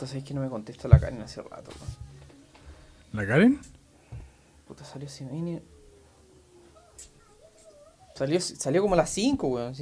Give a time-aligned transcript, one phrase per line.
[0.00, 1.70] Puta, sabes que no me contesta la Karen hace rato.
[3.12, 3.60] ¿La Karen?
[4.66, 5.60] Puta, salió sin ni-
[8.14, 9.74] Salió, salió como a las 5, weón.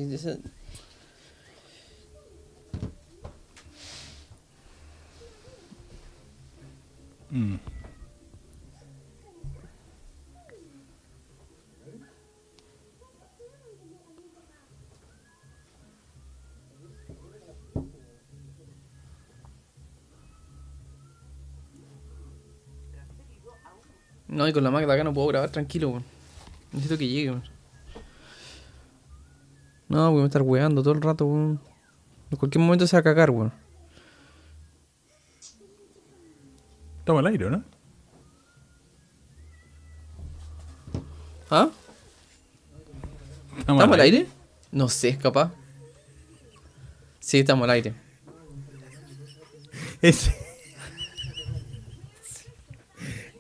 [24.49, 26.05] No, y con la Magda acá no puedo grabar tranquilo, weón.
[26.73, 27.45] Necesito que llegue, weón.
[29.91, 31.61] No, voy a estar weando todo el rato, weón.
[32.31, 33.53] En cualquier momento se va a cagar, weón.
[37.01, 37.63] Estamos al aire, ¿no?
[41.51, 41.69] ¿Ah?
[43.59, 44.29] ¿Estamos al aire?
[44.73, 45.53] No sé, capaz.
[47.21, 47.93] Sí, estamos al aire.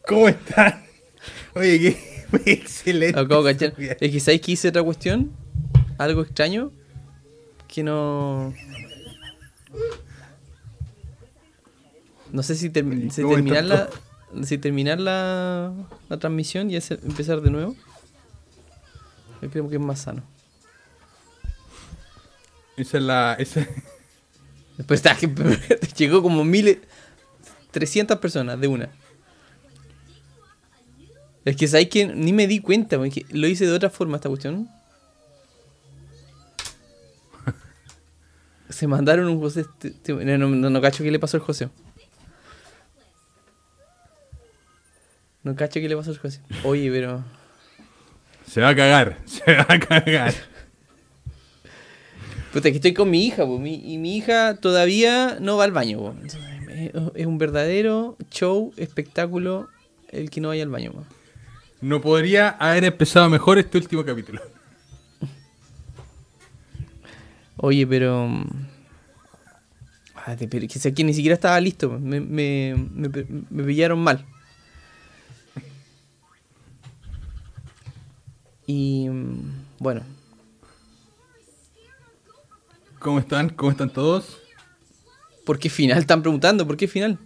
[0.07, 0.88] ¿Cómo están?
[1.59, 1.79] Oye,
[2.45, 3.19] qué excelente.
[3.19, 3.75] Acabo de cachar.
[3.79, 5.33] Es que ¿sabes qué hice otra cuestión?
[5.99, 6.71] Algo extraño.
[7.67, 8.55] Que no.
[12.33, 13.89] No sé si, termi- si ¿Cómo terminar la.
[14.45, 15.73] Si terminar la,
[16.11, 17.75] la transmisión y empezar de nuevo.
[19.41, 20.23] Yo creo que es más sano.
[22.77, 23.35] Esa es la.
[23.39, 23.67] Esa...
[24.77, 25.27] Después está que
[25.97, 26.79] llegó como miles.
[27.71, 28.91] 300 personas de una.
[31.49, 34.29] Es que sabes que ni me di cuenta, porque lo hice de otra forma esta
[34.29, 34.69] cuestión.
[38.69, 39.61] Se mandaron un José.
[39.63, 41.69] este- este- No, no, no, cacho qué le pasó al José.
[45.43, 46.41] No cacho qué le pasó al José.
[46.65, 47.25] Oye, pero.
[48.47, 49.19] Se va a cagar.
[49.27, 50.35] Se va a cagar.
[52.53, 55.73] Puta, que estoy con mi hija, po, mi- y mi hija todavía no va al
[55.73, 55.99] baño.
[55.99, 56.15] po.
[56.69, 59.69] Es es un verdadero show, espectáculo,
[60.11, 60.93] el que no vaya al baño.
[60.93, 61.05] po.
[61.81, 64.41] No podría haber empezado mejor este último capítulo.
[67.57, 68.27] Oye, pero...
[68.29, 68.45] mm,
[70.15, 71.91] ah, te- pero que ni siquiera estaba listo.
[71.99, 73.09] Me, me, me,
[73.51, 74.25] me pillaron mal.
[78.67, 79.09] Y...
[79.09, 80.03] mm, Bueno,
[82.99, 83.51] ¿Cómo están?
[83.51, 84.39] ¿Cómo están todos?
[85.47, 85.99] ¿por qué final?
[85.99, 87.19] Están preguntando, ¿por qué final?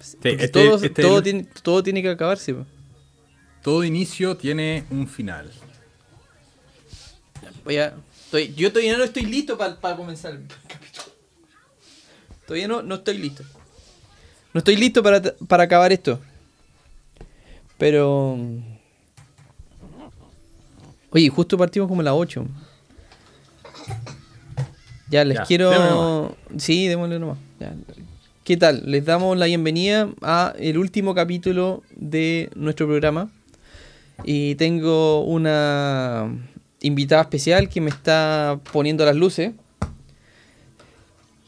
[0.00, 2.54] Sí, este- todo, este todo, el- tiene, todo tiene que acabarse.
[3.62, 5.50] Todo inicio tiene un final.
[7.64, 7.94] Voy a-
[8.24, 11.04] estoy- yo todavía no estoy listo para comenzar el capítulo.
[12.46, 13.44] Todavía no, no estoy listo.
[14.52, 16.20] No estoy listo para, para acabar esto.
[17.78, 18.36] Pero...
[21.12, 22.46] Oye, justo partimos como a las 8.
[25.10, 25.70] Ya, les Ya, quiero...
[25.70, 26.36] démosle.
[26.58, 27.38] Sí, démosle nomás.
[27.58, 27.74] Ya.
[28.44, 28.82] ¿Qué tal?
[28.86, 33.30] Les damos la bienvenida a el último capítulo de nuestro programa.
[34.24, 36.28] Y tengo una
[36.80, 39.52] invitada especial que me está poniendo las luces.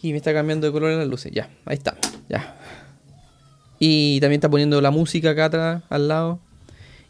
[0.03, 1.33] Y me está cambiando de color las luces.
[1.33, 1.97] Ya, ahí está.
[2.29, 2.57] Ya.
[3.79, 6.41] Y también está poniendo la música acá atrás, al lado.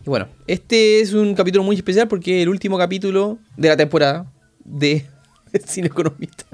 [0.04, 3.76] Y bueno, este es un capítulo muy especial porque es el último capítulo de la
[3.76, 4.26] temporada
[4.64, 5.06] de
[5.66, 6.44] Cine Economista.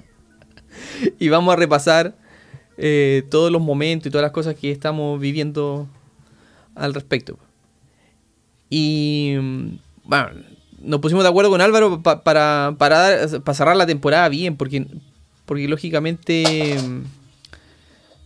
[1.18, 2.14] Y vamos a repasar
[2.76, 5.88] eh, todos los momentos y todas las cosas que estamos viviendo
[6.74, 7.38] al respecto.
[8.70, 9.34] Y
[10.04, 10.28] bueno,
[10.80, 14.56] nos pusimos de acuerdo con Álvaro pa- para, para, dar- para cerrar la temporada bien,
[14.56, 14.86] porque,
[15.46, 16.76] porque lógicamente,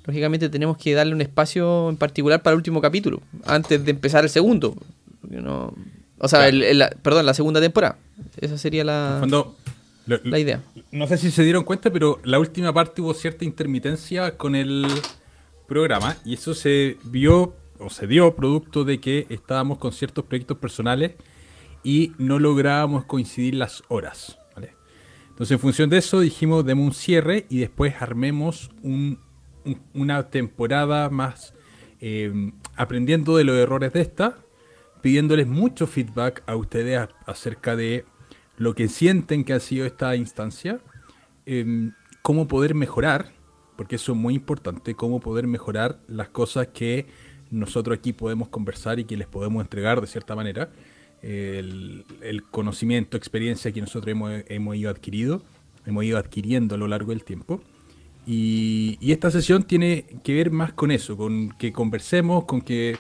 [0.05, 4.25] lógicamente tenemos que darle un espacio en particular para el último capítulo, antes de empezar
[4.25, 4.77] el segundo.
[5.29, 5.75] No-
[6.19, 7.97] o sea, el- el- la- perdón, la segunda temporada.
[8.41, 9.19] Esa sería la,
[10.07, 10.61] lo- la idea.
[10.91, 14.87] no sé si se dieron cuenta, pero la última parte hubo cierta intermitencia con el
[15.69, 20.59] programa y eso se vio o se dio producto de que estábamos con ciertos proyectos
[20.59, 21.13] personales
[21.85, 24.39] y no lográbamos coincidir las horas.
[25.31, 29.19] Entonces, en función de eso, dijimos demos un cierre y después armemos un-
[29.65, 31.55] un- una temporada más
[32.05, 34.37] eh, aprendiendo de los errores de esta,
[35.03, 38.05] pidiéndoles mucho feedback a ustedes acerca de
[38.57, 40.81] lo que sienten que ha sido esta instancia,
[41.47, 41.93] em,
[42.23, 43.33] cómo poder mejorar,
[43.77, 47.07] porque eso es muy importante, cómo poder mejorar las cosas que
[47.53, 50.71] nosotros aquí podemos conversar y que les podemos entregar de cierta manera,
[51.21, 52.05] el,
[52.51, 55.43] conocimiento, experiencia que nosotros hemos, hemos ido adquirido,
[55.87, 57.63] hemos ido adquiriendo a lo largo del tiempo.
[58.27, 62.97] Y, y esta sesión tiene que ver más con eso, con que conversemos, con que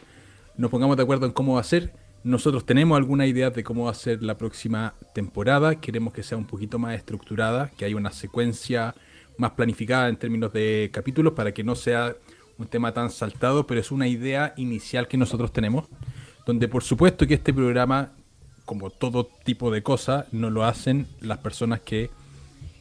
[0.57, 1.95] nos pongamos de acuerdo en cómo va a ser.
[2.23, 5.81] Nosotros tenemos alguna idea de cómo va a ser la próxima temporada.
[5.81, 8.95] Queremos que sea un poquito más estructurada, que haya una secuencia
[9.39, 12.15] más planificada en términos de capítulos para que no sea
[12.63, 15.87] un tema tan saltado, pero es una idea inicial que nosotros tenemos,
[16.47, 18.13] donde por supuesto que este programa,
[18.65, 22.11] como todo tipo de cosas, no lo hacen las personas que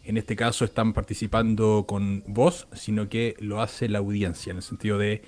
[0.04, 4.64] en este caso están participando con vos, sino que lo hace la audiencia, en el
[4.64, 5.22] sentido de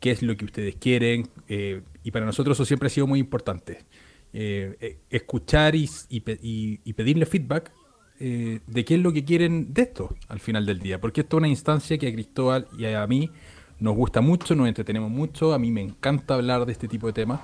[0.00, 3.18] qué es lo que ustedes quieren, eh, y para nosotros eso siempre ha sido muy
[3.18, 3.84] importante.
[4.32, 5.88] Eh, eh, escuchar y,
[6.20, 7.72] pedirle feedback
[8.18, 11.38] de qué es lo que quieren de esto al final del día, porque esto es
[11.38, 13.30] una instancia que a Cristóbal y a mí
[13.80, 17.12] nos gusta mucho, nos entretenemos mucho, a mí me encanta hablar de este tipo de
[17.12, 17.40] temas,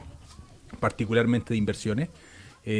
[0.78, 2.08] particularmente de inversiones,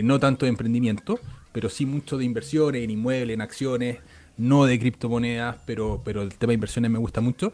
[0.04, 1.18] no tanto de emprendimiento,
[1.52, 3.98] pero sí mucho de inversiones, en inmuebles, en acciones,
[4.36, 7.52] no de criptomonedas, pero, pero el tema de inversiones me gusta mucho.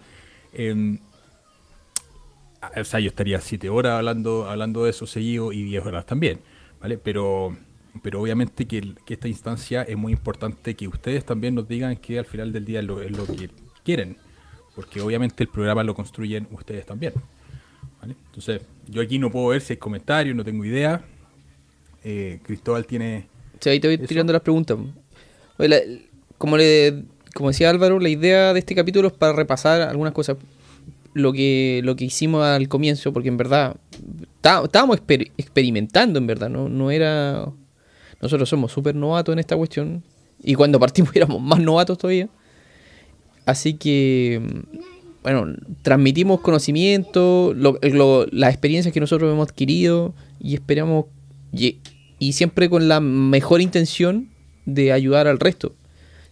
[0.53, 0.99] Em,
[2.75, 6.41] o sea, yo estaría siete horas hablando, hablando de eso seguido y diez horas también,
[6.81, 6.99] ¿vale?
[6.99, 7.57] Pero,
[8.03, 12.25] pero obviamente que, esta instancia es muy importante que ustedes también nos digan que al
[12.25, 13.51] final del día lo, es lo que
[13.85, 14.17] quieren,
[14.77, 17.15] porque obviamente el programa lo construyen ustedes también.
[18.01, 18.15] ¿vale?
[18.27, 21.03] Entonces, yo aquí no puedo ver si hay comentarios, no tengo idea.
[22.05, 23.27] Eh, Cristóbal tiene
[23.61, 24.77] Sí, ahí te voy tirando las preguntas.
[26.39, 30.37] como, le, como decía Álvaro, la idea de este capítulo es para repasar algunas cosas.
[31.15, 33.77] Lo que, lo que hicimos al comienzo, porque en verdad
[34.43, 35.01] estábamos
[35.39, 36.69] experimentando, en verdad, ¿no?
[36.69, 37.51] no era...
[38.21, 40.03] Nosotros somos súper novatos en esta cuestión.
[40.43, 42.29] Y cuando partimos éramos más novatos todavía.
[43.47, 44.43] Así que,
[45.23, 51.07] bueno, transmitimos conocimiento, las experiencias que nosotros hemos adquirido y esperamos
[51.53, 54.29] y siempre con la mejor intención
[54.67, 55.75] de ayudar al resto.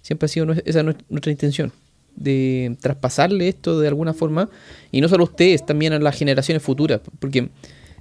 [0.02, 1.72] Siempre ha sido esa nuestra intención,
[2.16, 4.50] de traspasarle esto de alguna forma,
[4.93, 7.49] y no solo a ustedes, también a las generaciones futuras, porque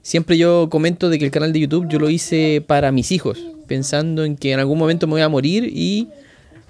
[0.02, 3.40] siempre yo comento de que el canal de YouTube yo lo hice para mis hijos,
[3.68, 6.10] pensando en que en algún momento me voy a morir y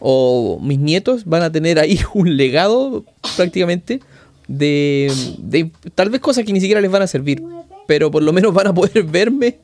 [0.06, 3.06] o mis nietos van a tener ahí un legado
[3.38, 4.02] prácticamente
[4.50, 7.42] de, de tal vez cosas que ni siquiera les van a servir,
[7.88, 9.60] pero por lo menos van a poder verme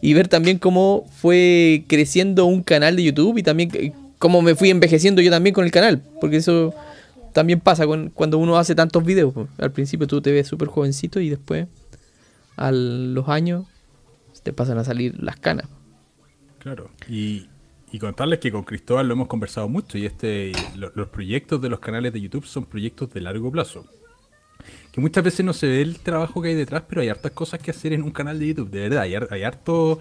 [0.00, 3.70] y ver también cómo fue creciendo un canal de YouTube y también
[4.18, 6.74] cómo me fui envejeciendo yo también con el canal, porque eso
[7.32, 7.84] también pasa
[8.14, 9.34] cuando uno hace tantos videos.
[9.58, 11.68] Al principio tú te ves súper jovencito y después,
[12.56, 13.66] a los años,
[14.42, 15.66] te pasan a salir las canas.
[16.58, 17.46] Claro, y,
[17.96, 21.80] y contarles que con Cristóbal lo hemos conversado mucho y este los proyectos de los
[21.80, 23.86] canales de YouTube son proyectos de largo plazo
[24.92, 27.58] que muchas veces no se ve el trabajo que hay detrás, pero hay hartas cosas
[27.58, 30.00] que hacer en un canal de YouTube, de verdad, hay, harto...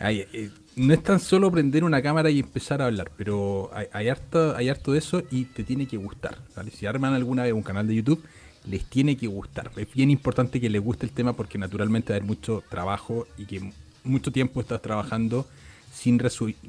[0.00, 4.54] Eh, no es tan solo prender una cámara y empezar a hablar, pero hay, harto,
[4.56, 6.36] hay harto de eso y te tiene que gustar.
[6.72, 8.22] Si arman alguna vez un canal de YouTube,
[8.68, 9.70] les tiene que gustar.
[9.76, 13.26] Es bien importante que les guste el tema porque naturalmente va a haber mucho trabajo
[13.38, 13.72] y que
[14.02, 15.46] mucho tiempo estás trabajando
[15.94, 16.20] sin,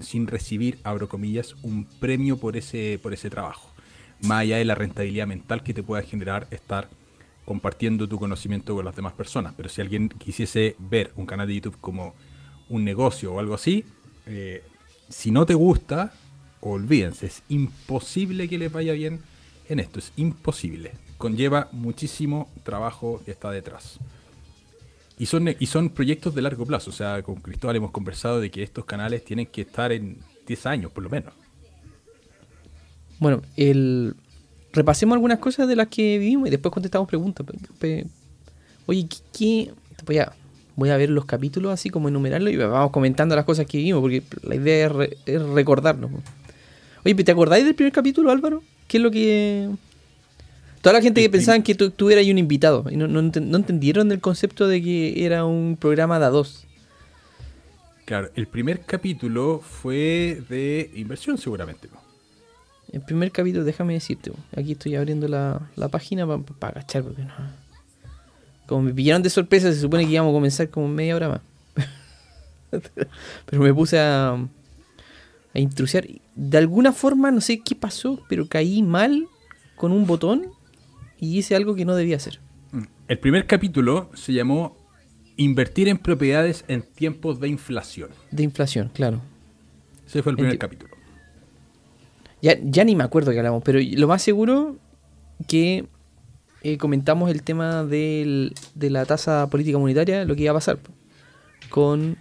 [0.01, 3.69] sin recibir, abro comillas, un premio por ese, por ese trabajo.
[4.21, 6.87] Más allá de la rentabilidad mental que te pueda generar estar
[7.43, 9.53] compartiendo tu conocimiento con las demás personas.
[9.57, 12.13] Pero si alguien quisiese ver un canal de YouTube como
[12.69, 13.83] un negocio o algo así,
[14.25, 14.63] eh,
[15.09, 16.13] si no te gusta,
[16.61, 19.21] olvídense, es imposible que les vaya bien
[19.69, 20.91] en esto, es imposible.
[21.17, 23.99] Conlleva muchísimo trabajo que está detrás.
[25.17, 28.51] Y son, y son proyectos de largo plazo, o sea, con Cristóbal hemos conversado de
[28.51, 31.33] que estos canales tienen que estar en 10 años por lo menos.
[33.19, 34.13] Bueno, el,
[34.73, 37.45] repasemos algunas cosas de las que vivimos y después contestamos preguntas.
[38.87, 39.71] Oye, ¿qué,
[40.05, 40.33] Voy, a,
[40.75, 44.01] voy a ver los capítulos así como enumerarlos y vamos comentando las cosas que vivimos,
[44.01, 44.91] porque la idea
[45.25, 46.11] es, recordarnos.
[47.03, 48.61] Oye, ¿te acordáis del primer capítulo, Álvaro?
[48.87, 49.69] ¿Qué es lo que...
[50.85, 54.19] Toda la gente que pensaba que tú, eras un invitado y no, no, entendieron el
[54.21, 56.67] concepto de que era un programa de a dos.
[58.05, 61.89] Claro, el primer capítulo fue de inversión seguramente.
[62.91, 66.27] El primer capítulo, déjame decirte, aquí estoy abriendo la, página
[66.59, 67.33] para agachar, porque no.
[68.67, 71.41] Como me pillaron de sorpresa, se supone que íbamos a comenzar como media hora más.
[73.47, 76.05] pero me puse a, a intrusiar.
[76.35, 79.27] De alguna forma, no sé qué pasó, pero caí mal
[79.75, 80.53] con un botón
[81.25, 82.39] y hice algo que no debía hacer.
[83.07, 84.77] El primer capítulo se llamó
[85.37, 88.09] Invertir en propiedades en tiempos de inflación.
[88.31, 89.21] De inflación, claro.
[90.07, 90.95] Ese fue el primer capítulo.
[92.41, 94.77] Ya, ni me acuerdo que hablamos, pero lo más seguro
[95.47, 95.87] que
[96.61, 100.79] eh, comentamos el tema de la tasa política monetaria, lo que iba a pasar
[101.69, 102.17] con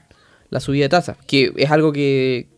[0.51, 2.49] la subida de tasa, que es algo que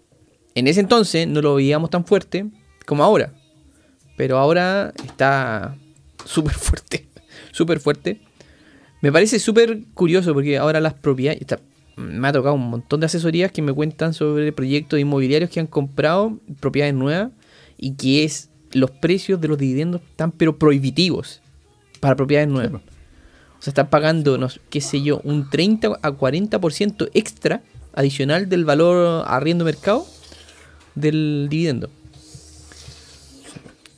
[0.54, 2.46] en ese entonces no lo veíamos tan fuerte
[2.86, 3.34] como ahora,
[4.16, 5.76] pero ahora está
[6.32, 7.08] súper fuerte,
[7.52, 8.20] súper fuerte.
[9.02, 11.40] Me parece súper curioso porque ahora las propiedades,
[11.96, 15.66] me ha tocado un montón de asesorías que me cuentan sobre proyectos inmobiliarios que han
[15.66, 17.30] comprado propiedades nuevas
[17.78, 21.40] y que es los precios de los dividendos están pero prohibitivos
[22.00, 22.82] para propiedades nuevas.
[23.58, 27.62] O sea, están pagando, no, qué sé yo, un 30 a 40% extra
[27.94, 30.06] adicional del valor arriendo mercado
[30.94, 31.90] del dividendo.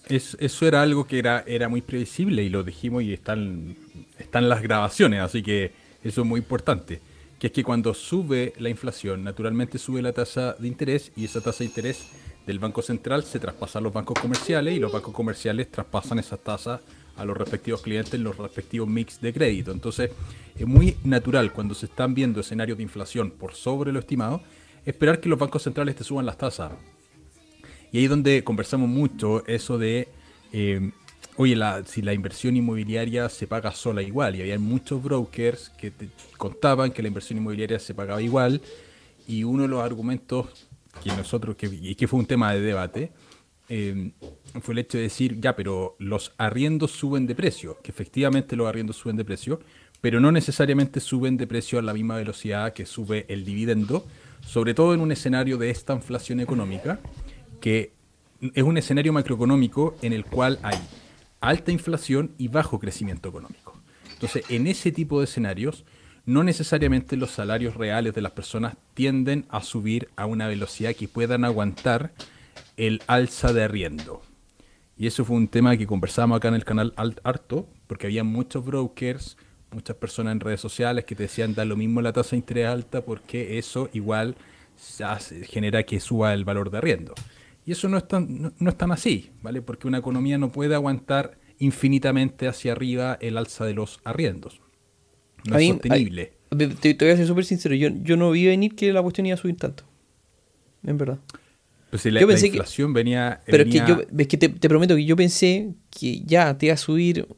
[0.09, 3.77] Eso era algo que era, era muy previsible y lo dijimos y están,
[4.19, 5.73] están las grabaciones, así que
[6.03, 7.01] eso es muy importante.
[7.39, 11.41] Que es que cuando sube la inflación, naturalmente sube la tasa de interés y esa
[11.41, 12.09] tasa de interés
[12.47, 16.41] del Banco Central se traspasa a los bancos comerciales y los bancos comerciales traspasan esas
[16.41, 16.81] tasas
[17.17, 19.71] a los respectivos clientes en los respectivos mix de crédito.
[19.73, 20.11] Entonces,
[20.57, 24.41] es muy natural cuando se están viendo escenarios de inflación por sobre lo estimado,
[24.87, 26.73] esperar que los bancos centrales te suban las tasas.
[27.93, 30.09] Y ahí es donde conversamos mucho eso de,
[30.53, 30.91] eh,
[31.37, 36.09] oye, si la inversión inmobiliaria se paga sola igual, y había muchos brokers que te
[36.37, 38.61] contaban que la inversión inmobiliaria se pagaba igual,
[39.27, 40.69] y uno de los argumentos
[41.03, 43.13] que nosotros, que, y que fue un tema de debate,
[43.69, 44.13] eh,
[44.63, 48.67] fue el hecho de decir, ya, pero los arriendos suben de precio, que efectivamente los
[48.67, 49.61] arriendos suben de precio,
[50.01, 54.07] pero no necesariamente suben de precio a la misma velocidad que sube el dividendo,
[54.41, 57.01] sobre todo en un escenario de esta inflación económica,
[57.61, 57.93] que
[58.41, 60.79] es un escenario macroeconómico en el cual hay
[61.41, 63.75] alta inflación y bajo crecimiento económico.
[64.13, 65.85] Entonces, en ese tipo de escenarios,
[66.27, 71.09] no necesariamente los salarios reales de las personas tienden a subir a una velocidad que
[71.09, 72.13] puedan aguantar
[72.77, 74.23] el alza de arriendo.
[74.97, 78.65] Y eso fue un tema que conversábamos acá en el canal harto, porque había muchos
[78.65, 79.37] brokers,
[79.71, 82.67] muchas personas en redes sociales que te decían da lo mismo la tasa de interés
[82.67, 84.37] alta porque eso igual
[85.49, 87.15] genera que suba el valor de arriendo.
[87.69, 89.61] Y eso no es tan, no, es tan así, ¿vale?
[89.61, 94.63] Porque una economía no puede aguantar infinitamente hacia arriba el alza de los arriendos.
[95.45, 96.33] No es sostenible.
[96.49, 99.35] te, voy a ser súper sincero, yo, yo no vi venir que la cuestión iba
[99.35, 99.85] a subir tanto.
[100.83, 101.19] En verdad.
[101.91, 104.97] Pues la, yo pensé inflación que, venía, Pero es que yo, es que te, prometo
[104.97, 107.29] que yo pensé que ya te iba a subir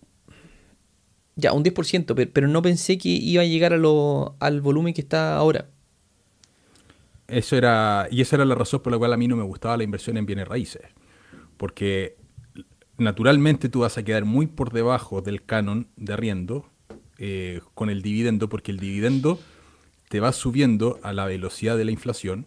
[1.34, 4.94] ya un 10%, pero, pero no pensé que iba a llegar a lo, al volumen
[4.94, 5.70] que está ahora.
[7.30, 9.76] Eso era, y esa era la razón por la cual a mí no me gustaba
[9.76, 10.82] la inversión en bienes raíces.
[11.56, 12.16] Porque
[12.98, 16.68] naturalmente tú vas a quedar muy por debajo del canon de arriendo
[17.18, 19.38] eh, con el dividendo, porque el dividendo
[20.08, 22.46] te va subiendo a la velocidad de la inflación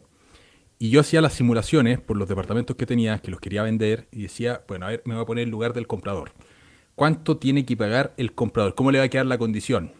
[0.80, 4.24] y yo hacía las simulaciones por los departamentos que tenía, que los quería vender, y
[4.24, 6.34] decía, bueno, a ver, me voy a poner el lugar del comprador.
[6.96, 8.76] ¿Cuánto tiene que pagar el comprador?
[8.76, 9.94] ¿Cómo le va a quedar la condición?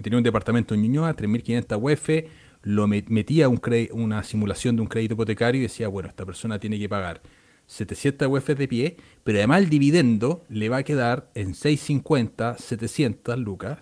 [0.00, 2.30] tenía un departamento en Ñuñoa, 3.500 UF,
[2.62, 3.60] lo metía un
[3.92, 7.22] una simulación de un crédito hipotecario y decía, bueno, esta persona tiene que pagar
[7.66, 13.38] 700 UF de pie, pero además el dividendo le va a quedar en 650, 700
[13.38, 13.78] lucas,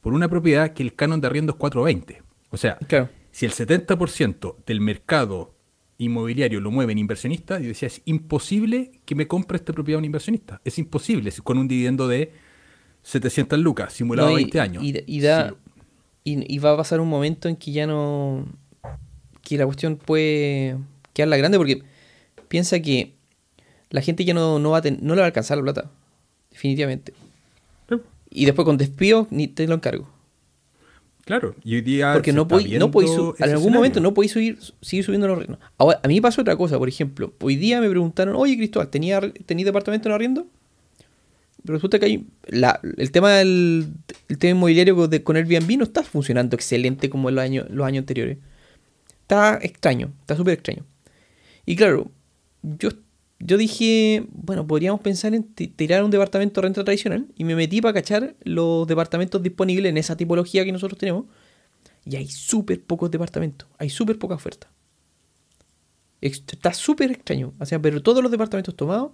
[0.00, 2.22] por una propiedad que el canon de arriendo es 420.
[2.50, 2.78] O sea,
[3.30, 5.54] si el 70% del mercado
[5.96, 10.60] inmobiliario lo mueven inversionistas, yo decía, es imposible que me compre esta propiedad un inversionista.
[10.64, 12.32] Es imposible, con un dividendo de
[13.02, 14.82] 700 lucas, simulado a 20 años.
[14.84, 15.54] Y, da,
[16.24, 18.46] y, va a pasar un momento en que ya no...
[19.42, 20.76] que la cuestión puede
[21.12, 21.82] quedar la grande porque
[22.48, 23.14] piensa que
[23.90, 25.90] la gente ya no, no, va a no le va a alcanzar la plata,
[26.50, 27.12] definitivamente.
[28.30, 30.08] Y después con despido ni te lo encargo.
[31.24, 32.12] Claro, y hoy día.
[32.14, 32.90] Porque no podéis, no
[33.38, 35.60] en algún momento no podéis subir, seguir subiendo los arriendos.
[35.78, 37.32] Ahora, a mí me pasó otra cosa, por ejemplo.
[37.40, 40.46] Hoy día me preguntaron, oye Cristóbal, ¿tenía, departamento en arriendo?
[41.64, 42.26] Resulta que hay,
[42.96, 43.94] el tema del
[44.28, 47.86] el tema inmobiliario con, con Airbnb no está funcionando excelente como en los años, los
[47.86, 48.38] años anteriores.
[49.22, 50.84] Está extraño, está súper extraño.
[51.64, 52.10] Y claro,
[52.62, 52.90] yo
[53.44, 57.80] yo dije, bueno, podríamos pensar en tirar un departamento de renta tradicional y me metí
[57.80, 61.24] para cachar los departamentos disponibles en esa tipología que nosotros tenemos.
[62.04, 64.70] Y hay súper pocos departamentos, hay súper poca oferta.
[66.20, 67.52] Está súper extraño.
[67.58, 69.10] O sea, pero todos los departamentos tomados,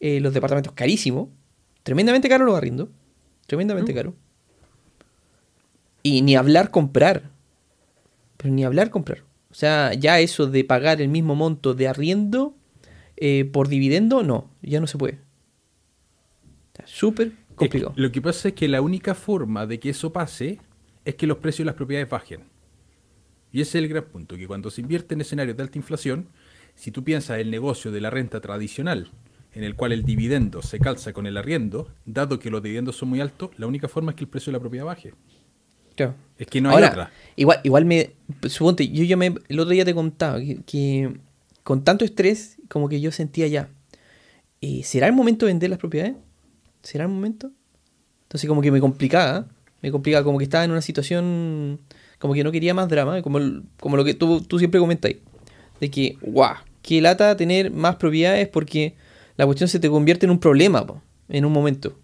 [0.00, 1.28] eh, los departamentos carísimos,
[1.82, 2.88] tremendamente caros los arriendo,
[3.46, 3.96] tremendamente mm.
[3.96, 4.14] caros.
[6.02, 7.30] Y ni hablar comprar.
[8.36, 9.22] Pero ni hablar comprar.
[9.50, 12.54] O sea, ya eso de pagar el mismo monto de arriendo
[13.16, 15.18] eh, por dividendo, no, ya no se puede.
[16.86, 17.92] Súper complicado.
[17.96, 20.58] lo que pasa es que la única forma de que eso pase
[21.04, 22.44] es que los precios de las propiedades bajen.
[23.52, 26.28] Y ese es el gran punto, que cuando se invierte en escenarios de alta inflación,
[26.74, 29.10] si tú piensas el negocio de la renta tradicional,
[29.52, 33.08] en el cual el dividendo se calza con el arriendo, dado que los dividendos son
[33.08, 35.12] muy altos, la única forma es que el precio de la propiedad baje.
[35.96, 36.14] Claro.
[36.38, 37.10] Es que no hay otra.
[37.36, 38.12] Igual, igual me.
[38.48, 39.34] Suponte, yo ya me.
[39.48, 41.12] El otro día te contaba que
[41.62, 43.68] con tanto estrés, como que yo sentía ya,
[44.60, 46.14] eh, ¿será el momento de vender las propiedades?
[46.82, 47.50] ¿Será el momento?
[48.22, 49.46] Entonces como que me complicaba,
[49.82, 51.80] me complicaba, como que estaba en una situación,
[52.18, 53.38] como que no quería más drama, como,
[53.78, 55.16] como lo que tú, tú siempre comentáis,
[55.80, 58.94] de que, guau, qué lata tener más propiedades porque
[59.40, 60.84] la cuestión se te convierte en un problema
[61.30, 61.96] en un momento.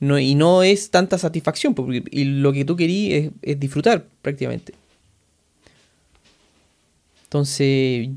[0.00, 4.74] Y no es tanta satisfacción, porque y lo que tú querías es, disfrutar prácticamente.
[7.22, 8.08] Entonces,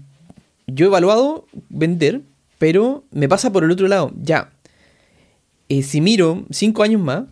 [0.65, 2.23] yo he evaluado vender,
[2.57, 4.11] pero me pasa por el otro lado.
[4.19, 4.51] Ya,
[5.67, 7.25] eh, si miro cinco años más,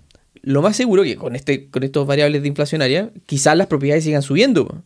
[0.44, 4.22] lo más seguro que con, este, con estos variables de inflacionaria, quizás las propiedades sigan
[4.22, 4.84] subiendo.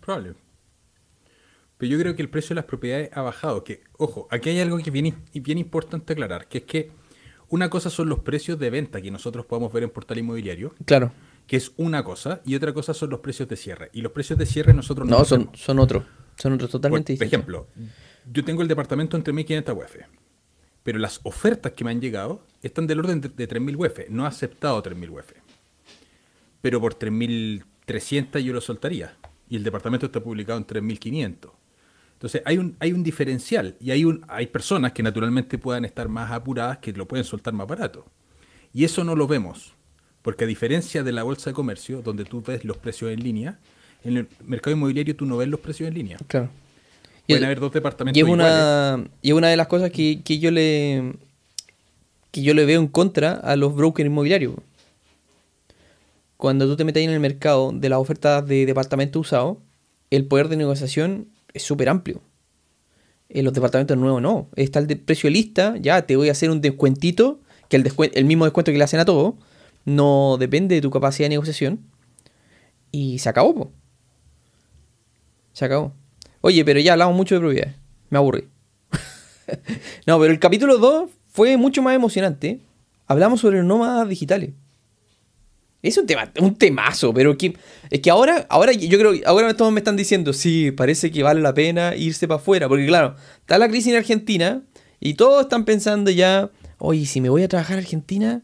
[0.00, 0.34] probable.
[1.78, 3.62] Pero yo creo que el precio de las propiedades ha bajado.
[3.64, 6.90] Que, ojo, aquí hay algo que es bien, importante aclarar, que es que
[7.48, 11.12] una cosa son los precios de venta que nosotros podemos ver en portal inmobiliario, Claro.
[11.46, 13.90] que es una cosa, y otra cosa son los precios de cierre.
[13.92, 16.04] Y los precios de cierre nosotros No, los son, son otros.
[16.36, 17.26] Son otros Por, totalmente por distintos.
[17.32, 17.66] ejemplo,
[18.32, 19.96] yo tengo el departamento en 3.500 UF,
[20.82, 24.08] pero las ofertas que me han llegado están del orden de, de 3.000 UF.
[24.10, 25.32] No he aceptado 3.000 UF.
[26.62, 29.16] Pero por 3.300 yo lo soltaría.
[29.48, 31.50] Y el departamento está publicado en 3.500.
[32.16, 36.08] Entonces hay un, hay un diferencial y hay, un, hay personas que naturalmente puedan estar
[36.08, 38.06] más apuradas que lo pueden soltar más barato.
[38.72, 39.74] Y eso no lo vemos.
[40.22, 43.58] Porque a diferencia de la bolsa de comercio, donde tú ves los precios en línea,
[44.02, 46.16] en el mercado inmobiliario tú no ves los precios en línea.
[46.26, 46.48] Claro.
[47.26, 50.22] Y Pueden es- haber dos departamentos Y es una, y una de las cosas que,
[50.24, 51.14] que yo le
[52.30, 54.54] que yo le veo en contra a los brokers inmobiliarios.
[56.36, 59.58] Cuando tú te metes en el mercado de las ofertas de departamentos usados,
[60.10, 62.22] el poder de negociación es súper amplio.
[63.28, 64.48] En los departamentos nuevos no.
[64.56, 68.24] Está el de precio lista, ya te voy a hacer un descuentito, que el, el
[68.24, 69.34] mismo descuento que le hacen a todos,
[69.84, 71.80] no depende de tu capacidad de negociación.
[72.92, 73.72] Y se acabó, po.
[75.52, 75.92] Se acabó.
[76.40, 77.74] Oye, pero ya hablamos mucho de propiedades.
[78.10, 78.48] Me aburrí.
[80.06, 82.60] no, pero el capítulo 2 fue mucho más emocionante.
[83.06, 84.50] Hablamos sobre nómadas digitales.
[85.86, 87.56] Es un tema, un temazo, pero que,
[87.90, 91.40] es que ahora, ahora yo creo, ahora todos me están diciendo, sí, parece que vale
[91.40, 94.62] la pena irse para afuera, porque claro, está la crisis en Argentina
[95.00, 98.42] y todos están pensando ya, oye, si me voy a trabajar a Argentina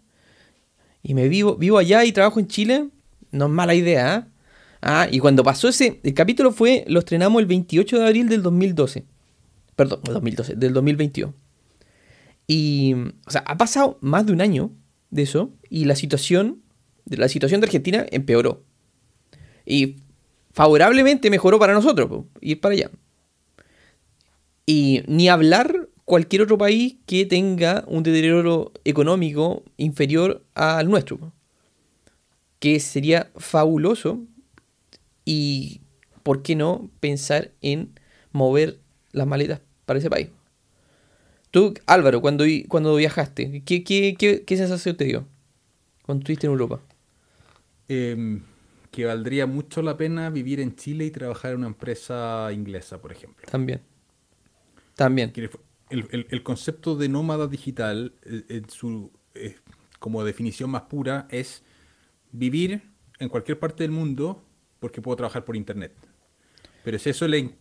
[1.03, 2.89] y me vivo, vivo allá y trabajo en Chile,
[3.33, 4.29] no es mala idea, ¿ah?
[4.85, 8.43] Ah, y cuando pasó ese, el capítulo fue, lo estrenamos el 28 de abril del
[8.43, 9.05] 2012.
[9.77, 11.31] Perdón, no 2012, del 2022.
[12.49, 14.73] Y, o sea, ha pasado más de un año
[15.11, 16.62] de eso y la situación,
[17.07, 18.63] la situación de Argentina empeoró.
[19.65, 19.97] Y
[20.53, 22.91] favorablemente mejoró para nosotros, po, ir para allá.
[24.67, 31.33] Y ni hablar cualquier otro país que tenga un deterioro económico inferior al nuestro.
[32.59, 34.21] Que sería fabuloso
[35.25, 35.81] y,
[36.23, 37.99] ¿por qué no pensar en
[38.31, 38.79] mover
[39.13, 40.29] las maletas para ese país?
[41.51, 45.27] Tú, Álvaro, cuando, cuando viajaste, ¿qué, qué, qué, qué sensación te dio
[46.05, 46.81] cuando estuviste en Europa?
[47.89, 48.41] Eh,
[48.91, 53.11] que valdría mucho la pena vivir en Chile y trabajar en una empresa inglesa, por
[53.13, 53.47] ejemplo.
[53.51, 53.81] También.
[54.95, 55.33] También.
[55.91, 59.57] El, el- el concepto de nómada digital, eh, en su eh,
[59.99, 61.63] como definición más pura, es
[62.33, 62.83] vivir
[63.19, 64.43] en cualquier parte del mundo
[64.79, 65.93] porque puedo trabajar por internet.
[66.85, 67.55] Pero si eso le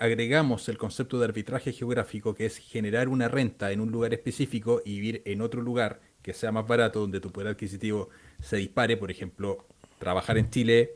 [0.00, 4.82] agregamos el concepto de arbitraje geográfico, que es generar una renta en un lugar específico
[4.84, 8.08] y vivir en otro lugar que sea más barato, donde tu poder adquisitivo
[8.40, 9.66] se dispare, por ejemplo,
[9.98, 10.92] trabajar en Chile,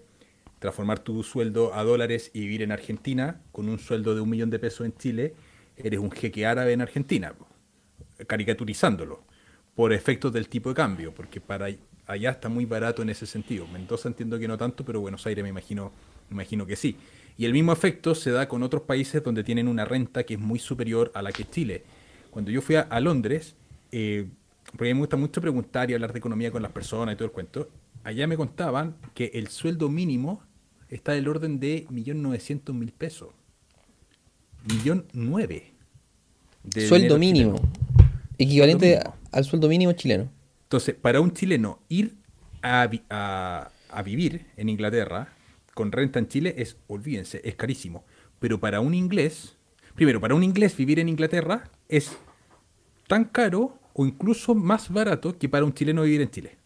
[0.59, 4.51] transformar tu sueldo a dólares y vivir en Argentina con un sueldo de un millón
[4.51, 5.35] de pesos en Chile,
[5.77, 7.35] eres un jeque árabe en Argentina,
[8.27, 9.23] caricaturizándolo,
[9.75, 11.69] por efectos del tipo de cambio, porque para
[12.07, 13.67] allá está muy barato en ese sentido.
[13.69, 15.93] Mendoza entiendo que no tanto, pero Buenos Aires me imagino,
[16.29, 16.97] me imagino que sí.
[17.37, 20.41] Y el mismo efecto se da con otros países donde tienen una renta que es
[20.41, 21.85] muy superior a la que Chile.
[22.31, 23.55] Cuando yo fui a, a Londres,
[23.93, 24.27] eh,
[24.73, 27.17] porque a mí me gusta mucho preguntar y hablar de economía con las personas y
[27.17, 27.69] todo el cuento,
[28.05, 30.43] allá me contaban que el sueldo mínimo
[30.89, 33.29] está del orden de 1.900.000 pesos.
[34.65, 35.73] Millón nueve.
[36.65, 37.57] de Sueldo dinero mínimo.
[37.57, 37.73] chileno.
[38.37, 39.29] Equivalente Sueldo mínimo.
[39.33, 40.29] al sueldo mínimo chileno.
[40.65, 42.15] Entonces, para un chileno ir
[42.63, 42.91] a-
[43.91, 45.33] a vivir en Inglaterra
[45.75, 48.05] con renta en Chile es, olvídense, es carísimo.
[48.39, 49.57] Pero para un inglés,
[49.95, 52.17] primero, para un inglés vivir en Inglaterra es
[53.07, 56.57] tan caro o incluso más barato que para un chileno vivir en Chile,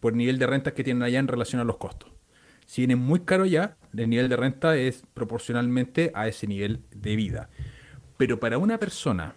[0.00, 2.12] por el nivel de rentas que tienen allá en relación a los costos.
[2.66, 6.82] Si bien es muy caro ya, el nivel de renta es proporcionalmente a ese nivel
[6.94, 7.48] de vida.
[8.18, 9.34] Pero para una persona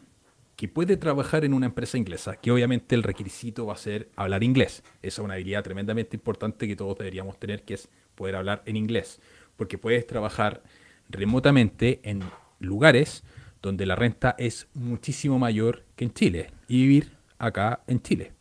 [0.58, 4.44] que puede trabajar en una empresa inglesa, que obviamente el requisito va a ser hablar
[4.44, 4.84] inglés.
[5.02, 8.76] Esa es una habilidad tremendamente importante que todos deberíamos tener, que es poder hablar en
[8.76, 9.22] inglés.
[9.56, 10.64] Porque puedes trabajar
[11.10, 12.24] remotamente en
[12.60, 13.24] lugares
[13.62, 18.34] donde la renta es muchísimo mayor que en Chile y vivir acá en Chile.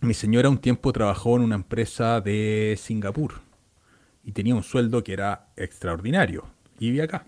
[0.00, 3.40] Mi señora un tiempo trabajó en una empresa de Singapur
[4.24, 6.44] y tenía un sueldo que era extraordinario
[6.78, 7.26] y vivía acá.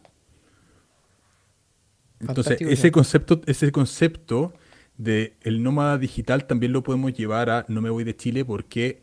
[2.21, 4.53] Entonces, ese concepto, ese concepto
[4.97, 9.01] de el nómada digital también lo podemos llevar a no me voy de Chile porque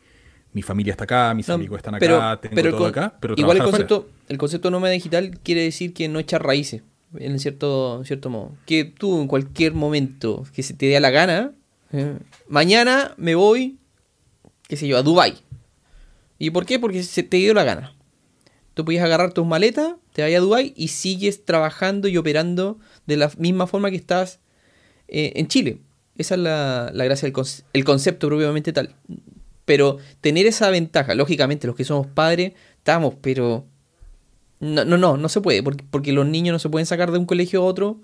[0.52, 4.08] mi familia está acá, mis amigos están acá, tengo todo acá, pero igual el concepto,
[4.28, 6.82] el concepto nómada digital quiere decir que no echar raíces,
[7.18, 8.52] en cierto, cierto modo.
[8.66, 11.52] Que tú en cualquier momento que se te dé la gana,
[11.92, 13.78] eh, mañana me voy,
[14.68, 15.34] qué sé yo, a Dubai.
[16.38, 16.78] ¿Y por qué?
[16.78, 17.94] Porque se te dio la gana.
[18.74, 23.16] Tú puedes agarrar tus maletas, te vas a Dubai y sigues trabajando y operando de
[23.16, 24.40] la misma forma que estás
[25.08, 25.78] eh, en Chile.
[26.18, 28.94] Esa es la, gracia del el concepto propiamente tal.
[29.64, 33.66] Pero tener esa ventaja, lógicamente los que somos padres, estamos, pero
[34.60, 37.18] no, no, no, no se puede, porque, porque los niños no se pueden sacar de
[37.18, 38.00] un colegio a otro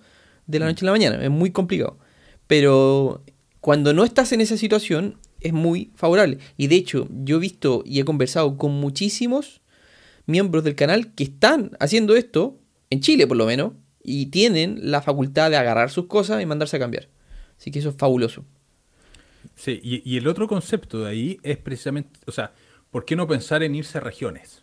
[0.46, 1.98] de la noche a la mañana, es muy complicado.
[2.46, 3.22] Pero
[3.60, 6.38] cuando no estás en esa situación, es muy favorable.
[6.56, 9.62] Y de hecho, yo he visto y he conversado con muchísimos
[10.26, 12.58] miembros del canal que están haciendo esto,
[12.90, 16.76] en Chile por lo menos, y tienen la facultad de agarrar sus cosas y mandarse
[16.76, 17.08] a cambiar.
[17.58, 18.44] Así que eso es fabuloso.
[19.54, 22.52] Sí, y, el otro concepto de ahí es precisamente, o sea,
[22.90, 24.61] ¿por qué no pensar en irse a regiones?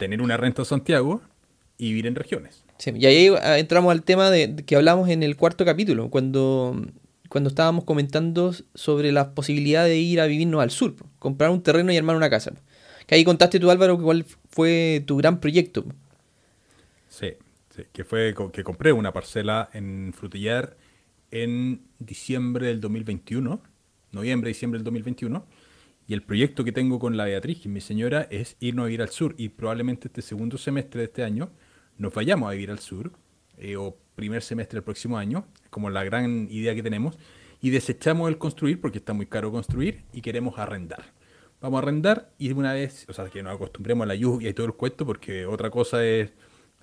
[0.00, 1.20] Tener una renta en Santiago
[1.76, 2.64] y vivir en regiones.
[2.78, 6.74] Sí, y ahí ah, entramos al tema de, que hablamos en el cuarto capítulo, cuando,
[7.28, 11.92] cuando estábamos comentando sobre la posibilidad de ir a vivirnos al sur, comprar un terreno
[11.92, 12.54] y armar una casa.
[13.06, 15.84] Que ahí contaste tú, Álvaro, cuál fue tu gran proyecto.
[17.10, 17.34] Sí,
[17.76, 20.78] sí que fue que compré una parcela en Frutillar
[21.30, 23.60] en diciembre del 2021,
[24.12, 25.44] noviembre, diciembre del 2021.
[26.10, 29.02] Y el proyecto que tengo con la Beatriz, que mi señora, es irnos a vivir
[29.02, 29.36] al sur.
[29.38, 31.52] Y probablemente este segundo semestre de este año
[31.98, 33.12] nos vayamos a vivir al sur,
[33.58, 37.16] eh, o primer semestre del próximo año, como la gran idea que tenemos.
[37.62, 41.12] Y desechamos el construir, porque está muy caro construir, y queremos arrendar.
[41.60, 44.52] Vamos a arrendar y una vez, o sea, que nos acostumbremos a la lluvia y
[44.52, 46.32] todo el cuento, porque otra cosa es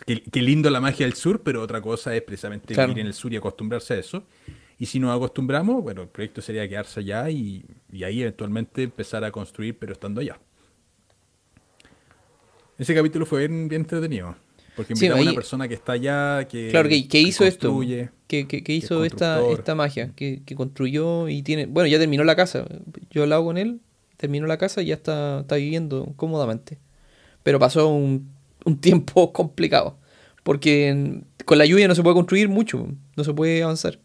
[0.06, 3.34] Qué, lindo la magia del sur, pero otra cosa es precisamente vivir en el sur
[3.34, 4.24] y acostumbrarse a eso.
[4.80, 7.66] Y si nos acostumbramos, bueno, el proyecto sería quedarse allá y,
[8.04, 10.40] ahí eventualmente empezar a construir, pero estando allá.
[12.78, 14.36] Ese capítulo fue bien, entretenido.
[14.76, 16.70] Porque invitamos a una persona que está allá, que.
[16.70, 17.80] Claro, que, hizo esto.
[18.28, 20.12] Que, que, hizo esta, esta magia.
[20.16, 21.66] Que, construyó y tiene.
[21.66, 22.68] Bueno, ya terminó la casa.
[23.10, 23.82] Yo hablado con él,
[24.18, 26.78] terminó la casa y ya está, está viviendo cómodamente.
[27.42, 28.38] Pero pasó un
[28.68, 29.98] un tiempo complicado.
[30.44, 34.00] Porque con la lluvia no se puede construir mucho, no se puede avanzar.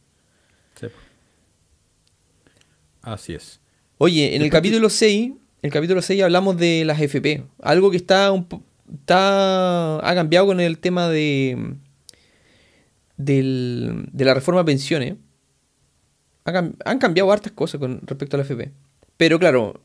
[3.03, 3.61] Así es.
[3.99, 5.33] Oye, en el capítulo 6,
[5.63, 7.45] el capítulo 6 hablamos de las FP.
[7.61, 8.47] Algo que está, un,
[8.93, 11.77] está ha cambiado con el tema de,
[13.17, 15.15] del, de la reforma de pensiones.
[16.45, 18.73] Han cambiado hartas cosas con respecto a la FP.
[19.17, 19.81] Pero claro,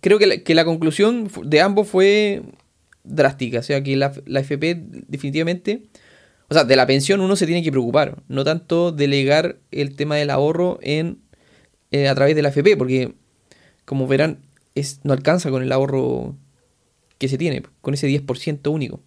[0.00, 2.42] creo que que la conclusión de ambos fue
[3.04, 3.60] drástica.
[3.60, 5.84] O sea que la, FP definitivamente,
[6.52, 10.16] o sea, de la pensión uno se tiene que preocupar, no tanto delegar el tema
[10.16, 11.18] del ahorro en
[11.92, 13.14] eh, a través de la FP, porque
[13.86, 14.40] como verán,
[14.74, 16.36] es, no alcanza con el ahorro
[17.16, 19.00] que se tiene, con ese 10% único.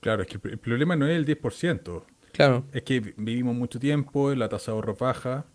[0.00, 2.04] Claro, es que el problema no es el 10%.
[2.32, 2.66] Claro.
[2.72, 5.46] Es que vivimos mucho tiempo, la tasa de ahorro baja,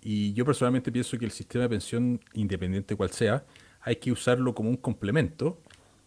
[0.00, 3.44] y yo personalmente pienso que el sistema de pensión, independiente cual sea,
[3.80, 5.60] hay que usarlo como un complemento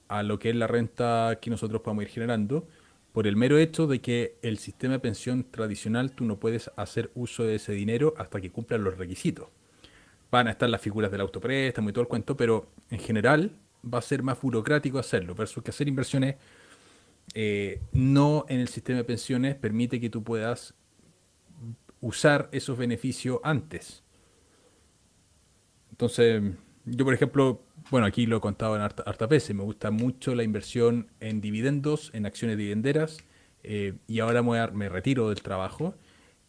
[0.08, 2.66] a lo que es la renta que nosotros podemos ir generando,
[3.20, 7.12] por el mero hecho de que el sistema de pensión tradicional tú no puedes hacer
[7.16, 9.50] uso de ese dinero hasta que cumplan los requisitos.
[10.32, 13.52] Van a estar las figuras del autopréstamo y todo el cuento, pero en general
[13.84, 16.38] va a ser más burocrático hacerlo, versus que hacer inversiones
[17.34, 20.74] eh, no en el sistema de pensiones permite que tú puedas
[22.00, 24.02] usar esos beneficios antes.
[25.92, 26.42] Entonces,
[26.86, 30.44] yo por ejemplo, bueno, aquí lo he contado en harta, veces, me gusta mucho la
[30.44, 33.18] inversión en dividendos, en acciones dividenderas,
[33.64, 35.96] eh, y ahora me, retiro del trabajo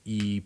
[0.04, 0.44] y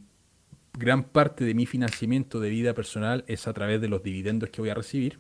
[0.73, 4.61] gran parte de mi financiamiento de vida personal es a través de los dividendos que
[4.61, 5.19] voy a recibir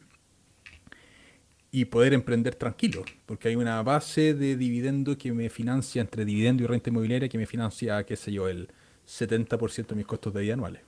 [1.71, 6.63] y poder emprender tranquilo, porque hay una base de dividendo que me financia entre dividendo
[6.63, 8.69] y renta inmobiliaria que me financia, qué sé yo, el
[9.07, 10.83] 70% de mis costos de vida anuales.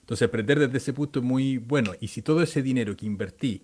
[0.00, 1.92] Entonces, emprender desde ese punto es muy bueno.
[1.98, 3.62] Y si todo ese dinero que invertí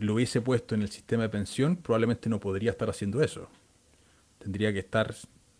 [0.00, 3.48] lo hubiese puesto en el sistema de pensión, probablemente no podría estar haciendo eso.
[4.38, 5.14] Tendría que estar,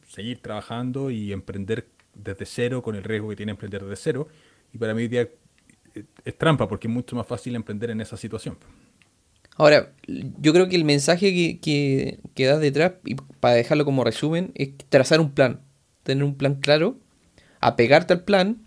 [0.08, 4.28] seguir trabajando y emprender desde cero con el riesgo que tiene emprender desde cero.
[4.72, 5.28] Y para mí día
[6.24, 8.56] es trampa porque es mucho más fácil emprender en esa situación.
[9.56, 14.04] Ahora, yo creo que el mensaje que, que, que das detrás, y para dejarlo como
[14.04, 15.60] resumen, es trazar un plan.
[16.02, 16.96] Tener un plan claro,
[17.60, 18.66] apegarte al plan,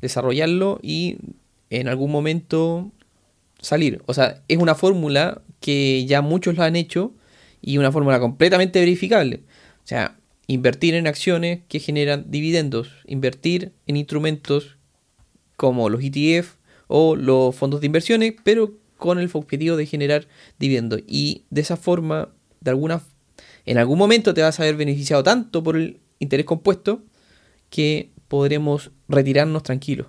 [0.00, 1.18] desarrollarlo y
[1.70, 2.90] en algún momento
[3.64, 4.02] salir.
[4.06, 7.12] O sea, es una fórmula que ya muchos lo han hecho
[7.60, 9.42] y una fórmula completamente verificable.
[9.84, 14.76] O sea, invertir en acciones que generan dividendos, invertir en instrumentos
[15.56, 16.54] como los ETF
[16.86, 20.26] o los fondos de inversiones, pero con el objetivo de generar
[20.58, 21.00] dividendos.
[21.06, 22.28] Y de esa forma,
[22.60, 23.02] de alguna,
[23.64, 27.02] en algún momento te vas a ver beneficiado tanto por el interés compuesto
[27.70, 30.06] que podremos retirarnos tranquilos.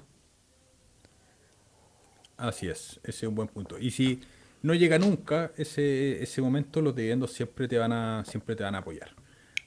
[2.37, 3.77] Así es, ese es un buen punto.
[3.79, 4.21] Y si
[4.61, 8.75] no llega nunca ese, ese momento, los dividendos siempre te van a, siempre te van
[8.75, 9.11] a apoyar.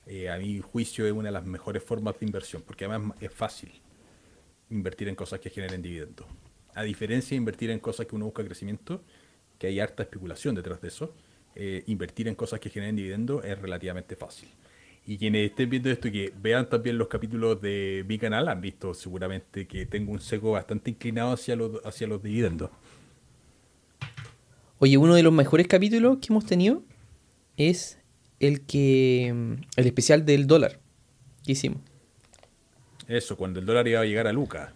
[0.07, 3.33] Eh, a mi juicio es una de las mejores formas de inversión, porque además es
[3.33, 3.71] fácil
[4.71, 6.27] invertir en cosas que generen dividendos.
[6.75, 9.03] A diferencia de invertir en cosas que uno busca crecimiento,
[9.59, 11.15] que hay harta especulación detrás de eso,
[11.55, 14.49] eh, invertir en cosas que generen dividendos es relativamente fácil.
[15.09, 18.61] Y quienes estén viendo esto y que vean también los capítulos de mi canal, han
[18.61, 22.69] visto seguramente que tengo un seco bastante inclinado hacia los, hacia los dividendos.
[24.79, 26.83] Oye, uno de los mejores capítulos que hemos tenido
[27.57, 27.99] es
[28.39, 29.29] el que
[29.77, 30.79] el especial del dólar
[31.43, 31.81] que hicimos.
[33.07, 34.75] Eso, cuando el dólar iba a llegar a Luca.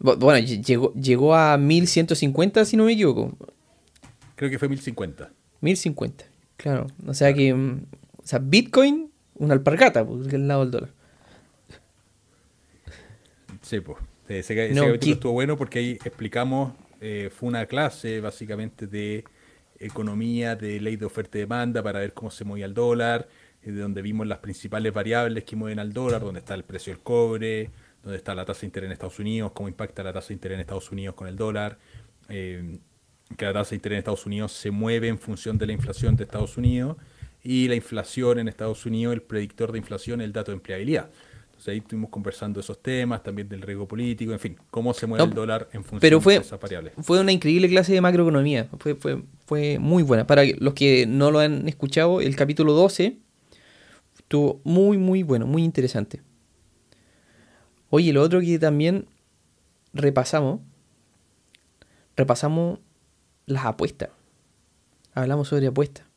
[0.00, 3.34] Bueno, llegó, llegó a 1150, si no me equivoco.
[4.36, 5.32] Creo que fue 1050.
[5.62, 6.26] 1050,
[6.58, 6.88] claro.
[7.06, 7.54] O sea que.
[7.54, 7.86] Mm,
[8.18, 10.90] o sea, Bitcoin una alpargata, pues, el lado del dólar.
[13.62, 13.98] Sí, pues.
[14.28, 19.24] Ese, capítulo estuvo bueno porque ahí explicamos, eh, fue una clase básicamente de
[19.78, 23.28] economía, de ley de oferta y demanda para ver cómo se movía el dólar,
[23.62, 26.92] eh, de donde vimos las principales variables que mueven al dólar, donde está el precio
[26.92, 27.70] del cobre,
[28.02, 30.56] donde está la tasa de interés en Estados Unidos, cómo impacta la tasa de interés
[30.56, 31.78] en Estados Unidos con el dólar,
[32.28, 32.78] eh,
[33.36, 36.16] que la tasa de interés en Estados Unidos se mueve en función de la inflación
[36.16, 36.96] de Estados Unidos
[37.42, 41.10] y la inflación en Estados Unidos, el predictor de inflación, el dato de empleabilidad.
[41.46, 45.24] Entonces ahí estuvimos conversando esos temas, también del riesgo político, en fin, cómo se mueve
[45.24, 46.92] el dólar en función de esas variables.
[47.02, 50.26] Fue una increíble clase de macroeconomía, fue, fue, fue muy buena.
[50.26, 53.18] Para los que no lo han escuchado, el capítulo 12
[54.18, 56.22] estuvo muy, muy bueno, muy interesante.
[57.90, 59.06] Oye, lo otro que también
[59.92, 60.60] repasamos,
[62.16, 62.78] repasamos
[63.46, 64.08] las apuestas.
[65.14, 66.11] Hablamos sobre apuestas.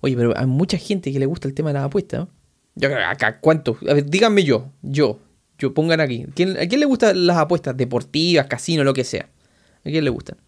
[0.00, 2.28] Oye, pero hay mucha gente que le gusta el tema de las apuestas.
[2.74, 3.78] Yo acá, ¿cuántos?
[4.06, 5.18] Díganme yo, yo,
[5.58, 6.24] yo, pongan aquí.
[6.24, 9.28] ¿A quién le gustan las apuestas deportivas, casino, lo que sea?
[9.84, 10.38] ¿A quién le gustan?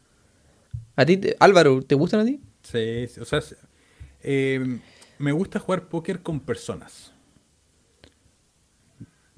[0.94, 2.40] ¿A ti, Álvaro, te gustan a ti?
[2.62, 3.40] Sí, o sea,
[4.22, 4.78] eh,
[5.18, 7.12] me gusta jugar póker con personas.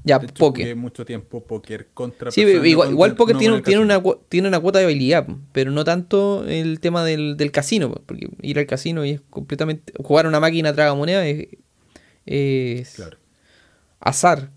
[0.05, 0.75] Ya, póker.
[0.75, 4.87] mucho tiempo póker contra Sí, igual, igual póker tiene, tiene, una, tiene una cuota de
[4.87, 9.93] habilidad, pero no tanto el tema del, casino, porque ir al casino y es completamente.
[10.03, 11.49] Jugar una máquina traga moneda es.
[12.27, 13.01] es
[14.01, 14.51] azar.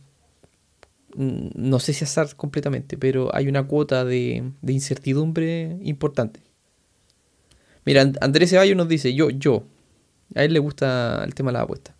[1.16, 6.42] No sé si azar completamente, pero hay una cuota de, de incertidumbre importante.
[7.86, 9.64] Mira, Andrés Ceballos nos dice: Yo, yo.
[10.34, 11.95] A él le gusta el tema de la apuesta.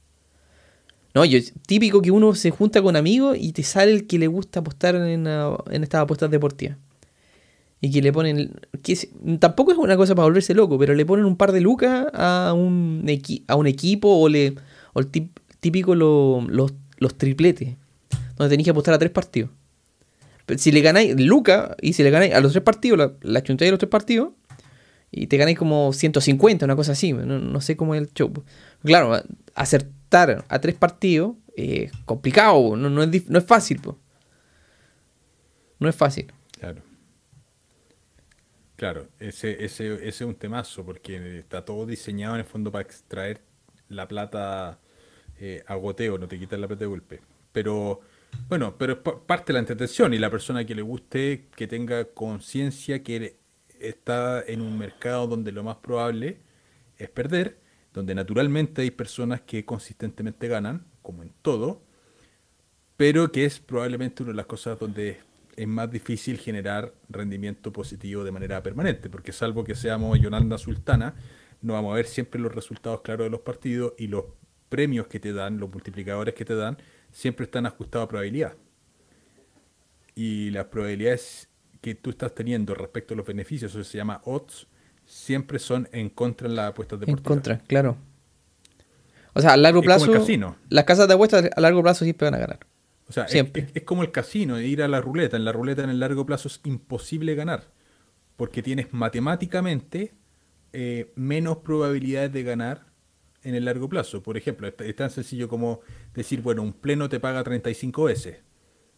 [1.16, 4.28] No, yo, típico que uno se junta con amigos y te sale el que le
[4.28, 5.26] gusta apostar en,
[5.72, 6.78] estas apuestas deportivas.
[7.80, 8.52] Y que le ponen.
[8.84, 8.98] Que
[9.40, 12.54] tampoco es una cosa para volverse loco, pero le ponen un par de lucas a
[12.54, 14.56] un, equipo o, le,
[14.94, 15.08] o el
[15.62, 17.76] típico los, los tripletes,
[18.38, 19.52] donde tenéis que apostar a tres partidos.
[20.58, 23.72] Si le ganáis lucas y si le ganáis a los tres partidos, la, la de
[23.72, 24.32] los tres partidos,
[25.12, 27.14] y te ganáis como 150, una cosa así.
[27.14, 28.34] No, no sé cómo es el show.
[28.84, 29.24] Claro,
[29.54, 33.82] hacer a tres partidos es complicado, no, es, no es fácil.
[35.80, 36.32] No es fácil.
[36.60, 36.82] Claro.
[38.76, 43.42] Claro, ese, ese, es un temazo porque está todo diseñado en el fondo para extraer
[43.88, 44.80] la plata
[45.40, 47.22] eh, a goteo, no te quitas la plata de golpe.
[47.54, 48.02] Pero
[48.50, 52.06] bueno, pero es parte de la entretención y la persona que le guste que tenga
[52.06, 53.38] conciencia que
[53.80, 56.40] está en un mercado donde lo más probable
[56.98, 57.58] es perder
[57.96, 61.82] donde naturalmente hay personas que consistentemente ganan, como en todo,
[62.98, 65.20] pero que es probablemente una de las cosas donde
[65.56, 71.16] es más difícil generar rendimiento positivo de manera permanente, porque salvo que seamos Yolanda Sultana,
[71.62, 74.26] no vamos a ver siempre los resultados claros de los partidos y los
[74.68, 76.78] premios que te dan, los multiplicadores que te dan,
[77.14, 78.58] siempre están ajustados a probabilidad.
[80.16, 81.48] Y las probabilidades
[81.80, 84.68] que tú estás teniendo respecto a los beneficios, eso se llama odds,
[85.06, 87.20] siempre son en contra en las apuestas deportivas.
[87.20, 87.98] En contra, claro.
[89.34, 90.12] O sea, a largo plazo,
[90.70, 92.60] las casas de apuestas a largo plazo siempre van a ganar.
[93.08, 93.68] O sea, siempre.
[93.74, 95.36] Es, como el casino, ir a la ruleta.
[95.38, 97.66] En la ruleta en el largo plazo es imposible ganar,
[98.38, 100.14] porque tienes matemáticamente
[100.72, 102.86] eh, menos probabilidades de ganar
[103.44, 104.24] en el largo plazo.
[104.24, 105.82] Por ejemplo, es tan sencillo como
[106.14, 108.38] decir, bueno, un pleno te paga 35 veces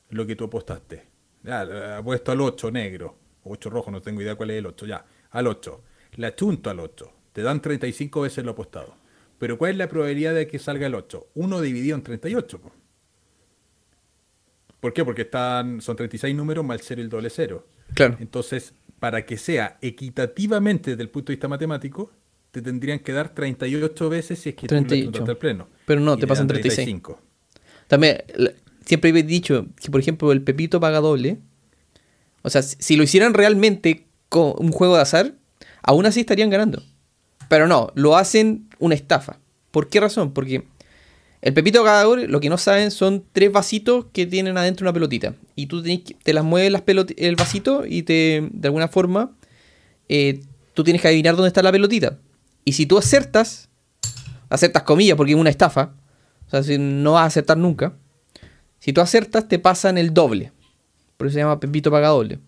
[0.09, 1.07] lo que tú apostaste.
[1.43, 5.05] Ya, apuesto al 8 negro, 8 rojo, no tengo idea cuál es el 8, ya,
[5.31, 5.83] al 8
[6.15, 7.11] la chunto al 8.
[7.33, 8.95] Te dan 35 veces lo apostado.
[9.39, 11.27] Pero ¿cuál es la probabilidad de que salga el 8?
[11.35, 12.61] 1 dividido en 38.
[14.79, 15.05] ¿Por qué?
[15.05, 17.67] Porque están, son 36 números más el 0 y el doble cero.
[17.93, 18.17] Claro.
[18.19, 22.11] Entonces, para que sea equitativamente desde el punto de vista matemático,
[22.51, 25.11] te tendrían que dar 38 veces si es que 38.
[25.11, 25.67] tú al pleno.
[25.85, 26.85] Pero no, Y te pasan dan 36.
[26.85, 27.21] 35.
[27.87, 28.23] También,
[28.85, 31.39] siempre he dicho que, por ejemplo, el Pepito paga doble.
[32.41, 35.35] O sea, si lo hicieran realmente con un juego de azar,
[35.81, 36.83] aún así estarían ganando.
[37.49, 39.39] Pero no, lo hacen una estafa.
[39.71, 40.33] ¿Por qué razón?
[40.33, 40.65] Porque
[41.41, 44.93] el Pepito paga doble, lo que no saben son tres vasitos que tienen adentro una
[44.93, 45.35] pelotita.
[45.55, 46.83] Y tú te las mueves las
[47.17, 49.31] el vasito y te, de alguna forma,
[50.09, 50.41] eh,
[50.73, 52.17] tú tienes que adivinar dónde está la pelotita.
[52.65, 53.69] Y si tú acertas,
[54.49, 55.93] acertas comillas porque es una estafa,
[56.47, 57.93] o sea, si no vas a acertar nunca.
[58.79, 60.51] Si tú acertas, te pasan el doble.
[61.17, 62.39] Por eso se llama Pepito paga doble.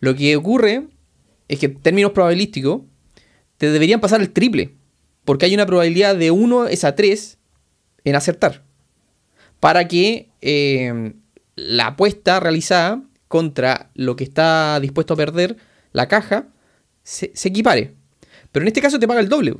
[0.00, 0.88] Lo que ocurre
[1.48, 2.82] es que en términos probabilísticos,
[3.56, 4.74] te deberían pasar el triple.
[5.24, 7.38] Porque hay una probabilidad de 1 es a 3
[8.04, 8.62] en acertar.
[9.60, 11.12] Para que eh,
[11.56, 15.56] la apuesta realizada contra lo que está dispuesto a perder
[15.92, 16.46] la caja
[17.02, 17.94] se, equipare.
[18.52, 19.54] Pero en este caso te paga el doble.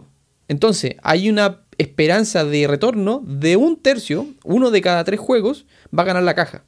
[0.48, 6.02] Entonces, hay una esperanza de retorno de un tercio, uno de cada tres juegos, va
[6.02, 6.64] a ganar la caja.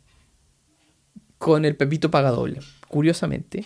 [1.39, 3.65] Con el Pepito paga doble, curiosamente.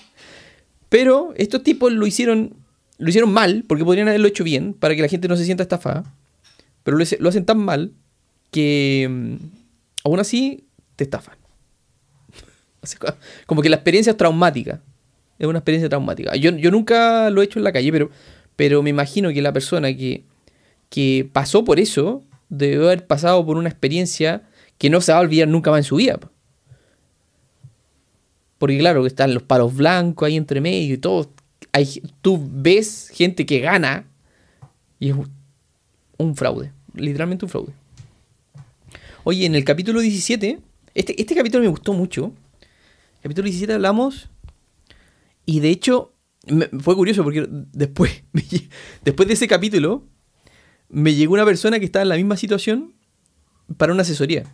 [0.89, 2.55] Pero estos tipos lo hicieron,
[2.99, 5.63] lo hicieron mal, porque podrían haberlo hecho bien, para que la gente no se sienta
[5.63, 6.05] estafada.
[6.83, 7.93] Pero lo, hace- lo hacen tan mal
[8.51, 9.35] que mm,
[10.05, 10.65] aún así
[10.97, 11.37] te estafan.
[13.47, 14.81] Como que la experiencia es traumática.
[15.39, 16.37] Es una experiencia traumática.
[16.37, 18.11] Yo, yo nunca lo he hecho en la calle, pero,
[18.57, 20.25] pero me imagino que la persona que,
[20.91, 24.43] que pasó por eso debe haber pasado por una experiencia
[24.79, 26.19] que no se va a olvidar nunca más en su vida.
[28.65, 28.67] Po.
[28.67, 31.31] Porque claro, están los palos blancos ahí entre medio y todo.
[31.73, 34.07] Hay, tú ves gente que gana
[34.99, 35.17] y es
[36.19, 36.73] un, fraude.
[36.95, 37.73] Literalmente un fraude.
[39.25, 40.61] Oye, en el capítulo 17,
[40.95, 42.33] este, este capítulo me gustó mucho.
[43.23, 44.29] Capítulo 17 hablamos
[45.47, 46.13] y de hecho
[46.81, 48.23] fue curioso porque después,
[49.05, 50.05] después de ese capítulo
[50.89, 52.95] me llegó una persona que estaba en la misma situación
[53.77, 54.45] para una asesoría.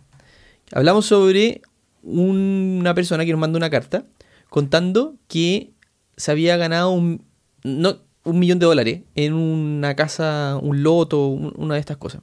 [0.71, 1.61] Hablamos sobre
[2.03, 4.05] una persona que nos mandó una carta
[4.49, 5.71] contando que
[6.17, 7.23] se había ganado un,
[7.63, 12.21] no, un millón de dólares en una casa, un loto, un- una de estas cosas.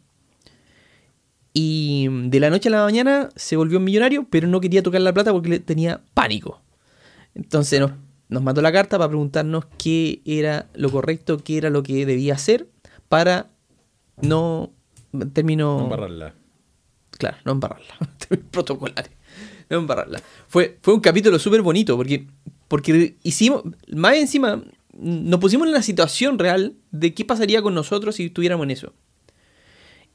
[1.52, 5.00] Y de la noche a la mañana se volvió un millonario, pero no quería tocar
[5.00, 6.60] la plata porque le tenía pánico.
[7.34, 7.92] Entonces nos,
[8.28, 12.34] nos mandó la carta para preguntarnos qué era lo correcto, qué era lo que debía
[12.34, 12.68] hacer
[13.08, 13.48] para
[14.20, 14.70] no
[15.32, 16.34] término No embarrarla.
[17.12, 17.94] claro, no embarrarla,
[18.50, 19.10] protocolares,
[19.70, 20.22] no embarrarla.
[20.48, 22.26] Fue, fue un capítulo súper bonito porque,
[22.68, 23.62] porque hicimos,
[23.94, 28.64] más encima, nos pusimos en la situación real de qué pasaría con nosotros si estuviéramos
[28.64, 28.92] en eso.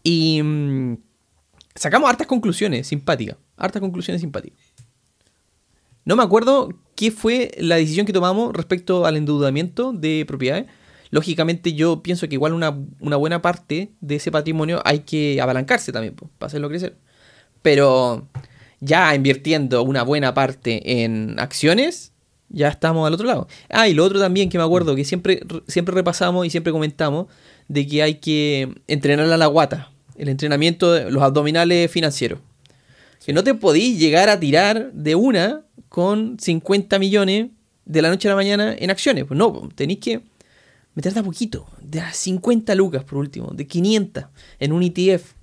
[0.03, 0.97] Y mm,
[1.75, 4.59] sacamos hartas conclusiones simpáticas, hartas conclusiones simpáticas.
[6.05, 10.65] No me acuerdo qué fue la decisión que tomamos respecto al endeudamiento de propiedades.
[11.11, 16.15] Lógicamente yo pienso que igual una, buena parte de ese patrimonio hay que apalancarse también
[16.15, 16.97] para hacerlo crecer.
[17.61, 18.27] Pero
[18.83, 22.11] ya invirtiendo una buena parte en acciones,
[22.49, 23.47] ya estamos al otro lado.
[23.69, 27.27] Ah, y lo otro también que me acuerdo que siempre, siempre repasamos y siempre comentamos
[27.67, 32.39] de que hay que entrenar a la guata, el entrenamiento de los abdominales financieros.
[33.25, 37.51] Que no te podís llegar a tirar de una con 50 millones
[37.85, 39.23] de la noche a la mañana en acciones.
[39.25, 40.21] Pues no, pues, tenéis que
[40.93, 44.25] meterte a poquito, de a 50 lucas por último, de 500
[44.59, 45.33] en un ETF.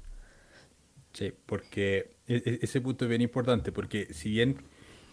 [1.12, 4.56] Sí, porque e- e- ese punto es bien importante, porque si bien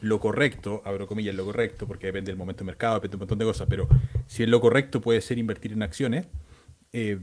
[0.02, 3.20] lo correcto, abro comillas, lo correcto, porque depende del momento de mercado, depende de un
[3.22, 3.88] montón de cosas, pero
[4.28, 6.28] si bien lo correcto puede ser invertir en acciones,
[6.94, 7.20] eh,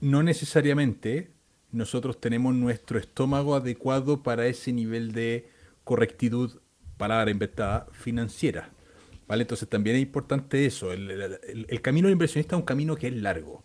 [0.00, 1.30] no necesariamente
[1.72, 5.48] nosotros tenemos nuestro estómago adecuado para ese nivel de
[5.84, 6.60] correctitud,
[6.96, 8.70] palabra inventada, financiera.
[9.28, 9.42] ¿Vale?
[9.42, 10.92] Entonces también es importante eso.
[10.92, 11.38] El-
[11.68, 13.62] el camino del inversionista es un camino que es largo.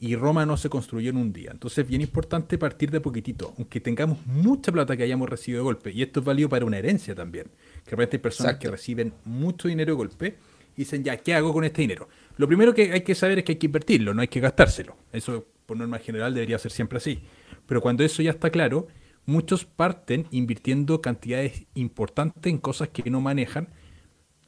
[0.00, 1.50] Y Roma no se construyó en un día.
[1.50, 3.52] Entonces es bien importante partir de poquitito.
[3.58, 5.90] Aunque tengamos mucha plata que hayamos recibido de golpe.
[5.90, 7.46] Y esto es válido para una herencia también.
[7.84, 8.62] Que de repente hay personas Exacto.
[8.62, 10.38] que reciben mucho dinero de golpe
[10.76, 12.08] y dicen, ya, ¿qué hago con este dinero?
[12.36, 14.94] Lo primero que hay que saber es que hay que invertirlo, no hay que gastárselo.
[15.12, 17.20] Eso, por norma general, debería ser siempre así.
[17.66, 18.86] Pero cuando eso ya está claro,
[19.26, 23.68] muchos parten invirtiendo cantidades importantes en cosas que no manejan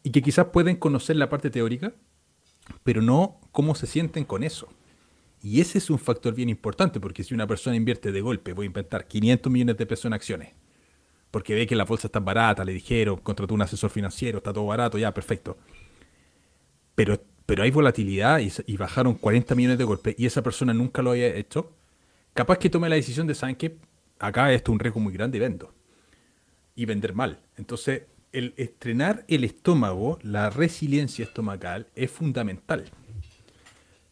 [0.04, 1.92] y que quizás pueden conocer la parte teórica,
[2.84, 4.68] pero no cómo se sienten con eso.
[5.42, 8.64] Y ese es un factor bien importante, porque si una persona invierte de golpe, voy
[8.64, 10.50] a inventar 500 millones de pesos en acciones,
[11.30, 14.66] porque ve que la bolsa está barata, le dijeron, contrató un asesor financiero, está todo
[14.66, 15.56] barato, ya, perfecto.
[16.94, 21.12] Pero, pero hay volatilidad y, bajaron 40 millones de golpe y esa persona nunca lo
[21.12, 21.72] había hecho,
[22.34, 23.76] capaz que tome la decisión de, ¿saben qué?
[24.18, 25.74] Acá esto es un riesgo muy grande y vendo.
[26.74, 27.40] y vender mal.
[27.56, 32.90] Entonces, el estrenar el estómago, la resiliencia estomacal, es fundamental.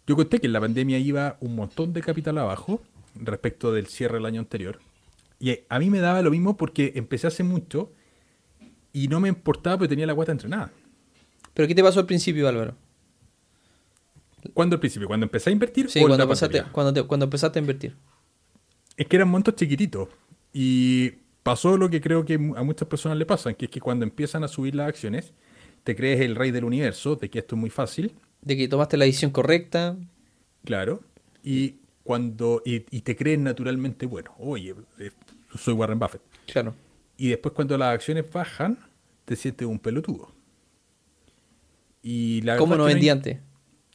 [0.08, 2.82] Yo conté que en la pandemia iba un montón de capital abajo
[3.14, 4.80] respecto del cierre del año anterior.
[5.38, 7.92] Y a mí me daba lo mismo porque empecé hace mucho
[8.94, 10.72] y no me importaba porque tenía la guata entrenada.
[11.52, 12.74] ¿Pero qué te pasó al principio, Álvaro?
[14.54, 15.06] ¿Cuándo al principio?
[15.08, 15.90] ¿Cuando empecé a invertir?
[15.90, 17.94] Sí, cuando, pasaste, cuando, cuando empezaste a invertir.
[18.96, 20.08] Es que eran montos chiquititos.
[20.54, 21.10] Y
[21.42, 24.42] pasó lo que creo que a muchas personas le pasa, que es que cuando empiezan
[24.42, 25.34] a subir las acciones,
[25.84, 28.14] te crees el rey del universo, de que esto es muy fácil.
[28.42, 29.96] De que tomaste la decisión correcta.
[30.64, 31.02] Claro.
[31.42, 34.34] Y cuando y, te crees naturalmente bueno.
[34.38, 35.10] Oye, eh,
[35.58, 36.22] soy Warren Buffett.
[36.46, 36.74] Claro.
[37.16, 38.78] Y después cuando las acciones bajan,
[39.24, 40.32] te sientes un pelotudo.
[42.02, 43.38] Y la ¿Cómo no vendí antes?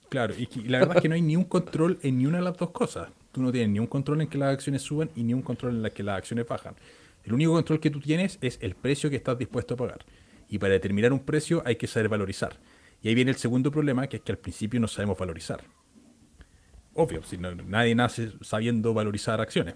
[0.09, 2.43] Claro, y, la verdad es que no hay ni un control en ni una de
[2.43, 3.09] las dos cosas.
[3.31, 5.71] Tú no tienes ni un control en que las acciones suban y ni un control
[5.71, 6.75] en la que las acciones bajan.
[7.23, 10.05] El único control que tú tienes es el precio que estás dispuesto a pagar.
[10.49, 12.57] Y para determinar un precio hay que saber valorizar.
[13.03, 15.61] Y ahí viene el segundo problema, que es que al principio no sabemos valorizar.
[16.95, 19.75] Obvio, si nadie nace sabiendo valorizar acciones.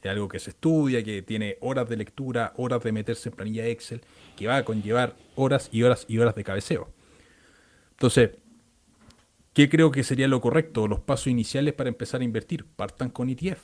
[0.00, 3.66] Es algo que se estudia, que tiene horas de lectura, horas de meterse en planilla
[3.66, 4.00] Excel,
[4.36, 6.92] que va a conllevar horas y horas y horas de cabeceo.
[7.92, 8.30] Entonces,
[9.52, 10.86] ¿qué creo que sería lo correcto?
[10.86, 12.64] Los pasos iniciales para empezar a invertir.
[12.64, 13.60] Partan con ETF,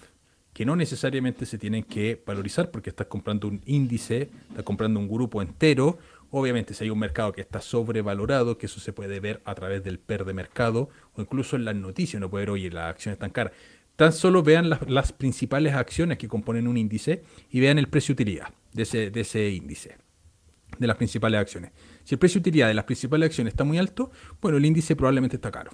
[0.53, 5.09] que no necesariamente se tienen que valorizar porque estás comprando un índice, estás comprando un
[5.09, 5.99] grupo entero.
[6.31, 9.83] Obviamente, si hay un mercado que está sobrevalorado, que eso se puede ver a través
[9.83, 13.17] del PER de mercado o incluso en las noticias, no puede ver, oye, las acciones
[13.17, 13.53] están caras.
[13.97, 18.49] Tan solo vean las, principales acciones que componen un índice y vean el precio utilidad
[18.73, 19.97] de ese, de ese índice,
[20.79, 21.73] de las principales acciones.
[22.05, 24.11] Si el precio utilidad de las principales acciones está muy alto,
[24.41, 25.71] bueno, el índice probablemente está caro.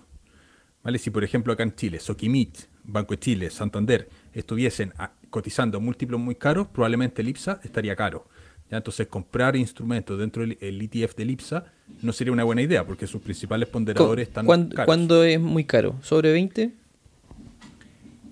[0.85, 0.99] ¿Vale?
[0.99, 4.93] Si por ejemplo acá en Chile, Soquimit, Banco de Chile, Santander estuviesen
[5.31, 8.29] cotizando múltiplos muy caros, probablemente el IPSA estaría caro.
[8.71, 8.79] ¿Ya?
[8.79, 11.65] Entonces comprar instrumentos dentro del ETF del IPSA
[12.03, 14.87] no sería una buena idea porque sus principales ponderadores están caros.
[14.87, 15.97] ¿Cuándo es muy caro?
[16.03, 16.73] ¿Sobre 20?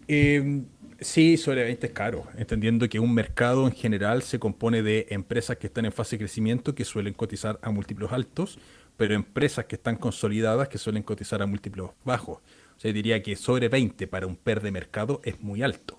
[0.08, 0.62] Eh,
[1.00, 5.56] sí, sobre 20 es caro, entendiendo que un mercado en general se compone de empresas
[5.56, 8.58] que están en fase de crecimiento que suelen cotizar a múltiplos altos,
[8.96, 12.38] pero empresas que están consolidadas que suelen cotizar a múltiplos bajos.
[12.76, 15.98] O sea, diría que sobre 20 para un PER de mercado es muy alto,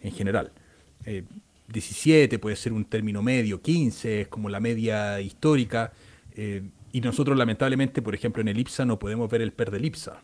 [0.00, 0.52] en general.
[1.68, 5.92] 17 eh, puede ser un término medio, 15 es como la media histórica.
[6.32, 6.62] Eh,
[6.92, 10.22] y nosotros lamentablemente, por ejemplo, en el IPSA no podemos ver el PER del IPSA.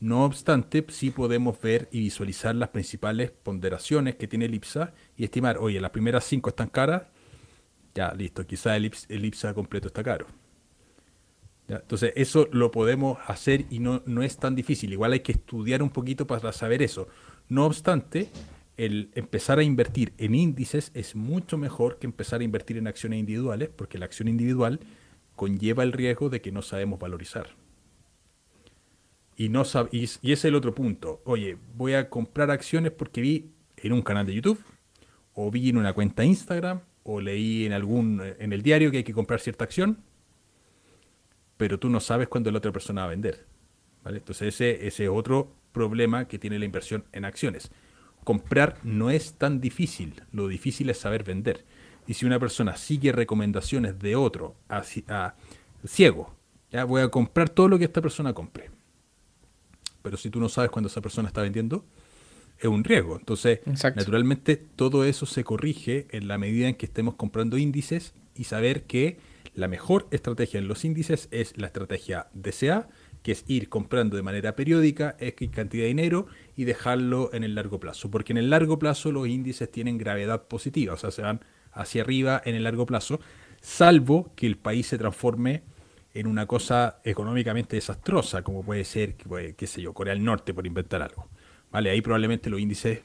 [0.00, 5.24] No obstante, sí podemos ver y visualizar las principales ponderaciones que tiene el IPSA y
[5.24, 7.04] estimar, oye, las primeras cinco están caras,
[7.94, 10.26] ya, listo, quizá el, IPSA, completo está caro.
[11.68, 14.92] Entonces, eso lo podemos hacer y no, no es tan difícil.
[14.92, 17.08] Igual hay que estudiar un poquito para saber eso.
[17.48, 18.28] No obstante,
[18.76, 23.20] el empezar a invertir en índices es mucho mejor que empezar a invertir en acciones
[23.20, 24.80] individuales, porque la acción individual
[25.36, 27.48] conlleva el riesgo de que no sabemos valorizar.
[29.36, 31.20] Y, no y, y es el otro punto.
[31.24, 34.62] Oye, voy a comprar acciones porque vi en un canal de YouTube,
[35.34, 39.04] o vi en una cuenta Instagram, o leí en algún en el diario que hay
[39.04, 39.98] que comprar cierta acción,
[41.56, 43.46] pero tú no sabes cuándo la otra persona va a vender.
[44.02, 44.18] ¿vale?
[44.18, 47.70] Entonces ese, ese es otro problema que tiene la inversión en acciones.
[48.24, 51.64] Comprar no es tan difícil, lo difícil es saber vender.
[52.06, 55.34] Y si una persona sigue recomendaciones de otro a, a
[55.86, 56.34] ciego,
[56.70, 58.70] ya voy a comprar todo lo que esta persona compre
[60.04, 61.86] pero si tú no sabes cuándo esa persona está vendiendo,
[62.58, 63.16] es un riesgo.
[63.16, 63.60] Entonces,
[63.96, 68.82] naturalmente, todo eso se corrige en la medida en que estemos comprando índices y saber
[68.82, 69.16] que
[69.54, 72.86] la mejor estrategia en los índices es la estrategia DCA,
[73.24, 77.54] que es ir comprando de manera periódica X cantidad de dinero y dejarlo en el
[77.54, 78.10] largo plazo.
[78.10, 81.40] Porque en el largo plazo los índices tienen gravedad positiva, o sea, se van
[81.72, 83.20] hacia arriba en el largo plazo,
[83.62, 85.62] salvo que el país se transforme
[86.12, 90.66] en una cosa económicamente desastrosa, como puede ser, qué sé yo, Corea del Norte, por
[90.66, 91.26] inventar algo.
[91.72, 93.00] Vale, ahí probablemente los índices,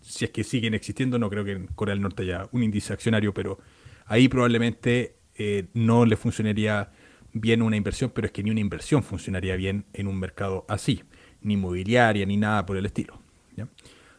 [0.00, 2.92] si es que siguen existiendo, no creo que en Corea del Norte haya un índice
[2.92, 3.58] accionario, pero
[4.06, 6.92] ahí probablemente eh, no le funcionaría
[7.34, 11.02] bien una inversión, pero es que ni una inversión funcionaría bien en un mercado así,
[11.42, 13.20] ni inmobiliaria, ni nada por el estilo.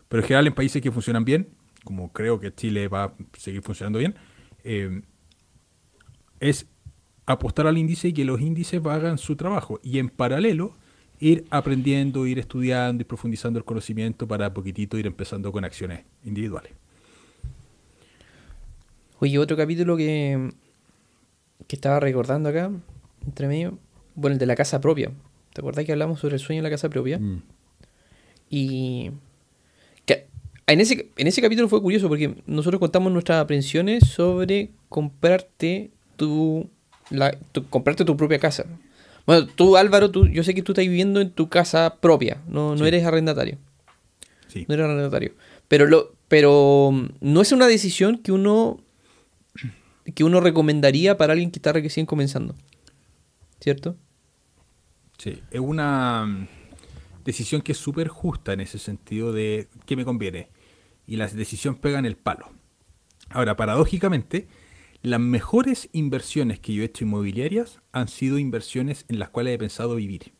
[0.08, 1.50] Pero en general en países que funcionan bien,
[1.84, 4.16] como creo que Chile va a seguir funcionando bien,
[4.64, 5.02] eh,
[6.40, 6.68] es
[7.26, 9.80] apostar al índice y que los índices hagan su trabajo.
[9.82, 10.74] Y en paralelo,
[11.20, 16.74] ir aprendiendo, ir estudiando y profundizando el conocimiento para poquitito ir empezando con acciones individuales.
[19.20, 20.52] Oye, otro capítulo que,
[21.68, 22.72] que estaba recordando acá,
[23.26, 23.78] entre medio,
[24.16, 25.12] bueno, el de la casa propia.
[25.54, 27.18] ¿Te acordás que hablamos sobre el sueño de la casa propia?
[27.18, 27.42] Mm.
[28.50, 29.12] Y
[30.06, 30.28] que
[30.68, 36.70] en ese, en ese capítulo fue curioso porque nosotros contamos nuestras aprensiones sobre comprarte tu,
[37.10, 37.38] la,
[37.70, 38.66] comprarte tu propia casa.
[39.26, 42.76] Bueno, tú Álvaro, tú, yo sé que tú estás viviendo en tu casa propia, no,
[42.76, 43.58] no eres arrendatario.
[44.48, 44.66] Sí.
[44.68, 45.34] No eres arrendatario.
[45.68, 48.80] Pero, lo, pero mm, no es una decisión que uno,
[50.14, 52.56] que uno recomendaría para alguien que está recién comenzando.
[53.60, 53.98] ¿Cierto?
[55.18, 56.48] Sí, es una mm,
[57.24, 60.50] decisión que es súper justa en ese sentido de qué me conviene.
[61.08, 62.50] Y la decisión pega en el palo.
[63.30, 64.48] Ahora, paradójicamente,
[65.02, 69.58] las mejores inversiones que yo he hecho inmobiliarias han sido inversiones en las cuales he
[69.60, 70.34] pensado vivir.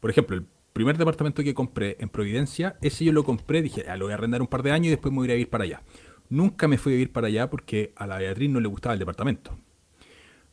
[0.00, 3.96] Por ejemplo, el primer departamento que compré en Providencia, ese yo lo compré, dije, ah,
[3.96, 5.64] lo voy a arrendar un par de años y después me voy a ir para
[5.64, 5.82] allá.
[6.28, 8.98] Nunca me fui a vivir para allá porque a la Beatriz no le gustaba el
[8.98, 9.56] departamento.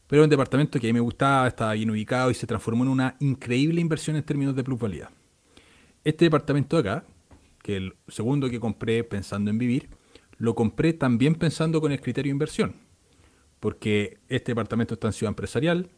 [0.07, 2.89] Pero un departamento que a mí me gustaba, estaba bien ubicado y se transformó en
[2.89, 5.11] una increíble inversión en términos de plusvalía.
[6.03, 7.05] Este departamento de acá,
[7.61, 9.89] que el segundo que compré pensando en vivir,
[10.37, 12.87] lo compré también pensando con el criterio de inversión
[13.59, 15.89] porque este departamento está en Ciudad Empresarial,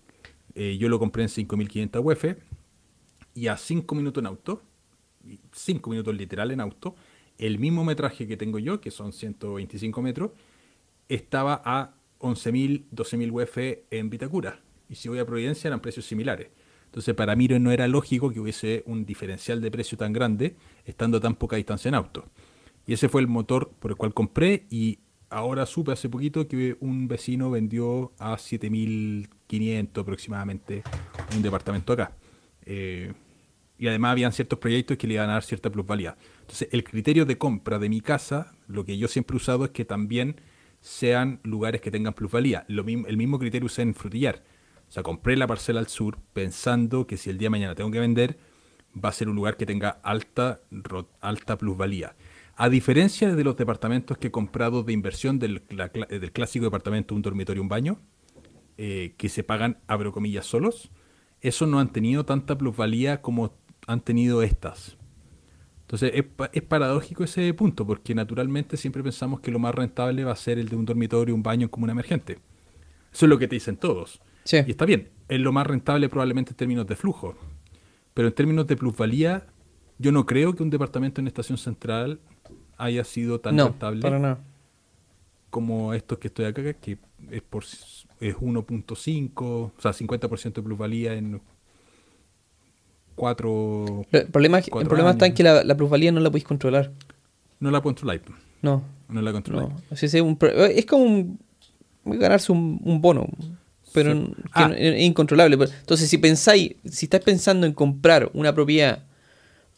[0.56, 2.38] eh, yo lo compré en 5.500 UF
[3.36, 4.62] y a 5 minutos en auto,
[5.52, 6.96] 5 minutos literal en auto,
[7.38, 10.32] el mismo metraje que tengo yo, que son 125 metros,
[11.08, 13.58] estaba a 11.000, 12.000 UF
[13.92, 14.60] en Vitacura.
[14.90, 16.50] Y si voy a Providencia eran precios similares.
[16.86, 20.56] Entonces para mí no era lógico que hubiese un diferencial de precio tan grande
[20.86, 22.26] estando a tan poca distancia en auto.
[22.88, 25.00] Y ese fue el motor por el cual compré y
[25.30, 30.84] ahora supe hace poquito que un vecino vendió a 7.500 aproximadamente
[31.36, 32.16] un departamento acá.
[32.66, 33.14] Eh,
[33.78, 36.18] y además habían ciertos proyectos que le iban a dar cierta plusvalía.
[36.42, 39.72] Entonces, el criterio de compra de mi casa, lo que yo siempre he usado es
[39.72, 40.42] que también
[40.82, 42.66] sean lugares que tengan plusvalía.
[42.68, 44.44] Lo el mismo criterio usé en Frutillar.
[44.88, 47.92] O sea, compré la parcela al sur pensando que si el día de mañana tengo
[47.92, 48.40] que vender,
[48.94, 50.62] va a ser un lugar que tenga alta,
[51.22, 52.16] alta plusvalía.
[52.56, 55.62] A diferencia de los departamentos que he comprado de inversión del,
[56.34, 58.00] clásico departamento, un dormitorio, un baño,
[58.78, 60.92] eh, que se pagan, abro comillas, solos,
[61.42, 63.54] esos no han tenido tanta plusvalía como
[63.88, 64.99] han tenido estas.
[65.92, 66.24] Entonces
[66.54, 70.60] es, paradójico ese punto, porque naturalmente siempre pensamos que lo más rentable va a ser
[70.60, 72.38] el de un dormitorio, un baño como una emergente.
[73.12, 74.22] Eso es lo que te dicen todos.
[74.52, 77.36] Y está bien, es lo más rentable probablemente en términos de flujo.
[78.14, 79.48] Pero en términos de plusvalía,
[79.98, 82.20] yo no creo que un departamento en estación central
[82.78, 84.38] haya sido tan rentable
[85.50, 87.00] como estos que estoy acá, que
[87.32, 91.42] es por es 1.5, o sea, 50% de plusvalía en
[93.20, 96.92] 4 El problema, el problema está en que la, plusvalía no la podéis controlar.
[97.60, 98.22] No la controláis.
[98.62, 98.82] No.
[99.10, 99.70] No la controláis.
[99.92, 101.38] es, como
[102.06, 103.28] ganarse un, bono,
[103.94, 104.72] pero ah.
[104.76, 105.56] es incontrolable.
[105.56, 109.04] Entonces, si pensáis, si estáis pensando en comprar una propiedad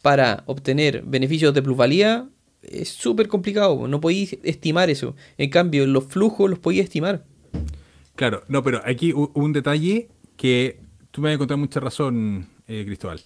[0.02, 2.28] para obtener beneficios de plusvalía,
[2.62, 5.16] es súper complicado, no podéis estimar eso.
[5.36, 7.24] En cambio, los flujos los podéis estimar.
[8.14, 10.78] Claro, no, pero aquí un detalle que
[11.10, 13.20] tú me vas a encontrar mucha razón, eh, Cristóbal.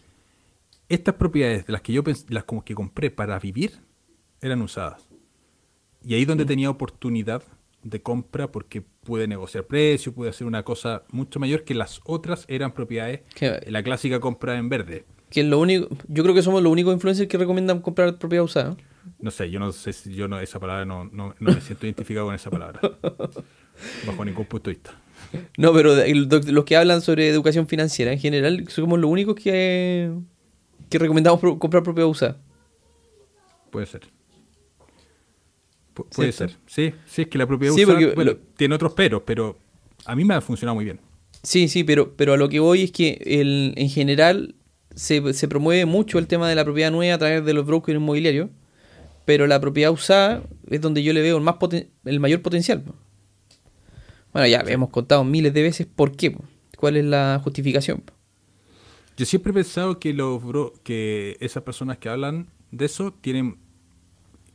[0.88, 3.80] Estas propiedades de las que yo las como que compré para vivir
[4.40, 5.08] eran usadas.
[6.04, 6.48] Y ahí donde mm.
[6.48, 7.42] tenía oportunidad
[7.82, 12.44] de compra porque pude negociar precio, pude hacer una cosa mucho mayor que las otras
[12.48, 13.20] eran propiedades,
[13.66, 15.04] la clásica compra en verde.
[15.30, 18.76] Que lo único, yo creo que somos los únicos influencers que recomiendan comprar propiedad usada.
[19.20, 21.86] No sé, yo no sé si yo no, esa palabra no, no, no me siento
[21.86, 22.80] identificado con esa palabra.
[24.06, 24.92] Bajo ningún punto de vista.
[25.56, 30.12] No, pero los que hablan sobre educación financiera en general somos los únicos que,
[30.88, 32.38] que recomendamos comprar propiedad usada.
[33.70, 34.02] Puede ser.
[36.14, 36.56] puede ser.
[36.66, 39.58] Sí, sí, es que la propiedad usada tiene otros peros, pero
[40.04, 41.00] a mí me ha funcionado muy bien.
[41.42, 44.54] Sí, sí, pero, pero a lo que voy es que el, en general
[44.94, 47.96] se, se promueve mucho el tema de la propiedad nueva a través de los brokers
[47.96, 48.48] inmobiliarios
[49.26, 51.56] pero la propiedad usada es donde yo le veo el, más
[52.04, 52.82] el mayor potencial.
[54.32, 56.34] Bueno, ya hemos contado miles de veces por qué,
[56.76, 58.02] cuál es la justificación.
[59.16, 60.42] Yo siempre he pensado que, los
[60.82, 63.56] que esas personas que hablan de eso tienen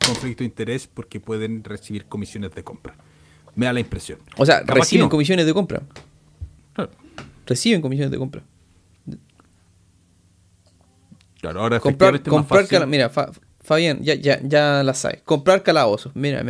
[0.06, 2.96] conflicto de interés porque pueden recibir comisiones de compra.
[3.56, 4.20] Me da la impresión.
[4.38, 5.82] O sea, reciben comisiones de compra.
[7.46, 8.44] Reciben comisiones de compra.
[11.40, 13.10] Claro, ahora comprar, comprar mira,
[13.62, 15.24] Fabián, ya, ya, ya la sabes.
[15.24, 16.16] Comprar calabozos.
[16.16, 16.44] Mira,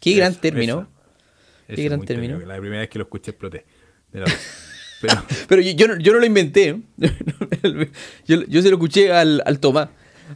[0.00, 0.88] qué gran término.
[1.66, 2.38] qué gran término.
[2.40, 3.66] La primera vez que lo escuché exploté.
[5.48, 6.80] Pero, yo, no, yo, no, lo inventé.
[8.26, 9.88] yo, yo, se lo escuché al, al Tomás.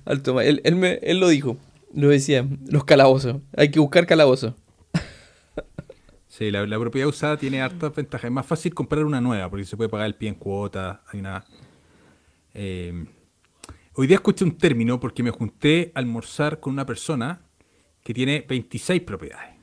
[0.05, 0.47] Al Tomás.
[0.47, 1.57] Él, él, me, él lo dijo.
[1.95, 2.47] Lo decía.
[2.69, 3.37] Los calabozos.
[3.57, 4.55] Hay que buscar calabozos.
[6.29, 8.25] Sí, la, la, propiedad usada tiene hartas ventajas.
[8.25, 11.03] Es más fácil comprar una nueva porque se puede pagar el pie en cuota.
[11.13, 11.45] Hay una.
[12.55, 13.05] Eh,
[13.95, 17.43] Hoy día escuché un término porque me junté a almorzar con una persona
[18.03, 19.55] que tiene 26 propiedades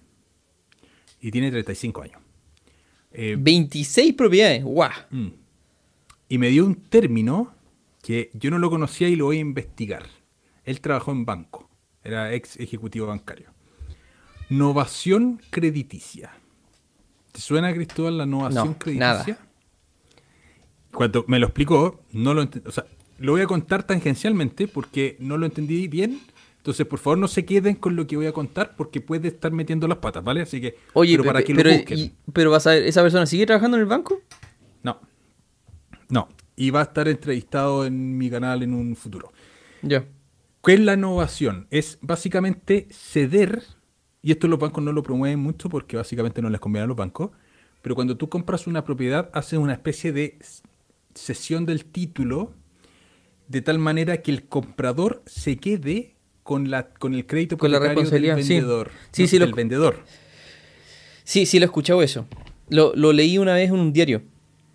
[1.19, 2.21] y tiene 35 años.
[3.11, 4.91] 26 propiedades, guau.
[5.09, 5.27] Mm.
[6.29, 7.53] Y me dio un término
[8.03, 10.05] que yo no lo conocía y lo voy a investigar.
[10.63, 11.69] Él trabajó en banco,
[12.03, 13.49] era ex ejecutivo bancario.
[14.49, 16.31] Novación crediticia.
[17.31, 19.07] ¿Te suena, Cristóbal, la novación crediticia?
[19.07, 19.39] Nada.
[20.91, 22.85] Cuando me lo explicó, no lo O sea,
[23.19, 26.21] lo voy a contar tangencialmente porque no lo entendí bien.
[26.59, 29.51] Entonces, por favor, no se queden con lo que voy a contar porque puede estar
[29.51, 30.41] metiendo las patas, ¿vale?
[30.41, 32.13] Así que, Oye, pero, para que lo busquen.
[32.33, 34.21] pero vas a ver, ¿esa persona sigue trabajando en el banco?
[34.83, 34.99] No.
[36.09, 36.27] No.
[36.57, 39.31] Y va a estar entrevistado en mi canal en un futuro.
[39.81, 40.05] Ya.
[40.61, 41.67] ¿Qué es la innovación?
[41.71, 43.63] Es básicamente ceder,
[44.21, 46.97] y esto los bancos no lo promueven mucho porque básicamente no les conviene a los
[46.97, 47.31] bancos,
[47.81, 50.37] pero cuando tú compras una propiedad, haces una especie de
[51.15, 52.53] cesión del título
[53.47, 56.15] de tal manera que el comprador se quede
[56.49, 58.89] con la con el crédito con la responsabilidad del vendedor.
[59.11, 60.03] Sí, sí, lo, vendedor.
[61.23, 62.25] Sí, sí, lo he escuchado eso.
[62.69, 64.23] Lo, leí una vez en un diario.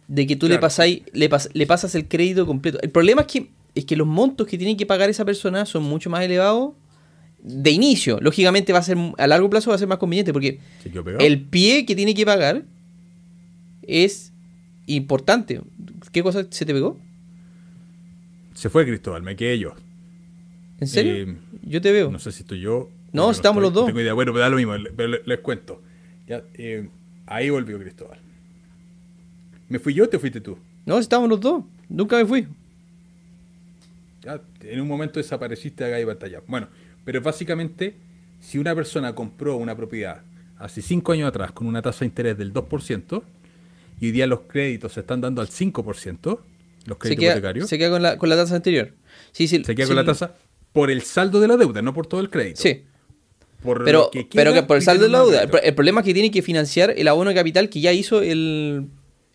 [0.07, 2.79] De que tú le, pasáis, le, le pasas el crédito completo.
[2.81, 5.83] El problema es que, es que los montos que tiene que pagar esa persona son
[5.83, 6.75] mucho más elevados
[7.43, 8.21] de inicio.
[8.21, 10.61] Lógicamente va a ser, a largo plazo va a ser más conveniente porque
[11.19, 12.63] el pie que tiene que pagar
[13.83, 14.33] es
[14.87, 15.61] importante.
[16.13, 17.01] ¿Qué cosa se te pegó?
[18.55, 19.75] Se fue Cristóbal, me quedé yo.
[20.85, 21.15] ¿En serio?
[21.15, 22.11] Eh, yo te veo.
[22.11, 22.91] No sé si estoy yo.
[23.13, 23.87] No, estamos los dos.
[23.87, 24.13] tengo idea.
[24.13, 25.81] Bueno, pero da lo mismo, pero les, cuento.
[26.29, 26.89] Eh,
[27.27, 28.19] ahí volvió Cristóbal.
[29.71, 30.59] ¿Me fui yo o te fuiste tú?
[30.85, 31.65] No, estamos los dos.
[31.89, 32.47] Nunca me fui.
[34.21, 36.43] Ya, en un momento desapareciste acá y batalla.
[36.47, 36.69] Bueno,
[37.05, 37.97] pero básicamente,
[38.41, 40.21] si una persona compró una propiedad
[40.59, 43.23] hace 5 años atrás con una tasa de interés del 2%,
[44.01, 46.41] y hoy día los créditos se están dando al 5%,
[46.85, 47.69] los créditos se queda, hipotecarios.
[47.71, 48.93] Se queda con la, con la tasa anterior.
[49.33, 50.35] Sí, sí, se queda con la tasa
[50.75, 52.61] por el saldo de la deuda, no por todo el crédito.
[52.61, 52.83] Sí.
[53.85, 55.43] pero, pero que por el saldo de la deuda.
[55.63, 58.89] El, problema es que tiene que financiar el abono de capital que ya hizo el.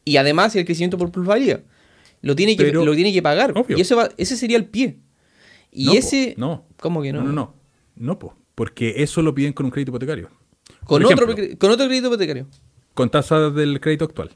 [0.03, 1.63] Y además el crecimiento por plusvalía.
[2.21, 3.53] Lo tiene que, lo tiene que pagar.
[3.69, 4.97] Y eso ese sería el pie.
[5.71, 6.35] Y ese.
[6.37, 6.65] no.
[6.77, 7.21] ¿Cómo que no?
[7.21, 7.55] No, no, no.
[7.95, 8.19] No,
[8.53, 10.29] porque eso lo piden con un crédito hipotecario.
[10.83, 12.47] Con, otro, con otro crédito hipotecario.
[12.93, 14.31] Con tasa del crédito actual.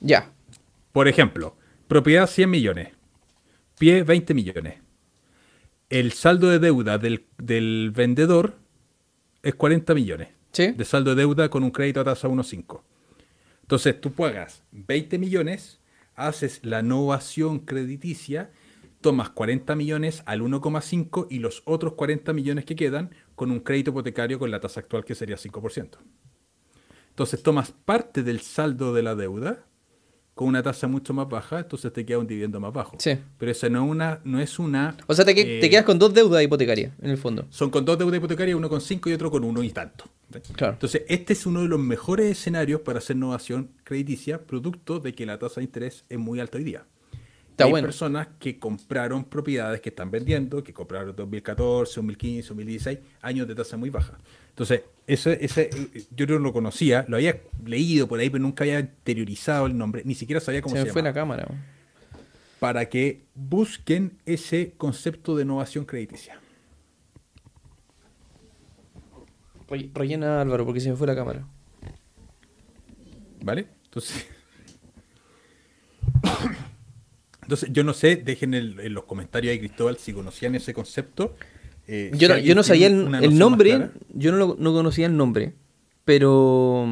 [0.00, 0.30] Ya.
[0.92, 1.56] Por ejemplo,
[1.88, 2.88] propiedad 100 millones.
[3.78, 4.74] Pie 20 millones
[5.90, 8.54] el saldo de deuda del, vendedor
[9.42, 10.28] es 40 millones.
[10.56, 12.82] De saldo de deuda con un crédito a tasa 1.5.
[13.62, 15.80] Entonces tú pagas 20 millones,
[16.14, 18.50] haces la novación crediticia,
[19.00, 23.90] tomas 40 millones al 1,5 y los otros 40 millones que quedan con un crédito
[23.90, 25.98] hipotecario con la tasa actual que sería 5%.
[27.10, 29.64] Entonces tomas parte del saldo de la deuda
[30.40, 32.96] con una tasa mucho más baja, entonces te queda un dividendo más bajo.
[32.98, 33.14] Sí.
[33.36, 34.96] Pero esa no, una, no es una...
[35.06, 37.44] O sea, te, te, quedas con dos deudas hipotecarias, en el fondo.
[37.50, 40.06] Son con dos deudas hipotecarias, uno con cinco y otro con uno y tanto.
[40.56, 40.72] Claro.
[40.72, 45.26] Entonces, este es uno de los mejores escenarios para hacer innovación crediticia, producto de que
[45.26, 46.86] la tasa de interés es muy alta hoy día
[47.64, 53.54] hay personas que compraron propiedades que están vendiendo, que compraron 2014, 2015, 2016, años de
[53.54, 54.18] tasa muy baja.
[54.60, 55.70] Entonces, ese, ese,
[56.14, 60.02] yo no lo conocía, lo había leído por ahí, pero nunca había interiorizado el nombre,
[60.04, 61.48] ni siquiera sabía cómo se, se me fue la cámara.
[62.58, 66.38] Para que busquen ese concepto de innovación crediticia.
[69.94, 71.48] Rellena Álvaro, porque se me fue la cámara.
[73.40, 73.66] ¿Vale?
[73.84, 74.28] Entonces.
[77.44, 81.34] Entonces, yo no sé, dejen en los comentarios ahí, Cristóbal, si conocían ese concepto.
[81.92, 85.54] Eh, yo, no, yo, no, sabía el, nombre, yo no, no, conocía el nombre,
[86.04, 86.86] pero,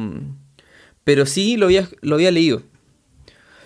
[1.05, 2.63] pero sí lo había, lo había leído.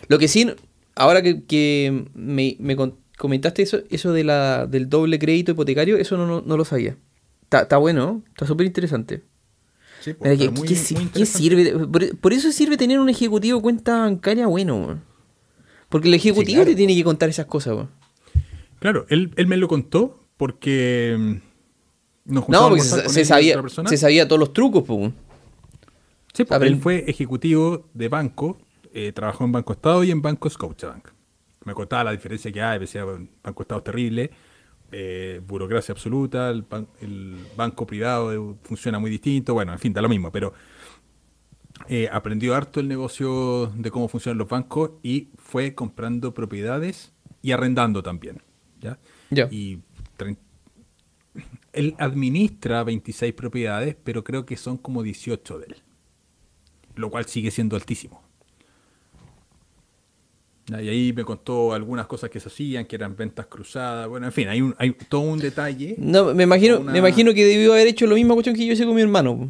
[0.10, 0.48] Lo que sí,
[0.94, 2.78] ahora que, me,
[3.18, 6.98] comentaste eso, eso de la, del doble crédito hipotecario, eso no, lo sabía.
[7.50, 9.24] Está, bueno, está súper interesante.
[10.02, 11.88] Sí, pues, ¿Qué, sirve?
[12.22, 15.02] Por, eso sirve tener un ejecutivo cuenta bancaria bueno.
[15.90, 17.88] Porque el ejecutivo te tiene que contar esas cosas,
[18.78, 21.16] Claro, él, me lo contó porque
[22.26, 25.12] mm, No, porque se, sabía, se sabía todos los trucos, pues.
[26.34, 28.58] Sí, porque él fue ejecutivo de banco,
[28.94, 31.10] eh, trabajó en Banco Estado y en Banco Scotiabank.
[31.66, 34.32] Me contaba la diferencia que hay, decía, Banco Estado es terrible,
[34.92, 36.66] eh, burocracia absoluta, el,
[37.02, 40.54] el, banco privado funciona muy distinto, bueno, en fin, da lo mismo, pero
[41.90, 47.12] eh, aprendió harto el negocio de cómo funcionan los bancos y fue comprando propiedades
[47.42, 48.42] y arrendando también.
[48.80, 49.00] ¿ya?
[49.50, 49.80] Y
[51.74, 55.76] él administra 26 propiedades, pero creo que son como 18 de él.
[56.96, 58.22] Lo cual sigue siendo altísimo.
[60.70, 64.08] Y ahí me contó algunas cosas que se hacían, que eran ventas cruzadas.
[64.08, 65.96] Bueno, en fin, hay, un, hay todo un detalle.
[65.98, 68.86] No, me imagino, me imagino que debió haber hecho lo mismo cuestión que yo hice
[68.86, 69.50] con mi hermano.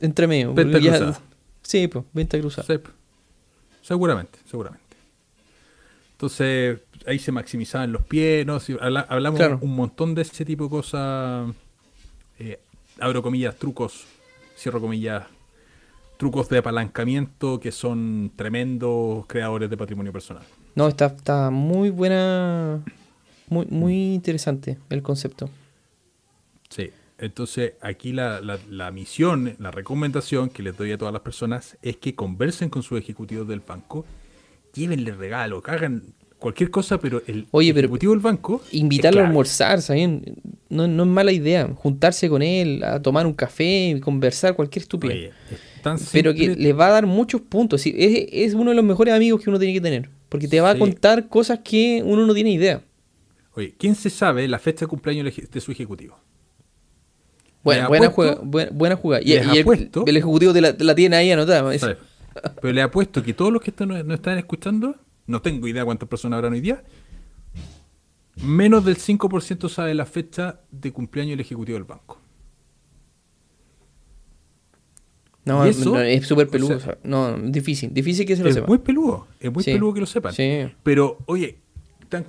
[0.00, 0.54] Entre medio.
[0.54, 1.20] Venta Ya- cruzada.
[1.62, 2.66] Sí, pues, venta cruzada.
[2.66, 2.80] Sí.
[3.82, 4.84] Seguramente, seguramente.
[6.12, 8.58] Entonces, ahí se maximizaban los pies, ¿no?
[9.08, 9.58] Hablamos Claro.
[9.62, 11.54] un montón de ese tipo de cosas.
[12.38, 12.58] eh,
[13.00, 14.04] abro comillas, trucos,
[14.56, 15.24] cierro comillas,
[16.16, 20.42] trucos de apalancamiento que son tremendos creadores de patrimonio personal.
[20.74, 22.80] No, está, está muy buena.
[23.48, 25.50] Muy, muy interesante el concepto.
[26.70, 26.90] Sí.
[27.18, 31.76] Entonces, aquí la, la- la misión, la recomendación que les doy a todas las personas
[31.82, 34.04] es que conversen con sus ejecutivos del banco,
[34.72, 36.02] llévenle regalo, que hagan
[36.44, 38.60] cualquier cosa, pero el Oye, pero ejecutivo del banco.
[38.72, 40.36] Invitarlo a almorzar, ¿saben?
[40.68, 41.66] No, no es mala idea.
[41.74, 45.32] Juntarse con él, a tomar un café, conversar, cualquier estupidez.
[45.84, 47.86] Es Pero que le va a dar muchos puntos.
[47.86, 47.94] Es,
[48.30, 50.10] es uno de los mejores amigos que uno tiene que tener.
[50.28, 52.82] Porque te va a contar cosas que uno no tiene idea.
[53.54, 56.18] Oye, ¿quién se sabe la fecha de cumpleaños de su ejecutivo?
[57.62, 59.22] Buena, Les buena, apuesto- juega, buena, buena jugada.
[59.24, 61.72] Y, el, apuesto- el ejecutivo te la, te la tiene ahí anotada.
[62.60, 64.96] Pero le apuesto que todos los que están, no están escuchando,
[65.26, 66.82] no tengo idea cuántas personas habrán hoy día,
[68.36, 72.20] menos del 5% sabe la fecha de cumpleaños del ejecutivo del banco.
[75.44, 75.92] No, ¿Y eso?
[75.92, 76.76] no, es súper peludo.
[76.76, 77.92] O sea, no, difícil.
[77.92, 78.66] Difícil que se lo Es sepa.
[78.66, 79.72] muy peludo, es muy Sí.
[79.72, 80.32] peludo que lo sepan.
[80.32, 80.70] Sí.
[80.82, 81.58] Pero, oye,
[82.08, 82.26] tan-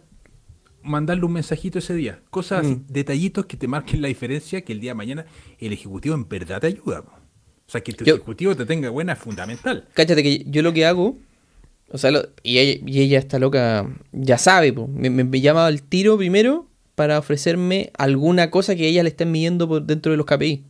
[0.84, 2.82] mandarle un mensajito ese día, cosas Mm.
[2.89, 5.26] detallitos que te marquen la diferencia que el día de mañana
[5.60, 7.00] el ejecutivo en verdad te ayuda.
[7.00, 9.88] O sea, que tu Yo- ejecutivo te tenga buena es fundamental.
[9.93, 11.18] Cáchate que yo lo que hago,
[11.92, 15.42] o sea, lo- y, ella, y ella está loca, ya sabe, po, me, me- me
[15.42, 20.12] llama al tiro primero para ofrecerme alguna cosa que ella le estén midiendo por dentro
[20.12, 20.64] de los KPI.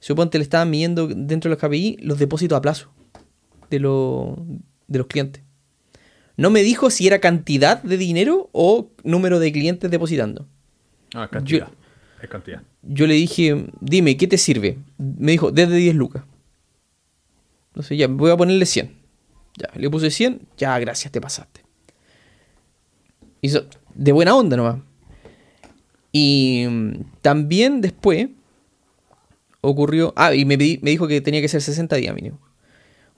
[0.00, 2.90] Suponte le estaban midiendo dentro de los KPI los depósitos a plazo
[3.70, 4.36] de, lo-
[4.88, 5.42] de los clientes.
[6.36, 10.46] No me dijo si era cantidad de dinero o número de clientes depositando.
[11.14, 11.68] Ah, cantidad.
[12.22, 12.62] Es cantidad.
[12.82, 14.78] Yo le dije, dime, ¿qué te sirve?
[14.98, 16.24] Me dijo, desde 10 lucas.
[17.72, 18.90] Entonces ya, voy a ponerle 100.
[19.56, 21.62] Ya, le puse 100, ya, gracias, te pasaste.
[23.40, 24.78] Hizo de buena onda nomás.
[26.12, 26.92] Y mm,
[27.22, 28.28] también después
[29.60, 32.38] ocurrió, ah, y me, me dijo que tenía que ser 60 días mínimo.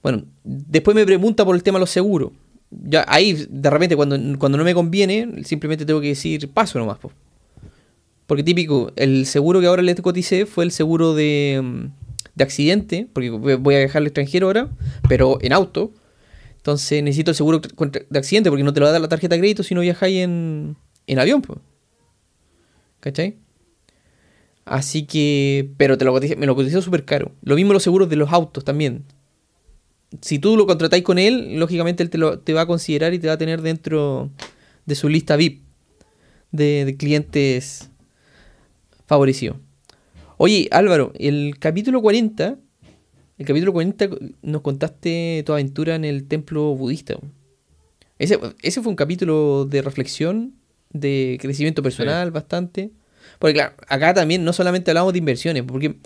[0.03, 2.33] Bueno, después me pregunta por el tema de los seguros.
[2.71, 6.99] Ya ahí, de repente, cuando, cuando no me conviene, simplemente tengo que decir paso nomás.
[6.99, 7.13] po.
[8.27, 11.85] Porque típico, el seguro que ahora le coticé fue el seguro de, mm,
[12.35, 14.69] de accidente, porque voy a viajar al extranjero ahora,
[15.09, 15.93] pero en auto.
[16.69, 19.35] Entonces necesito el seguro de accidente porque no te lo va a dar la tarjeta
[19.35, 21.41] de crédito si no viajáis en, en avión.
[21.41, 21.63] po.
[23.01, 23.39] ¿Cachai?
[24.67, 27.33] Así que, pero te lo me lo cotizó súper caro.
[27.41, 29.05] Lo mismo los seguros de los autos también.
[30.21, 33.33] Si tú lo contratáis con él, lógicamente él te va a considerar y te va
[33.33, 34.29] a tener dentro
[34.85, 35.63] de su lista VIP
[36.53, 37.89] de, de clientes
[39.07, 39.57] favorecidos.
[40.37, 42.59] Oye, Álvaro, el capítulo 40,
[43.39, 44.09] el capítulo 40
[44.43, 47.17] nos contaste tu aventura en el templo budista.
[48.19, 50.55] Ese, ese fue un capítulo de reflexión,
[50.91, 52.91] de crecimiento personal bastante.
[53.39, 55.97] Porque claro, acá también no solamente hablamos de inversiones, porque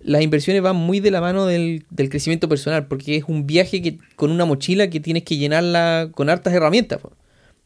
[0.00, 3.80] las inversiones van muy de la mano del, del crecimiento personal, porque es un viaje
[3.80, 7.12] que, con una mochila que tienes que llenarla con hartas herramientas, po.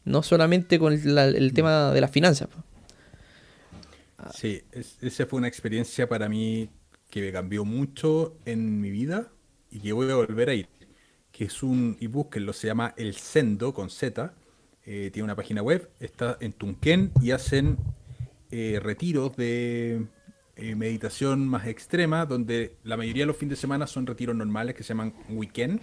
[0.05, 2.47] no solamente con el, la- el tema de las finanzas.
[2.47, 2.63] po.
[4.33, 6.69] Sí, es- esa fue una experiencia para mí
[7.09, 9.31] que me cambió mucho en mi vida
[9.71, 10.67] y que voy a volver a ir.
[11.31, 14.33] Que es un ebook que lo se llama El Sendo con Z.
[14.85, 17.77] eh, tiene una página web, está en Tunquén y hacen
[18.51, 20.05] eh, retiros de
[20.55, 24.75] eh, meditación más extrema, donde la mayoría de los fines de semana son retiros normales
[24.75, 25.81] que se llaman weekend,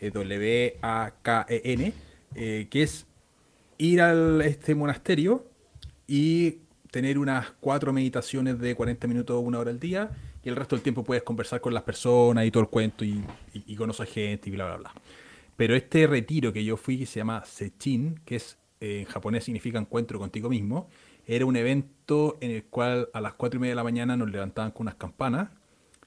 [0.00, 1.92] W-A-K-E-N,
[2.34, 3.06] que es
[3.78, 5.44] ir a este monasterio
[6.06, 6.60] y
[6.90, 10.10] tener unas cuatro meditaciones de 40 minutos o una hora al día
[10.44, 13.24] y el resto del tiempo puedes conversar con las personas y todo el cuento y,
[13.52, 13.76] y,
[14.06, 14.92] gente y bla, bla, bla.
[15.56, 19.44] Pero este retiro que yo fui, que se llama Sechin, que es eh, en japonés
[19.44, 20.88] significa encuentro contigo mismo,
[21.26, 24.30] era un evento en el cual a las 4 y media de la mañana nos
[24.30, 25.50] levantaban con unas campanas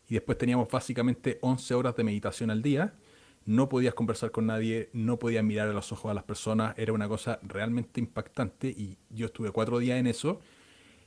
[0.08, 2.94] y después teníamos básicamente 11 horas de meditación al día.
[3.46, 6.94] No podías conversar con nadie, no podías mirar a los ojos a las personas, era
[6.94, 10.40] una cosa realmente impactante y yo estuve cuatro días en eso.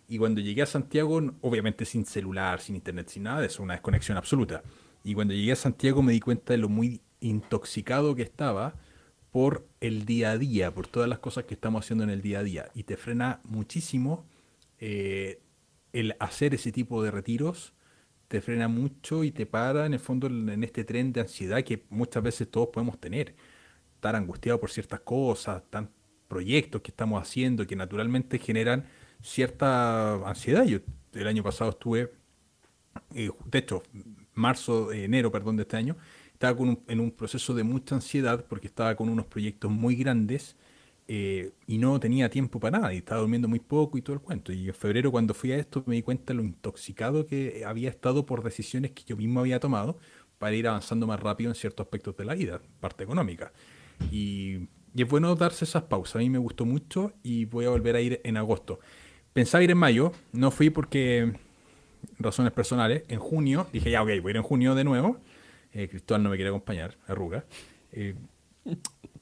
[0.08, 3.74] Y cuando llegué a Santiago, obviamente sin celular, sin internet, sin nada de eso, una
[3.74, 4.62] desconexión absoluta.
[5.02, 8.74] Y cuando llegué a Santiago me di cuenta de lo muy intoxicado que estaba
[9.30, 12.40] por el día a día, por todas las cosas que estamos haciendo en el día
[12.40, 12.70] a día.
[12.74, 14.26] Y te frena muchísimo
[14.78, 15.40] eh,
[15.92, 17.72] el hacer ese tipo de retiros,
[18.28, 21.84] te frena mucho y te para en el fondo en este tren de ansiedad que
[21.90, 23.34] muchas veces todos podemos tener.
[23.94, 25.90] estar angustiado por ciertas cosas, tan
[26.28, 28.86] proyectos que estamos haciendo que naturalmente generan
[29.22, 30.64] cierta ansiedad.
[30.64, 30.78] Yo
[31.12, 32.12] el año pasado estuve,
[33.14, 33.82] eh, de hecho,
[34.34, 35.96] marzo, enero, perdón, de este año,
[36.32, 36.58] estaba
[36.88, 40.56] en un proceso de mucha ansiedad porque estaba con unos proyectos muy grandes
[41.06, 44.22] eh, y no tenía tiempo para nada y estaba durmiendo muy poco y todo el
[44.22, 44.52] cuento.
[44.52, 47.90] Y en febrero cuando fui a esto me di cuenta de lo intoxicado que había
[47.90, 49.98] estado por decisiones que yo mismo había tomado
[50.38, 53.52] para ir avanzando más rápido en ciertos aspectos de la vida, parte económica.
[54.10, 56.16] Y, y es bueno darse esas pausas.
[56.16, 58.80] A mí me gustó mucho y voy a volver a ir en agosto.
[59.34, 61.32] Pensaba ir en mayo, no fui porque
[62.20, 63.02] razones personales.
[63.08, 65.18] En junio dije, ya, ok, voy a ir en junio de nuevo.
[65.72, 67.44] Eh, Cristóbal no me quiere acompañar, arruga.
[67.90, 68.14] Eh,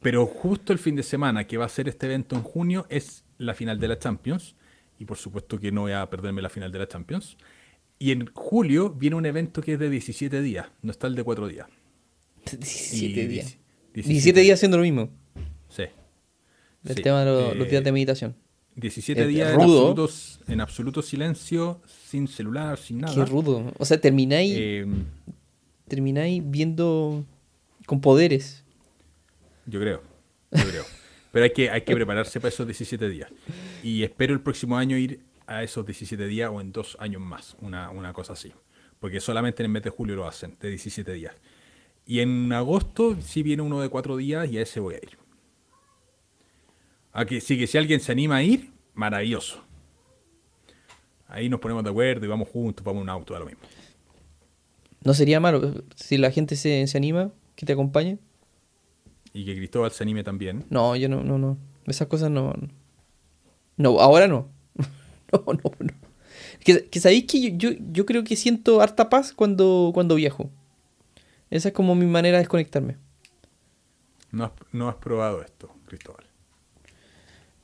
[0.02, 3.24] pero justo el fin de semana que va a ser este evento en junio es
[3.38, 4.54] la final de la Champions.
[4.98, 7.38] Y por supuesto que no voy a perderme la final de la Champions.
[7.98, 11.24] Y en julio viene un evento que es de 17 días, no está el de
[11.24, 11.68] 4 días.
[12.44, 13.56] 17 días.
[13.94, 15.08] 17, días haciendo lo mismo.
[15.70, 15.84] Sí.
[16.84, 18.41] El tema de los, los días de meditación.
[18.76, 19.60] 17 días en
[20.52, 23.14] en absoluto, silencio, sin celular, sin nada.
[23.14, 23.72] Qué rudo.
[23.78, 24.86] O sea, termináis, eh,
[25.88, 27.24] termináis viendo
[27.86, 28.64] con poderes.
[29.66, 30.02] Yo creo,
[30.50, 30.84] yo creo.
[31.32, 33.30] Pero hay que, hay que prepararse para esos 17 días.
[33.82, 37.56] Y espero el próximo año ir a esos 17 días o en dos años más,
[37.60, 38.52] una, una cosa así.
[39.00, 41.34] Porque solamente en el mes de julio lo hacen, de 17 días.
[42.06, 45.21] Y en agosto sí viene uno de cuatro días y a ese voy a ir.
[47.12, 49.62] Aquí sí que si alguien se anima a ir, maravilloso.
[51.28, 53.62] Ahí nos ponemos de acuerdo y vamos juntos, vamos en un auto, da lo mismo.
[55.02, 58.18] No sería malo si la gente se, anima, que te acompañe.
[59.32, 60.64] Y que Cristóbal se anime también.
[60.70, 61.58] No, yo no, no, no.
[61.86, 62.54] Esas cosas no.
[63.76, 64.48] No, ahora no.
[65.32, 65.94] no, no, no.
[66.64, 70.50] Que, sabéis que yo, yo, creo que siento harta paz cuando, cuando viajo.
[71.50, 72.96] Esa es como mi manera de desconectarme.
[74.30, 76.21] No no has probado esto, Cristóbal.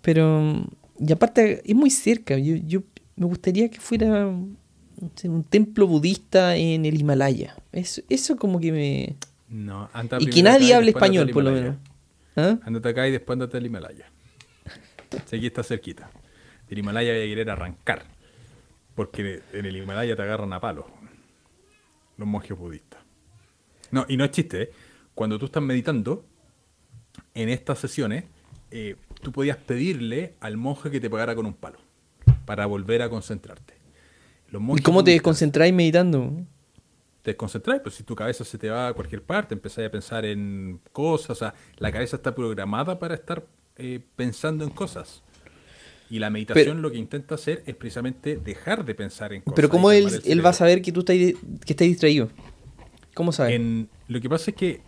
[0.03, 0.67] Pero,
[0.99, 2.39] y aparte, es muy cerca.
[2.39, 2.83] Yo, yo
[3.17, 7.57] me gustaría que fuera un templo budista en el Himalaya.
[7.73, 9.17] Eso, eso como que me...
[9.49, 9.89] No,
[10.21, 11.77] y que nadie hable español, por lo menos.
[12.37, 12.59] ¿Ah?
[12.63, 14.07] Andate acá y después andate al Himalaya.
[15.25, 16.11] Si aquí está cerquita.
[16.69, 18.05] Del Himalaya voy a querer arrancar.
[18.95, 20.85] Porque en el Himalaya te agarran a palos.
[22.19, 23.01] Los monjes budistas.
[23.91, 24.71] No, y no es chiste, ¿eh?
[25.15, 26.25] Cuando tú estás meditando,
[27.35, 28.25] en estas sesiones,
[28.71, 31.79] eh, tú podías pedirle al monje que te pagara con un palo
[32.45, 33.75] para volver a concentrarte.
[34.51, 36.33] ¿Y cómo te desconcentráis meditando?
[37.23, 40.25] Te desconcentráis, pues si tu cabeza se te va a cualquier parte, empezáis a pensar
[40.25, 43.45] en cosas, o sea, la cabeza está programada para estar
[43.77, 45.23] eh, pensando en cosas.
[46.11, 49.57] Y la meditación lo que intenta hacer es precisamente dejar de pensar en cosas.
[49.57, 52.31] Pero ¿cómo él, él va a saber que tú estás, que estás distraído?
[53.13, 53.87] ¿Cómo sabe?
[54.07, 54.81] lo que pasa es que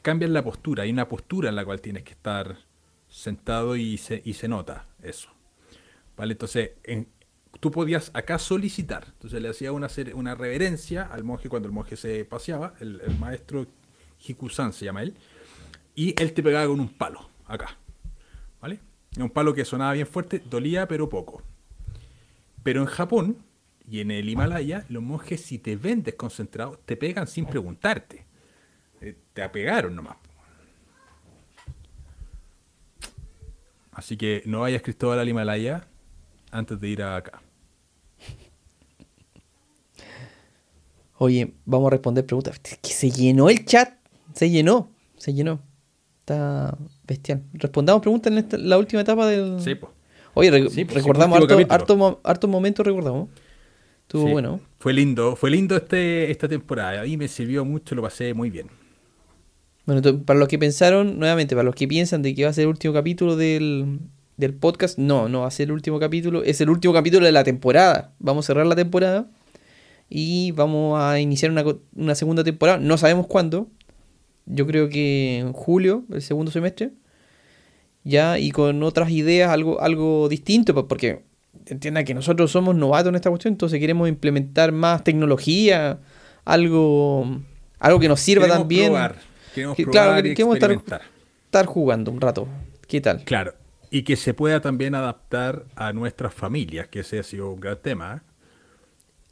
[0.00, 0.84] cambian la postura.
[0.84, 2.56] Hay una postura en la cual tienes que estar
[3.12, 5.28] sentado y se, y se nota eso.
[6.16, 6.32] ¿Vale?
[6.32, 6.70] Entonces,
[7.60, 9.04] tú podías acá solicitar.
[9.12, 13.66] Entonces le hacía una, una reverencia al monje cuando el monje se paseaba, el, maestro
[14.26, 15.14] Hikusan se llama él,
[15.94, 17.76] y él te pegaba con un palo, acá.
[18.60, 18.80] ¿Vale?
[19.18, 21.42] Un palo que sonaba bien fuerte, dolía pero poco.
[22.62, 23.36] Pero en Japón
[23.88, 28.24] y en el Himalaya, los monjes si te ven desconcentrado, te pegan sin preguntarte.
[29.00, 30.16] Eh, te apegaron nomás.
[33.92, 35.86] Así que no vayas Cristóbal al Himalaya
[36.50, 37.42] antes de ir acá.
[41.18, 42.58] Oye, vamos a responder preguntas.
[42.58, 43.94] Que se llenó el chat.
[44.34, 44.90] Se llenó.
[45.18, 45.60] Se llenó.
[46.20, 47.44] Está bestial.
[47.52, 49.60] Respondamos preguntas en la última etapa del.
[49.60, 49.92] Sí, pues.
[50.34, 51.38] Oye, recordamos
[51.68, 53.28] harto, harto, momento, recordamos.
[54.02, 54.60] Estuvo bueno.
[54.78, 57.02] Fue lindo, fue lindo este, esta temporada.
[57.02, 58.68] A mí me sirvió mucho, lo pasé muy bien.
[59.84, 62.62] Bueno, para los que pensaron, nuevamente, para los que piensan de que va a ser
[62.62, 63.98] el último capítulo del,
[64.60, 67.42] podcast, no, no va a ser el último capítulo, es el último capítulo de la
[67.42, 68.12] temporada.
[68.18, 69.26] Vamos a cerrar la temporada
[70.08, 71.64] y vamos a iniciar una,
[71.96, 72.78] una segunda temporada.
[72.78, 73.68] No sabemos cuándo,
[74.46, 76.90] yo creo que en julio, el segundo semestre,
[78.04, 81.24] ya, y con otras ideas, algo, algo distinto, porque
[81.66, 85.98] entienda que nosotros somos novatos en esta cuestión, entonces queremos implementar más tecnología,
[86.44, 87.40] algo,
[87.80, 88.92] algo que nos sirva también.
[89.54, 92.48] Queremos claro, queremos estar, jugando un rato.
[92.86, 93.24] ¿Qué tal?
[93.24, 93.54] Claro.
[93.90, 97.78] Y que se pueda también adaptar a nuestras familias, que ese ha sido un gran
[97.80, 98.16] tema.
[98.16, 98.32] ¿eh?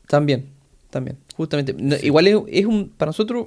[0.06, 0.50] También,
[0.90, 1.18] también.
[1.36, 1.74] Justamente.
[2.02, 2.90] Igual es, un.
[2.90, 3.46] Para nosotros.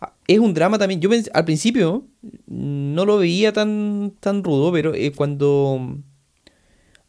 [0.00, 1.00] Ah, es un drama también.
[1.00, 2.04] Yo al principio
[2.46, 5.96] no lo veía tan, tan rudo, pero eh, cuando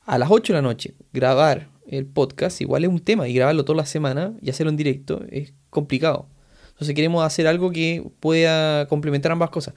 [0.05, 3.27] a las 8 de la noche grabar el podcast, igual es un tema.
[3.27, 6.29] Y grabarlo toda la semana y hacerlo en directo es complicado.
[6.77, 9.73] Entonces queremos hacer algo que pueda complementar ambas cosas.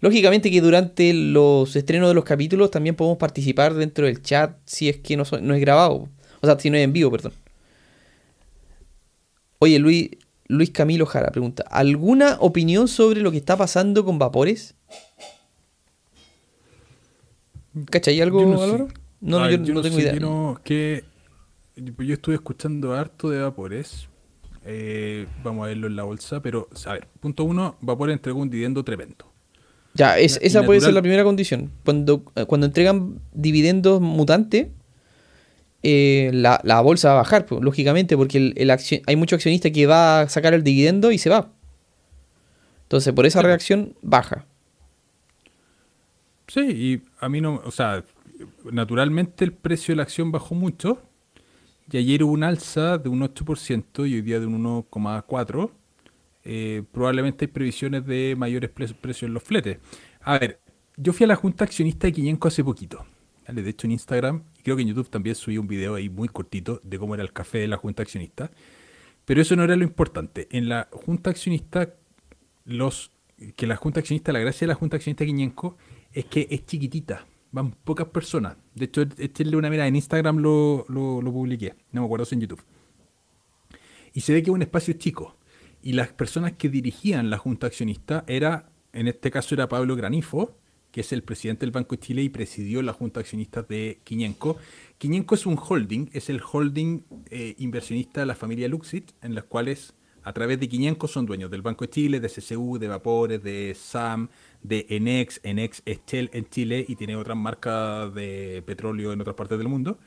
[0.00, 4.88] Lógicamente que durante los estrenos de los capítulos también podemos participar dentro del chat si
[4.88, 6.08] es que no, no es grabado.
[6.40, 7.32] O sea, si no es en vivo, perdón.
[9.60, 10.10] Oye, Luis,
[10.48, 14.74] Luis Camilo Jara pregunta, ¿alguna opinión sobre lo que está pasando con Vapores?
[17.90, 18.60] ¿Cachai algo, no.
[18.62, 18.88] Álvaro?
[19.20, 20.14] No, yo no tengo sé, idea.
[20.18, 21.04] yo que-
[21.76, 24.08] yo estuve escuchando harto de Vapores.
[24.64, 28.50] Eh, vamos a verlo en la bolsa, pero a ver, punto uno, Vapores entregó un
[28.50, 29.26] dividendo tremendo.
[29.94, 31.70] Ya, es- esa puede ser la primera condición.
[31.84, 34.68] Cuando, eh, cuando entregan dividendos mutantes,
[35.82, 38.70] eh, la, la bolsa va a bajar, pues, lógicamente, porque el,
[39.06, 41.50] hay mucho accionista que va a sacar el dividendo y se va.
[42.82, 44.44] Entonces, por esa reacción, baja.
[46.48, 48.04] Sí, y a mí no, o sea,
[48.70, 51.00] naturalmente el precio de la acción bajó mucho.
[51.90, 55.70] Y ayer hubo un alza de un 8% y hoy día de un 1,4%.
[56.44, 59.78] Eh, probablemente hay previsiones de mayores pre- precios en los fletes.
[60.22, 60.60] A ver,
[60.96, 63.04] yo fui a la junta accionista de Quiñenco hace poquito.
[63.48, 66.28] De hecho, en Instagram, y creo que en YouTube también subí un video ahí muy
[66.28, 68.50] cortito de cómo era el café de la junta accionista.
[69.24, 70.48] Pero eso no era lo importante.
[70.50, 71.94] En la junta accionista,
[72.64, 73.12] los
[73.56, 75.76] que la junta accionista, la gracia de la junta accionista Quiñenco
[76.12, 77.26] es que es chiquitita.
[77.52, 78.56] Van pocas personas.
[78.80, 79.88] De hecho, échenle una mirada.
[79.88, 81.74] En Instagram lo, lo, lo publiqué.
[81.92, 82.62] No me acuerdo si en YouTube.
[84.14, 85.36] Y se ve que es un espacio chico.
[85.82, 90.56] Y las personas que dirigían la junta accionista era, en este caso era Pablo Granifo,
[90.92, 94.56] que es el presidente del Banco de Chile y presidió la junta accionista de Quiñenco.
[94.96, 99.44] Quiñenco es un holding, es el holding eh, inversionista de la familia Luxit, en las
[99.44, 99.92] cuales
[100.22, 103.74] a través de Quiñenco son dueños del Banco de Chile, de CCU, de Vapores, de
[103.74, 104.28] SAM,
[104.62, 105.40] de Enex.
[105.42, 109.68] Enex es Shell en Chile y tiene otras marcas de petróleo en otras partes del
[109.68, 109.98] mundo.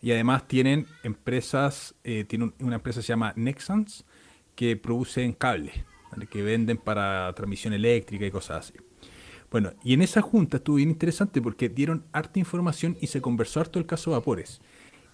[0.00, 4.04] Y además tienen empresas, eh, tiene un- una empresa que se llama Nexans,
[4.54, 5.74] que producen cables,
[6.30, 8.78] que venden para transmisión eléctrica y cosas así.
[9.50, 13.60] Bueno, y en esa junta estuvo bien interesante porque dieron harta información y se conversó
[13.60, 14.60] harto el caso Vapores.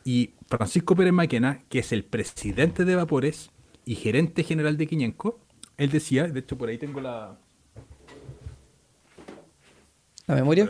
[0.04, 3.50] Y Francisco Pérez Maquena, que es el presidente de Vapores
[3.84, 5.40] y gerente general de Quiñenco,
[5.76, 7.36] él decía, de hecho por ahí tengo la,
[10.26, 10.68] ¿La memoria?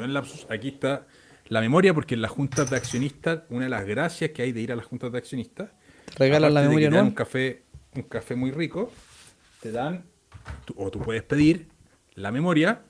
[0.51, 1.07] Aquí está
[1.49, 4.61] la memoria, porque en las juntas de accionistas, una de las gracias que hay de
[4.63, 5.71] ir a las juntas de accionistas,
[6.07, 7.09] Te regalan la memoria que te dan nueva.
[7.09, 7.63] un café,
[7.95, 8.91] un café muy rico,
[9.61, 10.05] te dan,
[10.65, 11.69] tú- o tú puedes pedir
[12.15, 12.83] la memoria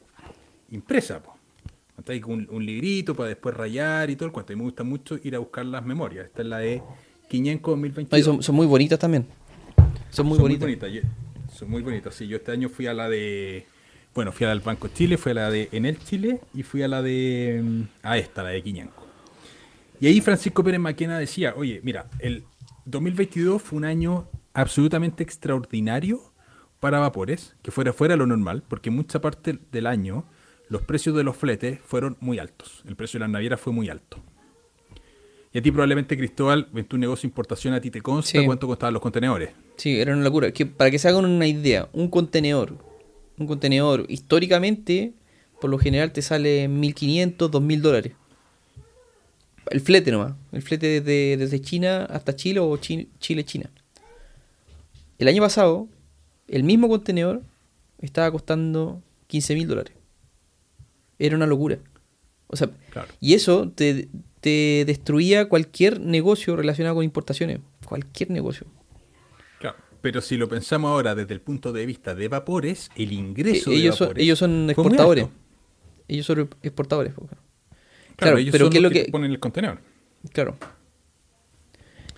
[0.71, 1.35] impresa, po.
[2.23, 4.53] Con un, un librito para después rayar y todo el cuento.
[4.53, 6.27] Y me gusta mucho ir a buscar las memorias.
[6.27, 6.83] Esta es la de
[7.29, 8.11] Quiñenco 2022.
[8.13, 9.27] No, y son, son muy bonitas también.
[10.15, 10.69] Son muy son bonitas.
[10.69, 10.93] muy bonitas.
[10.93, 12.15] Yo- son muy bonitas.
[12.15, 13.67] Sí, yo este año fui a la de.
[14.15, 16.83] Bueno, fui a la del Banco Chile, fui a la de Enel Chile y fui
[16.83, 17.61] a la de.
[17.63, 19.05] mm, A esta, la de Quiñanco.
[20.01, 22.45] Y ahí Francisco Pérez Maquena decía: Oye, mira, el
[22.87, 26.21] 2022 fue un año absolutamente extraordinario
[26.81, 30.25] para Vapores, que fuera fuera lo normal, porque mucha parte del año
[30.69, 32.83] los precios de los fletes fueron muy altos.
[32.87, 34.19] El precio de las navieras fue muy alto.
[35.53, 38.45] Y a ti probablemente, Cristóbal, en tu negocio de importación, a ti te consta Sí.
[38.45, 39.51] cuánto costaban los contenedores.
[39.77, 40.53] Sí, era una locura.
[40.53, 42.77] Que para que se hagan una idea, un contenedor,
[43.39, 45.13] un contenedor históricamente,
[45.61, 48.13] por lo general te sale 1500, 2000 dólares.
[49.71, 50.35] El flete nomás.
[50.53, 53.71] El flete desde, desde China hasta Chile o Chi- Chile-China.
[55.19, 55.89] El año pasado,
[56.49, 57.43] el mismo contenedor
[58.01, 59.95] estaba costando 15 mil dólares.
[61.19, 61.79] Era una locura.
[62.49, 63.09] O sea, Claro.
[63.21, 64.09] y eso te,
[64.41, 67.61] te destruía cualquier negocio relacionado con importaciones.
[67.87, 68.67] Cualquier negocio.
[70.05, 73.75] Pero si lo pensamos ahora desde el punto de vista de vapores, el ingreso Eh,
[73.77, 75.27] de ellos, son, vapores ellos son fue muy exportadores.
[76.09, 77.15] Ellos son exportadores.
[77.15, 77.43] po, Claro,
[78.17, 79.79] Claro, ellos pero son ¿qué es los lo que, ponen el contenedor.
[80.31, 80.59] Claro.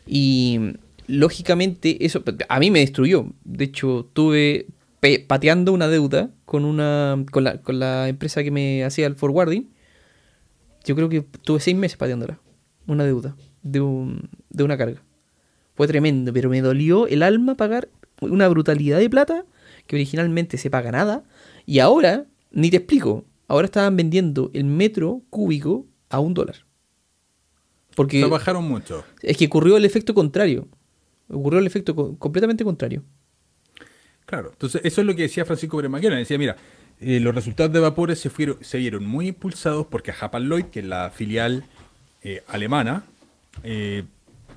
[0.04, 0.72] Y
[1.06, 3.26] lógicamente eso a mí me destruyó.
[3.44, 4.66] De hecho, tuve
[4.98, 9.14] pe- pateando una deuda con una con la, con la empresa que me hacía el
[9.14, 9.70] forwarding.
[10.84, 12.40] Yo creo que tuve seis meses pateándola.
[12.88, 15.02] Una deuda de, un- de una carga.
[15.76, 17.88] Fue tremendo, pero me dolió el alma pagar
[18.20, 19.44] una brutalidad de plata
[19.86, 21.22] que originalmente se paga nada.
[21.66, 26.56] Y ahora, ni te explico, ahora estaban vendiendo el metro cúbico a un dólar.
[27.94, 29.04] Porque bajaron mucho.
[29.22, 30.68] es que ocurrió el efecto contrario.
[31.28, 33.02] Ocurrió el efecto co- completamente contrario.
[34.26, 36.16] Claro, entonces eso es lo que decía Francisco Pérez Maquena.
[36.16, 36.56] Decía, mira,
[37.00, 40.64] eh, los resultados de vapores se, fueron, se vieron muy impulsados porque a Japan Lloyd,
[40.66, 41.64] que es la filial
[42.22, 43.04] eh, alemana,
[43.62, 44.04] eh,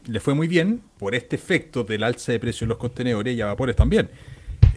[0.10, 3.42] le fue muy bien por este efecto del alza de precios de los contenedores y
[3.42, 4.10] a vapores también.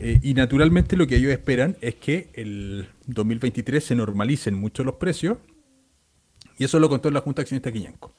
[0.00, 4.96] Eh, y naturalmente lo que ellos esperan es que el 2023 se normalicen mucho los
[4.96, 5.38] precios
[6.58, 8.12] y eso lo contó en la Junta Accionista Quiñanco.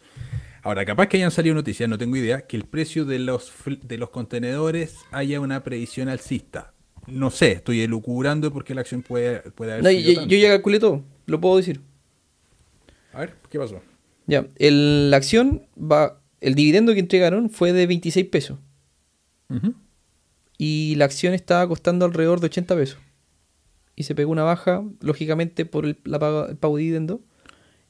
[0.64, 3.52] Ahora, capaz que hayan salido noticias, no tengo idea, que el precio de los,
[3.82, 6.74] de los contenedores haya una previsión alcista.
[7.06, 10.30] no sé, estoy elucubrando porque la acción puede, puede haber No, subido yo, tanto.
[10.36, 11.82] yo ya calculé todo, lo puedo decir.
[13.14, 13.82] A ver, ¿qué pasó?
[14.26, 16.22] Ya, el- la acción va.
[16.44, 18.58] El dividendo que entregaron fue de 26 pesos.
[20.58, 22.98] Y la acción estaba costando alrededor de 80 pesos.
[23.96, 27.22] Y se pegó una baja, lógicamente, por el, la paga- el pago de dividendo.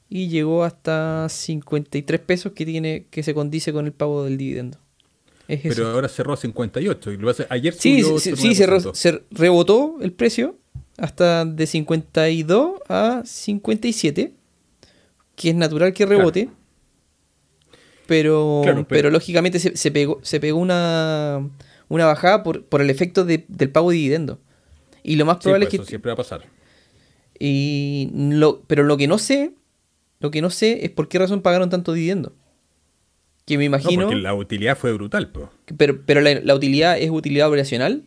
[0.08, 4.78] Y llegó hasta 53 pesos que tiene que se condice con el pago del dividendo.
[5.48, 5.86] Es Pero eso.
[5.88, 7.12] ahora cerró a 58.
[7.12, 8.94] Y lo hace- ayer Sí, subió sí, sí, se, re- 9%.
[8.94, 10.56] se rebotó el precio
[10.98, 14.34] hasta de 52 a 57,
[15.36, 16.50] que es natural que rebote.
[18.06, 21.48] Pero, Claro, pero, pero- lógicamente se, se pegó, se pegó una,
[21.88, 24.38] una bajada por, por el efecto de- del pago de dividendo.
[25.02, 25.88] Y lo más Sí, probable pues, es eso que...
[25.90, 26.42] siempre va a pasar.
[27.38, 29.52] Y lo, pero lo que no sé,
[30.20, 32.32] lo que no sé es por qué razón pagaron tanto dividendo.
[33.46, 34.02] Que me No, imagino...
[34.06, 35.46] porque la utilidad fue brutal, pues.
[35.76, 38.04] Pero, pero la, la utilidad es utilidad operacional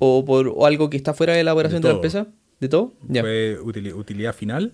[0.00, 2.26] o por o algo que está fuera de la operación de, De la empresa.
[2.60, 2.94] ¿De todo?
[3.08, 4.72] Fue utili- utilidad final,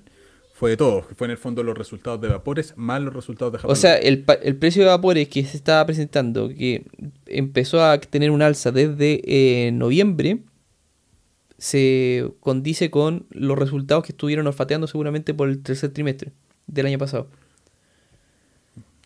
[0.61, 1.01] fue de todo.
[1.17, 3.73] Fue en el fondo los resultados de vapores más los resultados de Japón.
[3.73, 6.85] O sea, el, el precio de vapores que se estaba presentando, que
[7.25, 10.41] empezó a tener un alza desde eh, noviembre,
[11.57, 16.33] se condice con los resultados que estuvieron olfateando seguramente por el tercer trimestre
[16.67, 17.29] del año pasado.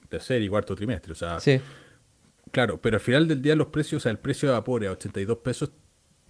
[0.08, 1.12] tercer y cuarto trimestre.
[1.12, 1.60] O sea, Sí.
[2.50, 4.92] claro, pero al final del día los precios, o sea, el precio de vapores a
[4.92, 5.70] 82 pesos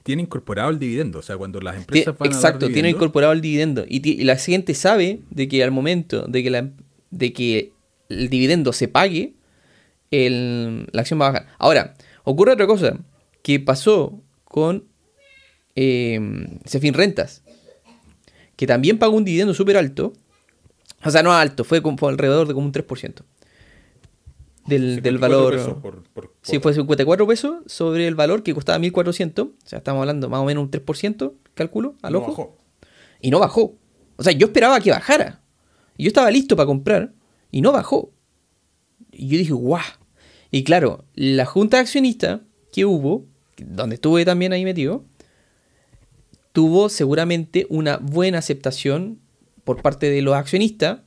[0.05, 1.18] tiene incorporado el dividendo.
[1.18, 3.84] O sea, cuando las empresas van a dar Exacto, tiene incorporado el dividendo.
[3.88, 6.70] Y, la gente sabe de que al momento de que, la,
[7.11, 7.72] de que
[8.11, 9.34] el dividendo se pague,
[10.12, 11.46] el- la acción va a bajar.
[11.59, 12.98] Ahora, ocurre otra cosa
[13.42, 14.84] que pasó con
[15.76, 16.20] eh,
[16.66, 17.42] Cefin Rentas,
[18.57, 20.12] que también pagó un dividendo súper alto.
[21.02, 23.22] O sea, no alto, fue, como- fue alrededor de como un 3%
[24.66, 25.82] del, del 54 valor.
[25.82, 29.46] por- por- Sí, por- fue 54 pesos sobre el valor que costaba 1400.
[29.46, 32.28] O sea, estamos hablando más o menos un 3%, cálculo, al no ojo.
[32.30, 32.56] bajó.
[33.20, 33.76] Y no bajó.
[34.16, 35.40] O sea, yo esperaba que bajara.
[35.96, 37.12] Y yo estaba listo para comprar.
[37.50, 38.10] Y no bajó.
[39.12, 39.82] Y yo dije, guau.
[40.50, 42.40] Y claro, la junta de accionistas
[42.72, 43.26] que hubo,
[43.58, 45.04] donde estuve también ahí metido,
[46.52, 49.18] tuvo seguramente una buena aceptación
[49.64, 51.00] por parte de los accionistas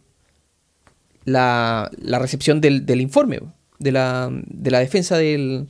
[1.28, 3.42] la, la recepción del, del informe,
[3.80, 5.68] de la, de la defensa del,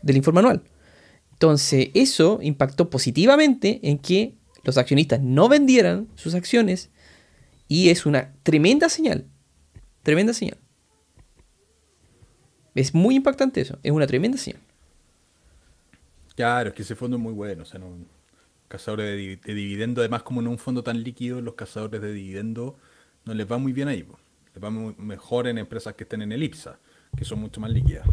[0.00, 0.62] del informe anual.
[1.32, 6.88] Entonces, eso impactó positivamente en que los accionistas no vendieran sus acciones
[7.68, 9.26] y es una tremenda señal.
[10.02, 10.56] Tremenda señal.
[12.74, 13.78] Es muy impactante eso.
[13.82, 14.62] Es una tremenda señal.
[16.34, 17.64] Claro, es que ese fondo es muy bueno.
[17.64, 17.88] O sea, no,
[18.68, 22.14] cazadores de, de dividendo, además, como no es un fondo tan líquido, los cazadores de
[22.14, 22.78] dividendo
[23.26, 24.02] no les va muy bien ahí.
[24.54, 26.78] Les va muy- mejor en empresas que estén en el IPSA,
[27.16, 28.06] que son mucho más líquidas.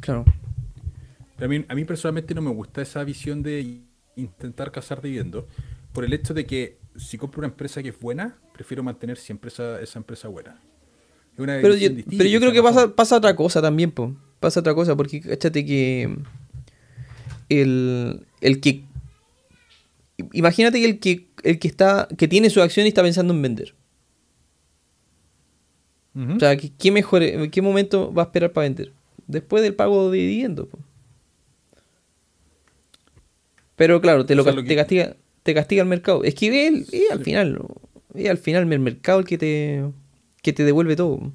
[0.00, 0.24] Claro.
[1.36, 3.80] Pero a mí, a mí personalmente no me gusta esa visión de
[4.16, 5.44] intentar cazar dividendos,
[5.92, 9.48] por el hecho de que si compro una empresa que es buena, prefiero mantener siempre
[9.48, 10.60] esa, esa empresa buena.
[11.34, 14.16] Es una Pero yo, pero yo creo que pasa, pasa otra cosa también, po.
[14.40, 16.16] Pasa otra cosa, porque cáchate que
[17.48, 18.84] el, el que
[20.32, 23.42] imagínate que el que el que está que tiene su acción y está pensando en
[23.42, 23.74] vender.
[26.16, 28.92] O sea, ¿qué, qué mejor, en qué momento va a esperar para vender?
[29.26, 30.66] Después del pago de dividendos.
[30.68, 30.78] po.
[33.76, 36.24] Pero claro, te, lo, O sea, ca- lo que- te castiga te castiga el mercado.
[36.24, 37.60] Es que es, es al final,
[38.14, 39.84] es al final el mercado el que te
[40.42, 41.32] que te devuelve todo.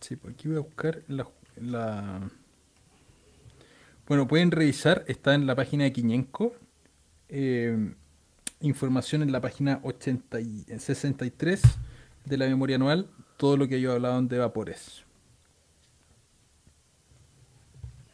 [0.00, 1.26] Sí, pues aquí voy a buscar la,
[1.60, 2.30] la-
[4.08, 6.54] Bueno, pueden revisar, está en la página de Quiñenco.
[7.28, 7.92] eh,
[8.60, 11.60] información en la página 80 y- 63
[12.24, 13.08] de la memoria anual,
[13.38, 15.04] todo lo que ellos hablaban de vapores.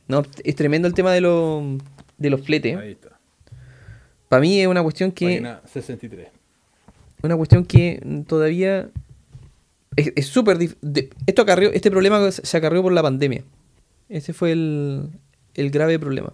[0.07, 1.65] No, es tremendo el tema de, los
[2.19, 2.77] de los fletes.
[2.77, 3.19] Ahí está.
[4.29, 6.29] Para mí es una cuestión que Página 63.
[7.23, 8.91] una cuestión que todavía
[9.97, 13.45] es es súper de- esto acarreó, este problema se acarreó por la pandemia.
[14.09, 15.09] Ese fue el,
[15.55, 16.33] el grave problema.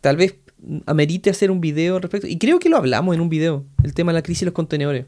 [0.00, 0.36] Tal vez
[0.86, 2.28] amerite hacer un video al respecto.
[2.28, 3.64] Y creo que lo hablamos en un video.
[3.82, 5.06] El tema de la crisis de los contenedores.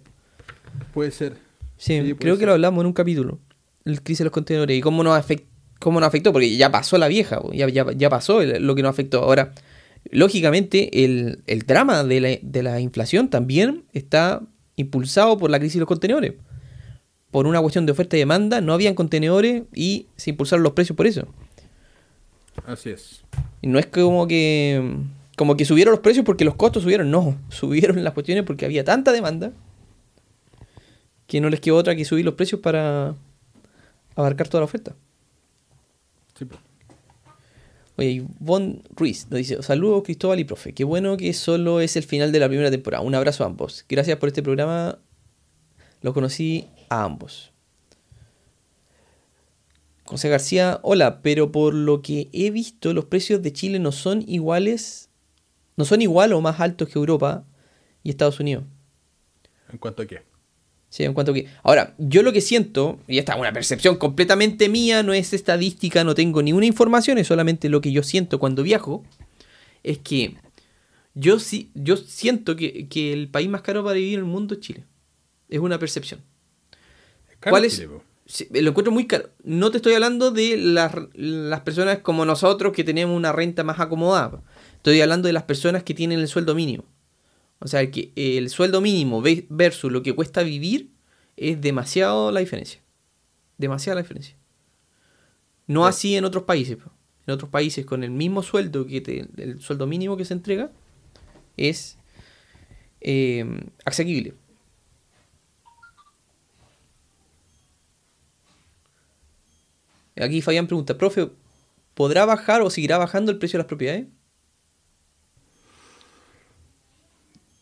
[0.93, 1.37] Puede ser.
[1.81, 2.49] Sí, creo que ser.
[2.49, 3.39] lo hablamos en un capítulo.
[3.85, 4.77] El crisis de los contenedores.
[4.77, 5.47] Y cómo nos, afect-
[5.79, 6.33] cómo nos afectó.
[6.33, 7.41] Porque ya pasó la vieja.
[7.53, 9.23] Ya, ya, ya pasó el- lo que nos afectó.
[9.23, 9.53] Ahora,
[10.11, 14.43] lógicamente, el, el drama de la, de la inflación también está
[14.77, 16.35] impulsado por la crisis de los contenedores.
[17.31, 20.97] Por una cuestión de oferta y demanda, no habían contenedores y se impulsaron los precios
[20.97, 21.29] por eso.
[22.67, 23.23] Así es.
[23.63, 24.97] Y no es como que
[25.37, 28.85] como que subieron los precios porque los costos subieron, no, subieron las cuestiones porque había
[28.85, 29.53] tanta demanda
[31.31, 33.15] que no les quedó otra que subir los precios para
[34.17, 34.97] abarcar toda la oferta.
[36.37, 36.61] Sí, pues.
[37.97, 42.03] Oye, Von Ruiz nos dice, saludos Cristóbal y profe, qué bueno que solo es el
[42.03, 43.05] final de la primera temporada.
[43.05, 43.85] Un abrazo a ambos.
[43.89, 44.99] Gracias por este programa.
[46.03, 47.53] Lo conocí a ambos.
[50.07, 54.25] José García, hola, pero por lo que he visto, los precios de Chile no son
[54.27, 55.11] iguales,
[55.77, 57.45] no son igual o más altos que Europa
[58.03, 58.65] y Estados Unidos.
[59.71, 60.30] ¿En cuanto a qué?
[60.91, 61.47] Sí, en cuanto que.
[61.63, 66.03] Ahora, yo lo que siento, y esta es una percepción completamente mía, no es estadística,
[66.03, 69.05] no tengo ninguna información, es solamente lo que yo siento cuando viajo,
[69.85, 70.35] es que
[71.15, 74.55] yo sí, yo siento que, que el país más caro para vivir en el mundo
[74.55, 74.85] es Chile.
[75.49, 76.21] Es una percepción.
[77.31, 77.77] Es caro ¿Cuál es?
[77.77, 78.01] Chile.
[78.27, 79.31] Sí, lo encuentro muy caro.
[79.45, 83.79] No te estoy hablando de las, las personas como nosotros que tenemos una renta más
[83.79, 84.43] acomodada.
[84.77, 86.85] Estoy hablando de las personas que tienen el sueldo mínimo.
[87.61, 90.91] O sea, que el sueldo mínimo ve- versus lo que cuesta vivir
[91.37, 92.81] es demasiado la diferencia.
[93.59, 94.35] Demasiada la diferencia.
[95.67, 95.89] No Sí.
[95.89, 96.79] así en otros países.
[97.27, 100.71] En otros países con el mismo sueldo que te- el sueldo mínimo que se entrega
[101.57, 101.97] es
[103.03, 103.45] eh,
[103.85, 104.35] asequible.
[110.21, 111.31] Aquí Fabián pregunta, profe,
[111.95, 114.07] ¿podrá bajar o seguirá bajando el precio de las propiedades?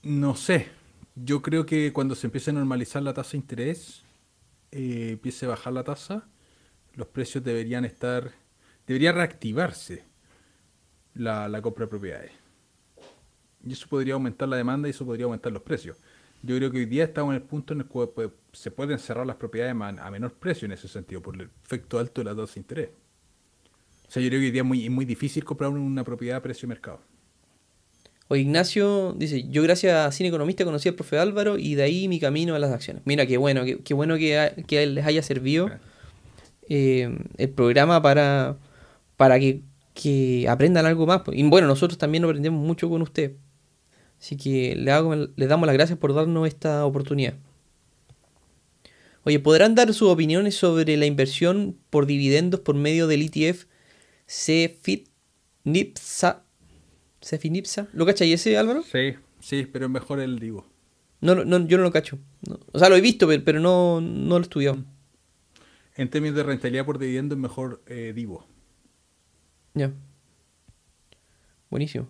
[0.03, 0.69] No sé.
[1.17, 4.03] Yo creo que cuando se empiece a normalizar la tasa de interés,
[4.71, 6.29] eh, empiece a bajar la tasa,
[6.95, 8.33] los precios deberían estar.
[8.87, 10.05] Debería reactivarse
[11.15, 12.33] la, compra de propiedades.
[13.67, 15.97] Y eso podría aumentar la demanda y eso podría aumentar los precios.
[16.43, 18.11] Yo creo que hoy día estamos en el punto en el cual
[18.53, 22.21] se pueden cerrar las propiedades a menor precio en ese sentido, por el efecto alto
[22.21, 22.91] de la tasa de interés.
[24.07, 26.63] O sea, yo creo que hoy día es muy difícil comprar una propiedad a precio
[26.63, 27.01] de mercado.
[28.29, 32.09] O Ignacio dice, yo gracias a Cine Economista conocí al profe Álvaro y de ahí
[32.09, 33.03] mi camino a las acciones.
[33.07, 35.71] Mira, qué bueno, qué, qué bueno que, que les haya servido
[36.69, 38.59] eh, el programa para,
[39.17, 39.63] para que,
[39.95, 41.23] que aprendan algo más.
[41.23, 41.39] pues.
[41.39, 43.33] Y bueno, nosotros también aprendemos mucho con usted.
[44.21, 47.35] Así que le, hago, le damos las gracias por darnos esta oportunidad.
[49.25, 53.65] Oye, ¿podrán dar sus opiniones sobre la inversión por dividendos por medio del ETF
[54.27, 55.09] CFIT
[55.65, 56.48] NIPSA?
[57.21, 57.89] ¿CFINIPSA?
[57.93, 58.83] ¿Lo cachai ese, Álvaro?
[58.83, 60.67] Sí, sí, pero es mejor el Divo.
[61.21, 62.19] No, no, yo no lo cacho.
[62.49, 62.61] No.
[62.73, 64.79] O sea, lo he visto, pero, pero no, no lo he estudiado.
[65.97, 68.47] En términos de rentabilidad por dividendo es mejor eh, Divo.
[69.75, 69.93] Ya.
[71.71, 72.09] Buenísimo.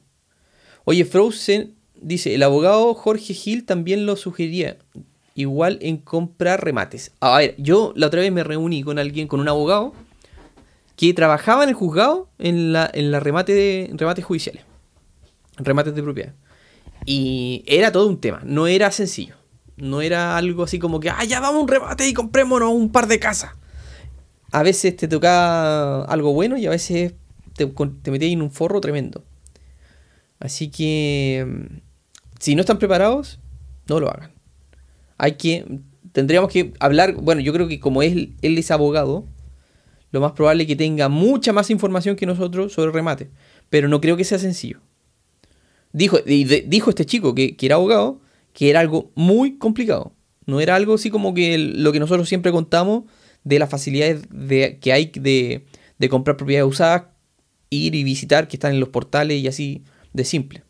[0.85, 4.78] Oye, Frozen dice, el abogado Jorge Gil también lo sugería.
[5.35, 7.12] Igual en comprar remates.
[7.20, 9.94] A ver, yo la otra vez me reuní con alguien, con un abogado,
[10.97, 14.64] que trabajaba en el juzgado en la, en la remate de, remates judiciales.
[15.59, 16.35] Remates de propiedad.
[17.05, 18.40] Y era todo un tema.
[18.44, 19.36] No era sencillo.
[19.76, 22.90] No era algo así como que, ah, ya vamos a un remate y comprémonos un
[22.90, 23.52] par de casas.
[24.51, 27.14] A veces te tocaba algo bueno y a veces
[27.55, 29.22] te, te metías en un forro tremendo.
[30.40, 31.76] Así que, mm,
[32.40, 33.39] si no están preparados,
[33.89, 34.32] no lo hagan.
[35.16, 35.80] Hay que,
[36.12, 39.26] tendríamos que hablar, bueno, yo creo que como él, él es abogado,
[40.10, 43.30] lo más probable es que tenga mucha más información que nosotros sobre remate.
[43.68, 44.80] Pero no creo que sea sencillo.
[45.93, 48.20] Dijo, y dijo este chico que, que era abogado
[48.52, 50.12] que era algo muy complicado.
[50.47, 53.05] No era algo así como que lo que nosotros siempre contamos
[53.44, 55.65] de las facilidades de, que hay de,
[55.98, 57.05] de comprar propiedades usadas,
[57.70, 60.65] ir y visitar que están en los portales y así de simple.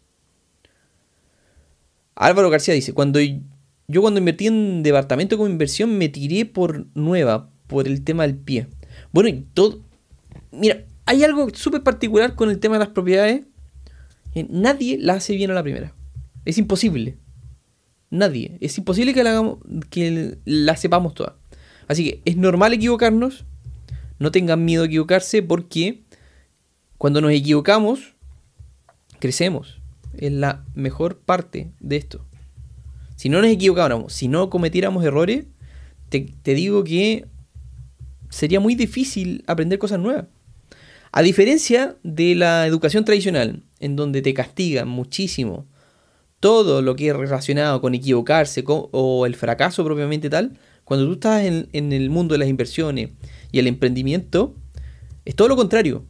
[2.14, 7.48] Álvaro García dice, cuando yo cuando invertí en departamento como inversión me tiré por nueva,
[7.68, 8.66] por el tema del pie.
[9.12, 9.80] Bueno, y todo...
[10.50, 13.46] Mira, hay algo súper particular con el tema de las propiedades.
[14.32, 15.94] Que nadie la hace bien a la primera.
[16.44, 17.16] Es imposible.
[18.10, 18.56] Nadie.
[18.60, 19.58] Es imposible que la, hagamos,
[19.90, 21.34] que la sepamos todas.
[21.88, 23.44] Así que es normal equivocarnos.
[24.18, 26.02] No tengan miedo a equivocarse porque
[26.96, 28.14] cuando nos equivocamos,
[29.20, 29.80] crecemos.
[30.16, 32.24] Es la mejor parte de esto.
[33.16, 35.46] Si no nos equivocáramos, si no cometiéramos errores,
[36.08, 37.26] te digo que
[38.30, 40.26] sería muy difícil aprender cosas nuevas.
[41.12, 45.66] A diferencia de la educación tradicional, en donde te castigan muchísimo
[46.40, 51.44] todo lo que es relacionado con equivocarse o el fracaso propiamente tal, cuando tú estás
[51.44, 53.10] en, en el mundo de las inversiones
[53.50, 54.54] y el emprendimiento,
[55.24, 56.04] es todo lo contrario.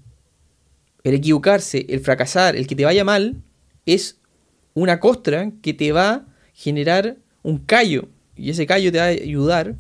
[1.03, 3.43] El equivocarse, el fracasar, el que te vaya mal,
[3.87, 4.21] es
[4.75, 8.09] una costra que te va a generar un callo.
[8.37, 9.77] Y ese callo te va a ayudar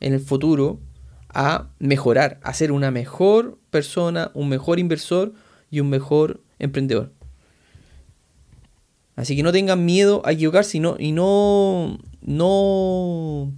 [0.00, 0.80] en el futuro
[1.28, 5.32] a mejorar, a ser una mejor persona, un mejor inversor
[5.70, 7.12] y un mejor emprendedor.
[9.16, 13.52] Así que no tengan miedo a equivocarse y no, no, no,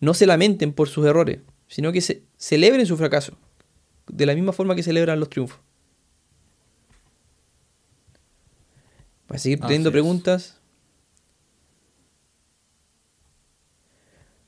[0.00, 1.38] no se lamenten por sus errores,
[1.68, 3.38] sino que se, celebren su fracaso,
[4.08, 5.60] de la misma forma que celebran los triunfos.
[9.28, 10.58] Para seguir teniendo preguntas.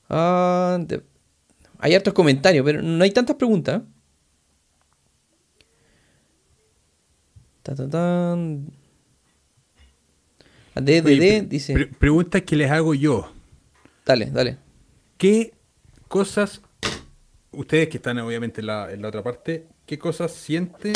[0.09, 0.77] Ah,
[1.79, 3.81] hay hartos comentarios, pero no hay tantas preguntas.
[3.81, 3.94] ¿eh?
[7.65, 7.89] Ta, ta,
[11.17, 11.73] pre- dice.
[11.73, 13.31] pre- preguntas que les hago yo.
[14.05, 14.57] Dale, dale.
[15.17, 15.51] ¿Qué
[16.07, 16.61] cosas,
[17.51, 20.93] ustedes que están obviamente en la, en la otra parte, qué cosas sienten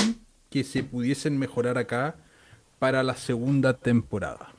[0.51, 2.17] que se pudiesen mejorar acá
[2.77, 4.53] para la segunda temporada?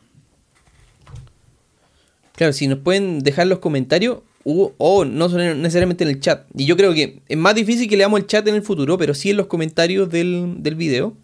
[2.34, 6.44] Claro, si nos pueden dejar los comentarios o, o no son necesariamente en el chat.
[6.56, 9.14] Y yo creo que es más difícil que leamos el chat en el futuro, pero
[9.14, 11.14] sí en los comentarios del, del video.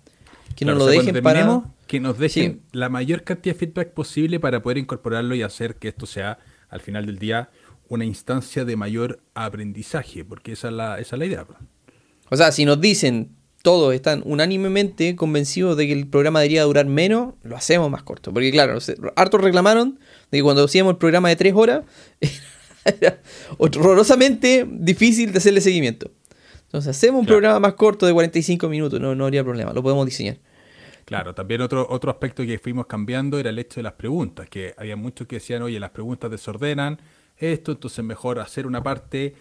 [0.56, 1.62] Que Claro, nos o lo sea, dejen para.
[1.86, 2.60] Que nos dejen Sí.
[2.72, 6.38] la mayor cantidad de feedback posible para poder incorporarlo y hacer que esto sea,
[6.68, 7.50] al final del día,
[7.88, 11.44] una instancia de mayor aprendizaje, porque esa es la, esa es la idea.
[11.44, 11.58] pues.
[12.30, 13.30] O sea, si nos dicen
[13.62, 18.32] todos están unánimemente convencidos de que el programa debería durar menos, lo hacemos más corto.
[18.32, 18.78] Porque claro,
[19.16, 19.98] hartos reclamaron
[20.30, 21.82] de que cuando hacíamos el programa de tres horas,
[22.84, 23.20] era
[23.58, 26.10] horrorosamente difícil de hacerle seguimiento.
[26.64, 27.38] Entonces hacemos un Claro.
[27.40, 30.38] programa más corto de 45 minutos, no, no habría problema, lo podemos diseñar.
[31.06, 34.74] Claro, también otro, otro aspecto que fuimos cambiando era el hecho de las preguntas, que
[34.76, 36.98] había muchos que decían, oye, las preguntas desordenan
[37.38, 39.34] esto, entonces mejor hacer una parte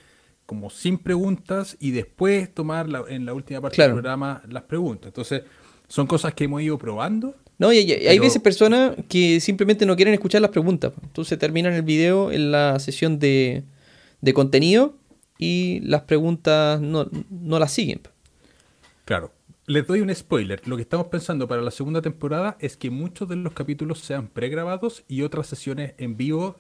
[0.46, 3.96] como sin preguntas y después tomar la- en la última parte Claro.
[3.96, 5.08] del programa las preguntas.
[5.08, 5.42] Entonces,
[5.88, 7.36] son cosas que hemos ido probando.
[7.58, 10.92] No, y, y- hay veces personas que simplemente no quieren escuchar las preguntas.
[11.04, 13.64] Entonces terminan el video en la sesión de,
[14.22, 14.98] de contenido
[15.40, 18.02] y las preguntas no, no las siguen.
[19.06, 19.32] Claro,
[19.68, 20.62] les doy un spoiler.
[20.68, 24.28] Lo que estamos pensando para la segunda temporada es que muchos de los capítulos sean
[24.28, 26.56] pregrabados y otras sesiones en vivo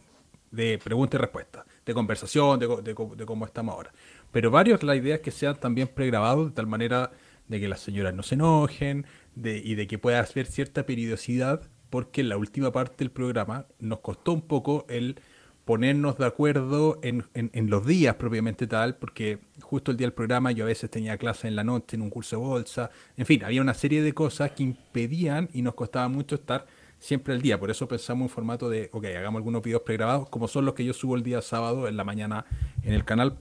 [0.51, 3.91] de preguntas y respuestas, de conversación, de, de de cómo estamos ahora.
[4.31, 7.11] Pero varios, la idea es que sean también pregrabados de tal manera
[7.47, 9.05] de que las señoras no se enojen
[9.35, 13.67] de- y de que pueda haber cierta periodicidad, porque en la última parte del programa
[13.79, 15.19] nos costó un poco el
[15.65, 20.51] ponernos de acuerdo en, en- los días propiamente tal, porque justo el día del programa
[20.51, 23.43] yo a veces tenía clase en la noche en un curso de bolsa, en fin,
[23.43, 26.67] había una serie de cosas que impedían y nos costaba mucho estar
[26.99, 30.47] siempre al día, por eso pensamos en formato de, ok, hagamos algunos videos pregrabados, como
[30.47, 32.45] son los que yo subo el día sábado en la mañana
[32.83, 33.35] en el canal,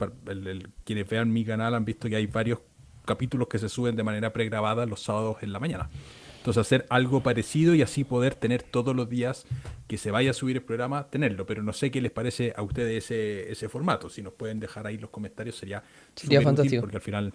[0.84, 2.58] quienes vean mi canal han visto que hay varios
[3.04, 5.90] capítulos que se suben de manera pregrabada los sábados en la mañana.
[6.44, 9.46] Entonces hacer algo parecido y así poder tener todos los días
[9.88, 11.46] que se vaya a subir el programa, tenerlo.
[11.46, 14.10] Pero no sé qué les parece a ustedes ese, ese formato.
[14.10, 15.82] Si nos pueden dejar ahí los comentarios sería,
[16.14, 16.82] Sería fantástico.
[16.82, 17.32] porque al final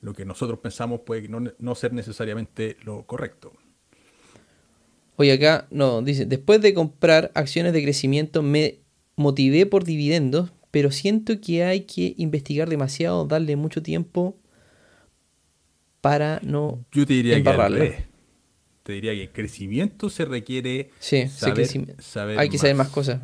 [0.00, 3.52] lo que nosotros pensamos puede no, no ser necesariamente lo correcto.
[5.16, 8.78] Oye, acá no, dice, después de comprar acciones de crecimiento me
[9.16, 14.36] motivé por dividendos, pero siento que hay que investigar demasiado, darle mucho tiempo
[16.02, 16.84] para no...
[16.92, 17.78] Yo te diría que al Embarrarla.
[17.78, 18.04] revés.
[18.82, 22.02] Te diría que crecimiento se requiere Sí, saber, crecimiento.
[22.02, 23.20] saber hay que saber más cosas.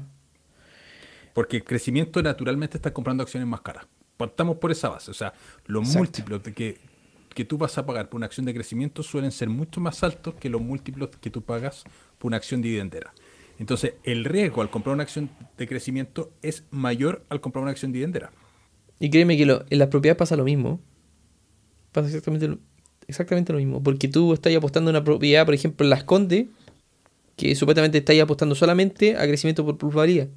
[1.34, 3.86] Porque el crecimiento naturalmente está comprando acciones más caras.
[4.16, 5.10] Partamos por esa base.
[5.10, 5.34] O sea,
[5.66, 5.98] los Exacto.
[5.98, 6.78] múltiplos de que,
[7.34, 10.34] que tú vas a pagar por una acción de crecimiento suelen ser mucho más altos
[10.34, 11.84] que los múltiplos que tú pagas
[12.18, 13.12] por una acción dividendera.
[13.58, 17.90] Entonces, el riesgo al comprar una acción de crecimiento es mayor al comprar una acción
[17.92, 18.30] dividendera.
[19.00, 20.80] Y créeme que lo- en las propiedades pasa lo mismo.
[21.98, 22.58] Pasa exactamente lo,
[23.08, 23.82] exactamente lo mismo.
[23.82, 26.46] Porque tú estás apostando una propiedad, por ejemplo, en Las Condes,
[27.34, 30.28] que supuestamente estás apostando solamente a crecimiento por plusvalía.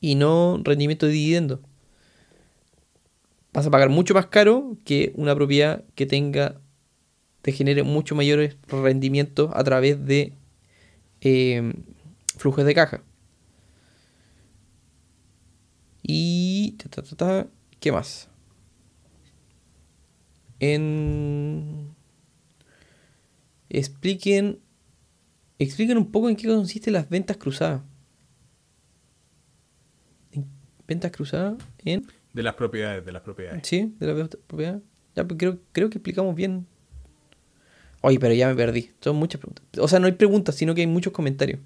[0.00, 1.60] Y no rendimiento de dividendo.
[3.52, 6.60] Vas a pagar mucho más caro que una propiedad que tenga,
[7.42, 10.32] te genere mucho mayores rendimientos a través de
[11.20, 11.72] eh,
[12.36, 13.02] flujos de caja.
[16.02, 16.76] Y.
[17.16, 17.46] ta,
[17.78, 18.31] ¿Qué más?
[20.62, 21.90] En.
[23.68, 24.60] Expliquen.
[25.58, 27.82] Expliquen un poco en qué consisten las ventas cruzadas.
[30.32, 30.46] ¿En
[30.86, 31.54] ¿Ventas cruzadas?
[31.84, 32.06] En.
[32.32, 33.66] De las propiedades, de las propiedades.
[33.66, 34.80] Sí, de la venta- propiedad.
[35.14, 36.66] Ya, pues creo, creo que explicamos bien.
[38.00, 38.90] Oye, pero ya me perdí.
[39.00, 39.64] Son muchas preguntas.
[39.78, 41.60] O sea, no hay preguntas, sino que hay muchos comentarios.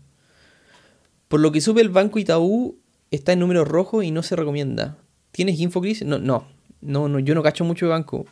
[1.29, 2.79] Por lo que sube el banco Itaú
[3.11, 4.99] está en número rojo y no se recomienda.
[5.33, 6.05] ¿Tienes info, Chris?
[6.05, 6.47] No, no.
[6.81, 8.27] No, no, yo no cacho mucho de banco.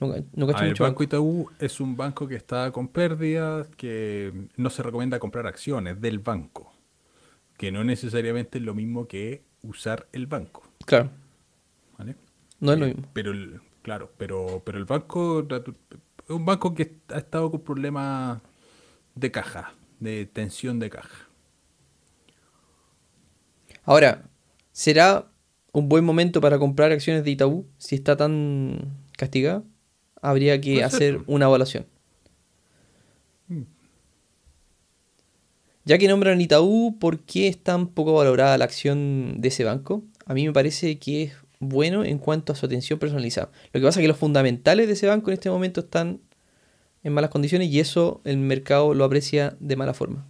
[0.00, 5.18] El mucho Banco Itaú es un banco que está con pérdidas, que no se recomienda
[5.18, 6.72] comprar acciones del banco,
[7.56, 10.62] que no necesariamente es lo mismo que usar el banco.
[10.86, 11.10] Claro,
[11.98, 12.16] ¿vale?
[12.60, 13.08] no es lo Eh, mismo.
[13.12, 18.40] Pero el, claro, pero, pero el banco es un banco que ha estado con problemas
[19.14, 21.28] de caja, de tensión de caja.
[23.84, 24.28] Ahora,
[24.72, 25.30] ¿será
[25.72, 29.64] un buen momento para comprar acciones de Itaú si está tan castigada?
[30.22, 30.84] Habría que ser.
[30.84, 31.84] hacer una evaluación.
[35.84, 40.02] Ya que nombran Itaú, ¿por qué es tan poco valorada la acción de ese banco?
[40.26, 43.50] A mí me parece que es bueno en cuanto a su atención personalizada.
[43.72, 46.20] Lo que pasa es que los fundamentales de ese banco en este momento están
[47.02, 50.24] en malas condiciones y eso el mercado lo aprecia de mala forma.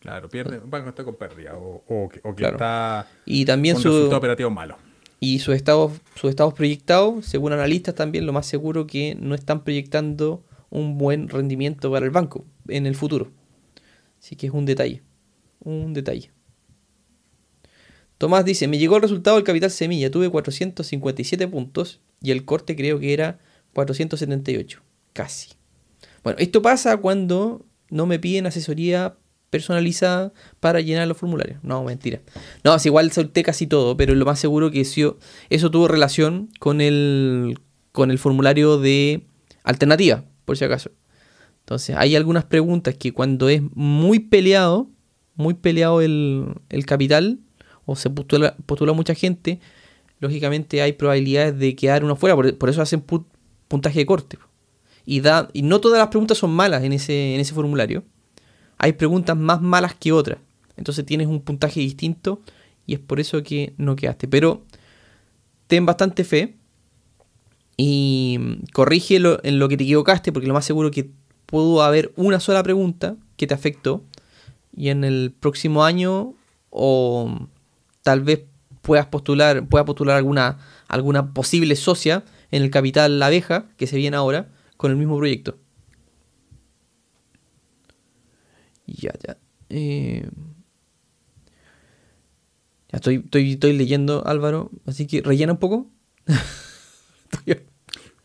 [0.00, 4.18] Claro, pierde, un banco está con pérdida o, que, está y también con su, resultado
[4.18, 4.76] operativo malo.
[5.24, 9.62] Y sus estados, sus estados proyectados, según analistas también, lo más seguro que no están
[9.62, 13.30] proyectando un buen rendimiento para el banco en el futuro.
[14.18, 15.00] Así que es un detalle.
[15.60, 16.32] Un detalle.
[18.18, 22.74] Tomás dice, me llegó el resultado del capital semilla, tuve 457 puntos y el corte
[22.74, 23.38] creo que era
[23.74, 24.82] 478,
[25.12, 25.50] casi.
[26.24, 29.16] Bueno, esto pasa cuando no me piden asesoría
[29.52, 31.58] personalizada para llenar los formularios.
[31.62, 32.22] No, mentira.
[32.64, 36.80] No, es igual solté casi todo, pero lo más seguro que eso, tuvo relación con
[36.80, 37.60] el,
[37.92, 39.26] con el formulario de
[39.62, 40.90] alternativa, por si acaso.
[41.60, 44.88] Entonces, hay algunas preguntas que cuando es muy peleado,
[45.34, 47.38] muy peleado el, el capital,
[47.84, 48.56] o se postula,
[48.94, 49.60] mucha gente,
[50.18, 53.04] lógicamente hay probabilidades de quedar uno fuera, por, eso hacen
[53.68, 54.38] puntaje de corte.
[55.04, 55.20] Y,
[55.52, 58.02] y no todas las preguntas son malas en ese, en ese formulario.
[58.82, 60.38] Hay preguntas más malas que otras.
[60.76, 62.40] Entonces tienes un puntaje distinto
[62.84, 64.26] y es por eso que no quedaste.
[64.26, 64.64] Pero
[65.68, 66.56] ten bastante fe
[67.76, 71.10] y corrige en lo que te equivocaste, porque lo más seguro que
[71.46, 74.02] pudo haber una sola pregunta que te afectó
[74.76, 76.34] y en el próximo año
[76.70, 77.48] o
[78.02, 78.42] tal vez
[78.80, 83.96] puedas postular, pueda postular alguna, alguna posible socia en el capital La Abeja, que se
[83.96, 85.56] viene ahora, con el mismo proyecto.
[88.92, 89.36] Ya, ya.
[89.68, 90.28] Eh,
[92.90, 95.90] ya estoy, estoy, estoy leyendo, Álvaro, así que rellena un poco.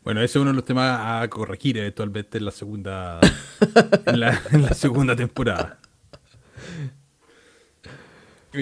[0.03, 3.19] bueno, ese es uno de los temas a corregir eventualmente en la segunda,
[4.05, 5.79] en la segunda temporada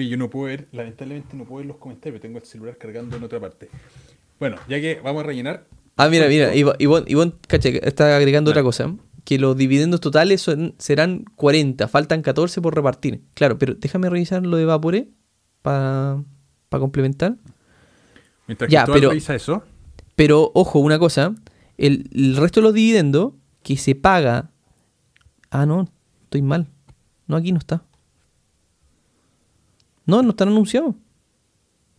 [0.04, 3.24] yo no puedo ver, lamentablemente no puedo ver los comentarios, tengo el celular cargando en
[3.24, 3.68] otra parte.
[4.38, 5.64] Bueno, ya que vamos a rellenar.
[5.96, 8.94] Ah, mira, mira, Ivonne, caché, está agregando otra cosa.
[9.26, 10.48] Que los dividendos totales
[10.78, 13.22] serán 40, faltan 14 por repartir.
[13.34, 15.08] Claro, pero déjame revisar lo de Vapore
[15.60, 16.24] para
[16.70, 17.36] complementar.
[18.46, 19.64] Mientras que ya, pero, revisa eso.
[20.14, 21.34] Pero, ojo, una cosa.
[21.76, 23.32] El, el resto de los dividendos
[23.62, 24.50] que se paga.
[25.50, 25.88] Ah, no,
[26.22, 26.68] estoy mal.
[27.26, 27.82] No, aquí no está.
[30.06, 30.94] No, no están anunciados.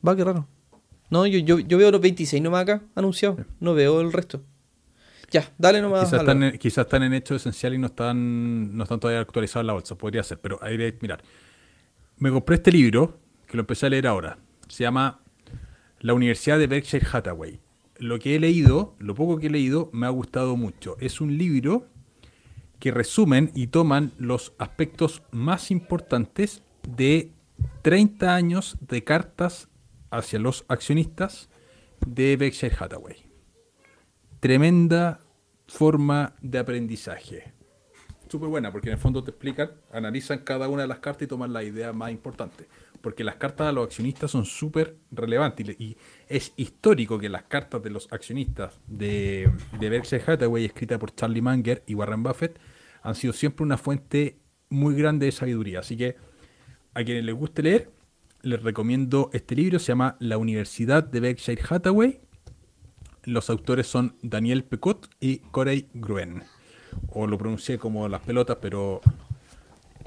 [0.08, 0.48] Va, qué raro.
[1.10, 3.40] No, yo, yo, yo veo los 26 nomás acá anunciados.
[3.60, 4.42] No veo el resto.
[5.30, 6.06] Ya, dale nomás.
[6.06, 9.64] Quizás están, en, quizás están en hecho esencial y no están, no están todavía actualizados
[9.64, 9.96] en la bolsa.
[9.96, 11.22] Podría ser, pero ahí mirar.
[12.18, 14.38] Me compré este libro, que lo empecé a leer ahora.
[14.68, 15.20] Se llama
[16.00, 17.60] La Universidad de Berkshire Hathaway.
[18.00, 20.96] Lo que he leído, lo poco que he leído, me ha gustado mucho.
[21.00, 21.88] Es un libro
[22.80, 27.32] que resumen y toman los aspectos más importantes de
[27.82, 29.68] 30 años de cartas
[30.12, 31.50] hacia los accionistas
[32.06, 33.27] de Berkshire Hathaway.
[34.48, 35.20] Tremenda
[35.68, 37.52] forma de aprendizaje.
[38.30, 41.28] Súper buena, porque en el fondo te explican, analizan cada una de las cartas y
[41.28, 42.66] toman la idea más importante.
[43.02, 45.98] Porque las cartas de los accionistas son súper relevantes y
[46.30, 49.52] es histórico que las cartas de los accionistas de,
[49.82, 52.58] de Berkshire Hathaway, escritas por Charlie Munger y Warren Buffett,
[53.02, 55.82] han sido siempre una fuente muy grande de sabiduría.
[55.82, 56.16] Así que
[56.94, 57.92] a quienes les guste leer,
[58.44, 62.22] les recomiendo este libro, se llama La Universidad de Berkshire Hathaway.
[63.28, 66.44] Los autores son Daniel Pecot y Corey Gruen.
[67.10, 69.02] O lo pronuncié como las pelotas, pero,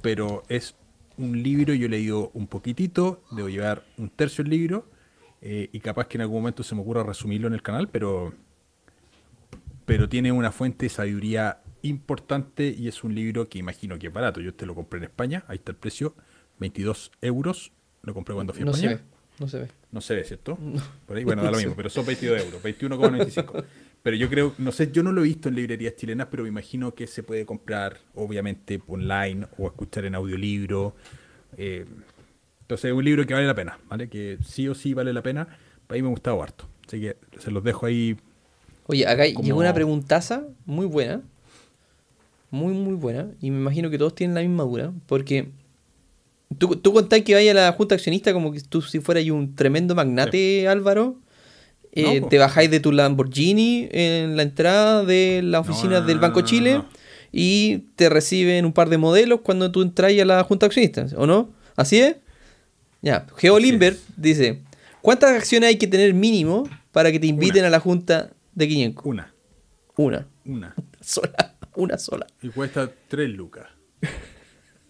[0.01, 0.75] pero es
[1.19, 4.89] un libro, yo he leído un poquitito, debo llevar un tercio del libro,
[5.43, 8.33] eh, y capaz que en algún momento se me ocurra resumirlo en el canal, pero,
[9.85, 14.13] pero tiene una fuente de sabiduría importante y es un libro que imagino que es
[14.15, 14.41] barato.
[14.41, 16.15] Yo te lo compré en España, ahí está el precio,
[16.59, 17.71] 22 euros.
[18.01, 18.95] Lo compré cuando fui a no España.
[18.95, 19.69] Ve, no se ve.
[19.91, 20.57] No se ve, ¿cierto?
[21.07, 23.65] Por ahí, bueno, da lo mismo, pero son 22 euros, 21,95.
[24.03, 26.49] Pero yo creo, no sé, yo no lo he visto en librerías chilenas, pero me
[26.49, 30.95] imagino que se puede comprar, obviamente, online o escuchar en audiolibro.
[31.57, 31.85] Eh,
[32.63, 34.09] entonces es un libro que vale la pena, ¿vale?
[34.09, 35.49] Que sí o sí vale la pena.
[35.87, 36.67] Para mí me ha gustado harto.
[36.87, 38.17] Así que se los dejo ahí.
[38.87, 41.23] Oye, acá llegó una preguntaza muy buena.
[42.51, 43.29] Muy, muy buena.
[43.41, 44.93] Y me imagino que todos tienen la misma dura.
[45.07, 45.51] Porque
[46.59, 49.55] ¿Tú, tú contás que vaya a la junta accionista como que tú si fueras un
[49.55, 51.19] tremendo magnate, Álvaro.
[51.93, 56.83] Eh, te bajáis de tu Lamborghini en la entrada de la oficina del Banco Chile
[57.33, 61.27] y te reciben un par de modelos cuando tú entras a la junta accionista, ¿o
[61.27, 61.51] no?
[61.75, 62.17] ¿Así es?
[63.03, 64.63] Ya, Geo Limber dice,
[65.01, 69.07] ¿cuántas acciones hay que tener mínimo para que te inviten a la junta de 500?
[69.07, 69.35] Una.
[69.97, 70.29] Una.
[70.45, 70.75] Una.
[71.01, 71.57] Sola.
[71.77, 72.27] Una sola.
[72.43, 73.69] Y cuesta 3 lucas.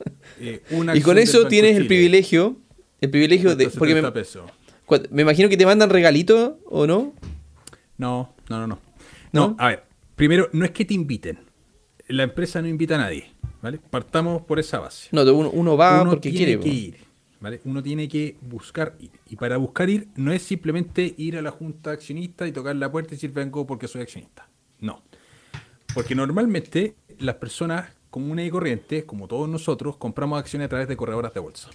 [0.41, 2.57] eh, una Y con eso tienes el privilegio.
[3.01, 3.69] El privilegio de.
[3.71, 4.51] Porque me, 70 pesos.
[4.87, 7.15] cua- me imagino que te mandan regalitos, ¿o no?
[7.99, 8.79] No, no, no, no.
[9.33, 9.49] ¿No?
[9.51, 9.85] No, a ver,
[10.17, 11.39] primero, no es que te inviten.
[12.09, 13.31] La empresa no invita a nadie,
[13.63, 13.79] ¿vale?
[13.79, 15.09] Partamos por esa base.
[15.13, 16.61] No, uno, uno va Uno porque tiene quiere.
[16.61, 16.97] que ir,
[17.39, 17.61] ¿vale?
[17.65, 19.11] Uno tiene que buscar ir.
[19.29, 22.91] Y para buscar ir no es simplemente ir a la junta accionista y tocar la
[22.91, 24.49] puerta y decir vengo porque soy accionista.
[24.81, 25.03] No.
[25.95, 30.97] Porque normalmente las personas comunes y corrientes, como todos nosotros, compramos acciones a través de
[30.97, 31.71] corredoras de bolsa.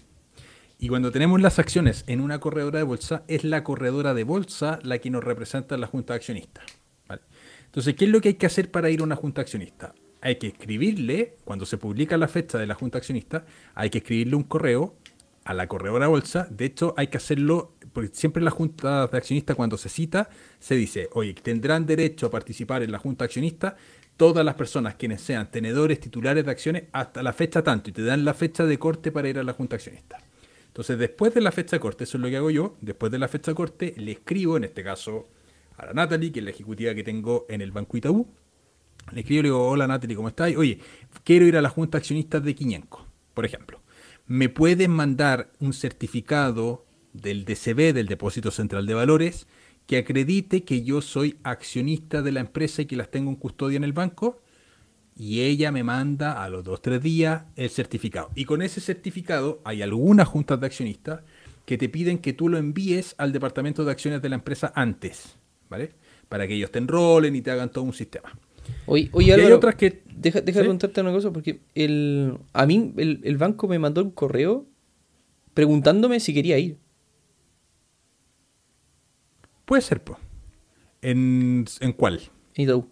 [0.78, 4.80] Y cuando tenemos las acciones en una corredora de bolsa, es la corredora de bolsa
[4.84, 6.62] la que nos representa en la junta accionista.
[7.08, 7.22] ¿vale?
[7.66, 9.94] Entonces, ¿qué es lo que hay que hacer para ir a una junta accionista?
[10.22, 14.36] Hay que escribirle, cuando se publica la fecha de la junta accionista, hay que escribirle
[14.36, 14.96] un correo
[15.46, 16.48] a la corredora de bolsa.
[16.50, 20.30] De hecho, hay que hacerlo, porque siempre en la junta de accionistas, cuando se cita,
[20.60, 23.78] se dice, oye, tendrán derecho a participar en la junta accionista
[24.18, 28.04] todas las personas quienes sean tenedores titulares de acciones hasta la fecha tanto, y te
[28.04, 30.18] dan la fecha de corte para ir a la junta accionista.
[30.68, 33.20] Entonces, después de la fecha de corte, eso es lo que hago yo, después de
[33.20, 35.30] la fecha de corte, le escribo, en este caso,
[35.78, 38.28] a la Natalie, que es la ejecutiva que tengo en el Banco Itaú,
[39.12, 40.56] le escribo y le digo, hola Natalie, ¿cómo estás?
[40.56, 40.80] Oye,
[41.24, 43.82] quiero ir a la Junta de Accionistas de Quiñenco, por ejemplo.
[44.28, 49.48] ¿Me puedes mandar un certificado del DCB, del Depósito Central de Valores,
[49.88, 53.78] que acredite que yo soy accionista de la empresa y que las tengo en custodia
[53.78, 54.42] en el banco?
[55.18, 58.30] Y ella me manda a los dos tres días el certificado.
[58.36, 61.22] Y con ese certificado hay algunas juntas de accionistas
[61.66, 65.38] que te piden que tú lo envíes al departamento de acciones de la empresa antes,
[65.70, 65.92] ¿vale?
[66.30, 68.38] Para que ellos te enrolen y te hagan todo un sistema.
[68.86, 70.52] Oye, hay otras que- deja, deja ¿Sí?
[70.58, 74.66] de preguntarte una cosa, porque el, a mí el, el banco me mandó un correo
[75.54, 76.78] preguntándome si quería ir.
[79.66, 80.20] Puede ser, pues.
[81.02, 82.22] ¿En, ¿En cuál?
[82.56, 82.88] en Itaú.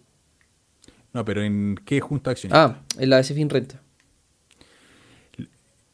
[1.12, 2.70] No, pero ¿en qué junta de accionistas?
[2.72, 3.80] Ah, en la de Fin Renta.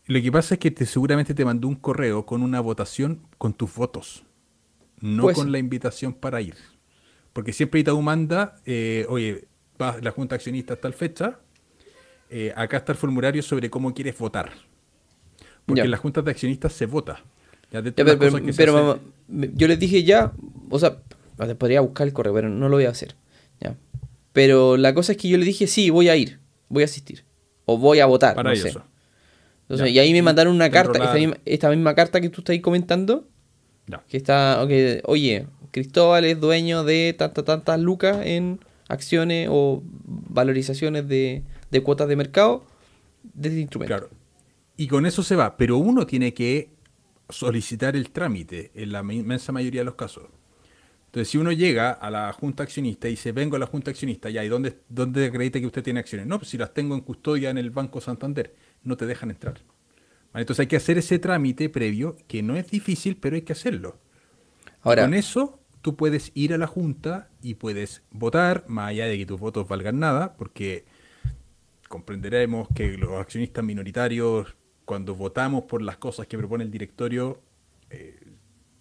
[0.07, 3.53] Lo que pasa es que te, seguramente te mandó un correo con una votación con
[3.53, 4.25] tus votos,
[5.01, 6.57] no con la invitación para ir.
[7.33, 9.47] Porque siempre Itaú manda, eh, oye,
[9.81, 11.39] va la junta de accionistas tal fecha,
[12.29, 14.51] eh, acá está el formulario sobre cómo quieres votar.
[15.65, 15.85] Porque Ya.
[15.85, 17.23] en las juntas de accionistas se vota.
[17.73, 18.99] Ya, de Ya, todas pero, que mamá,
[19.55, 20.33] yo les dije ya,
[20.71, 20.99] o sea,
[21.59, 23.15] podría buscar el correo, pero no lo voy a hacer.
[23.61, 23.77] Ya.
[24.33, 27.25] Pero la cosa es que yo le dije, sí, voy a ir, voy a asistir.
[27.67, 28.73] O voy a votar, para no ellos.
[28.73, 28.79] sé.
[29.63, 29.93] Entonces, Ya.
[29.93, 32.61] y ahí me mandaron una carta, esta misma, esta misma carta que tú estás ahí
[32.61, 33.29] comentando,
[33.87, 34.03] Ya.
[34.09, 34.61] que está,
[35.05, 42.09] oye, Cristóbal es dueño de tantas, tantas lucas en acciones o valorizaciones de, de cuotas
[42.09, 42.65] de mercado
[43.23, 43.95] de este instrumento.
[43.95, 44.11] Claro.
[44.77, 46.71] Y con eso se va, pero uno tiene que
[47.33, 50.25] solicitar el trámite en la inmensa mayoría de los casos.
[51.07, 54.31] Entonces, si uno llega a la junta accionista y dice, vengo a la junta accionista,
[54.31, 56.27] ya, ¿y dónde, dónde acredita que usted tiene acciones?
[56.29, 58.55] No, pues si las tengo en custodia en el Banco Santander,
[58.85, 59.55] no te dejan entrar.
[60.33, 63.53] Vale, Entonces hay que hacer ese trámite previo, que no es difícil, pero hay que
[63.53, 63.99] hacerlo.
[64.83, 69.19] Ahora, Con eso tú puedes ir a la junta y puedes votar, más allá de
[69.19, 70.85] que tus votos valgan nada, porque
[71.89, 74.55] comprenderemos que los accionistas minoritarios,
[74.91, 77.41] cuando votamos por las cosas que propone el directorio,
[77.91, 78.19] eh,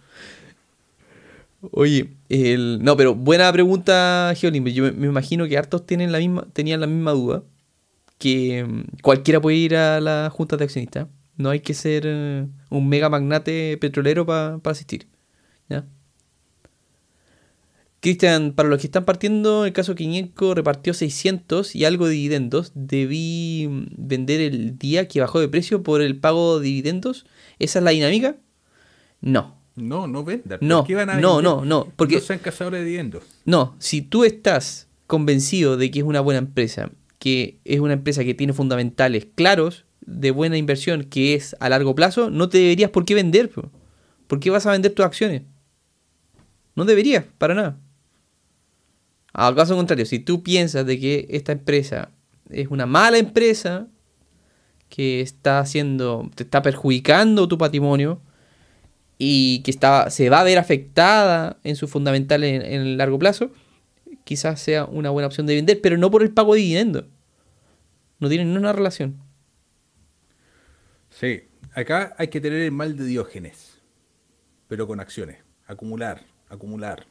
[1.71, 2.79] Oye, el...
[2.81, 4.65] no, pero buena pregunta, Geolim.
[4.67, 7.43] Yo me, me imagino que hartos tienen la misma, tenían la misma duda.
[8.17, 11.07] Que mm, cualquiera puede ir a la junta de accionistas.
[11.37, 15.07] No hay que ser eh, un mega magnate petrolero para asistir.
[15.69, 15.85] ¿ya?
[18.01, 22.71] Cristian, para los que están partiendo, el caso Quiñenco repartió 600 y algo de dividendos.
[22.73, 23.67] Debí
[23.97, 27.25] vender el día que bajó de precio por el pago de dividendos.
[27.59, 28.37] ¿Esa es la dinámica?
[29.19, 29.59] No.
[29.75, 30.59] No, no vendan.
[30.61, 30.85] No,
[31.21, 33.23] no, no, no, porque no sean cazadores de dividendos.
[33.45, 38.23] No, si tú estás convencido de que es una buena empresa, que es una empresa
[38.23, 42.91] que tiene fundamentales claros de buena inversión, que es a largo plazo, no te deberías
[42.91, 43.51] por qué vender.
[44.27, 45.43] ¿Por qué vas a vender tus acciones?
[46.75, 47.79] No deberías, para nada.
[49.47, 52.11] Al caso contrario, si tú piensas de que esta empresa
[52.49, 53.87] es una mala empresa,
[54.89, 58.19] que está haciendo, te está perjudicando tu patrimonio
[59.17, 63.51] y que está, se va a ver afectada en sus fundamentales en, el largo plazo,
[64.25, 67.05] quizás sea una buena opción de vender, pero no por el pago de dividendos.
[68.19, 69.21] No tienen ninguna relación.
[71.09, 71.43] Sí,
[71.73, 73.79] acá hay que tener el mal de Diógenes,
[74.67, 75.37] pero con acciones.
[75.65, 77.05] Acumular, acumular,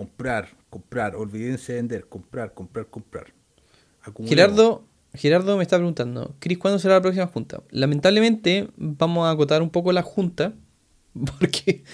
[0.00, 3.26] comprar, comprar, olvídense de vender, comprar, comprar, comprar.
[4.24, 4.82] Gerardo,
[5.12, 7.62] Gerardo me está preguntando, Cris, ¿cuándo será la próxima junta?
[7.68, 10.54] Lamentablemente vamos a acotar un poco la junta
[11.12, 11.84] porque,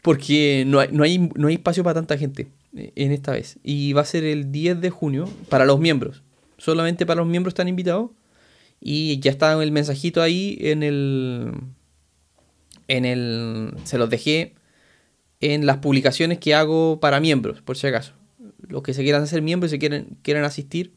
[0.00, 3.58] porque no, hay, no, hay, no hay espacio para tanta gente en esta vez.
[3.64, 6.22] Y va a ser el 10 de junio para los miembros.
[6.58, 8.12] Solamente para los miembros están invitados.
[8.80, 11.52] Y ya está el mensajito ahí en el...
[12.86, 13.74] En el...
[13.82, 14.54] Se los dejé
[15.40, 18.12] en las publicaciones que hago para miembros, por si acaso.
[18.68, 20.94] Los que se quieran hacer miembros y se quieren, quieran asistir,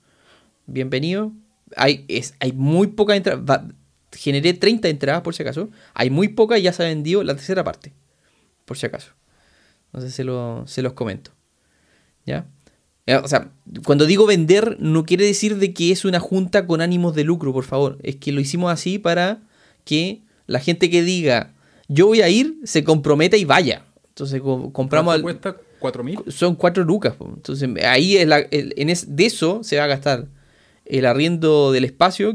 [0.66, 1.34] bienvenido.
[1.76, 3.68] Hay, es, hay muy poca entrada.
[4.12, 5.70] Generé 30 entradas, por si acaso.
[5.94, 7.94] Hay muy poca y ya se ha vendido la tercera parte,
[8.66, 9.12] por si acaso.
[9.88, 11.32] Entonces se, lo, se los comento.
[12.26, 12.48] ¿Ya?
[13.06, 13.52] Eh, o sea,
[13.86, 17.54] cuando digo vender, no quiere decir de que es una junta con ánimos de lucro,
[17.54, 17.98] por favor.
[18.04, 19.42] Es que lo hicimos así para
[19.84, 21.54] que la gente que diga
[21.92, 23.84] yo voy a ir, se comprometa y vaya.
[24.20, 24.42] Entonces
[24.74, 25.14] compramos...
[25.14, 25.56] Al, cuesta?
[25.80, 26.20] ¿Cuatro mil?
[26.28, 27.16] Son cuatro lucas.
[27.22, 30.28] Entonces ahí es en es, de eso se va a gastar
[30.86, 32.34] el arriendo del espacio,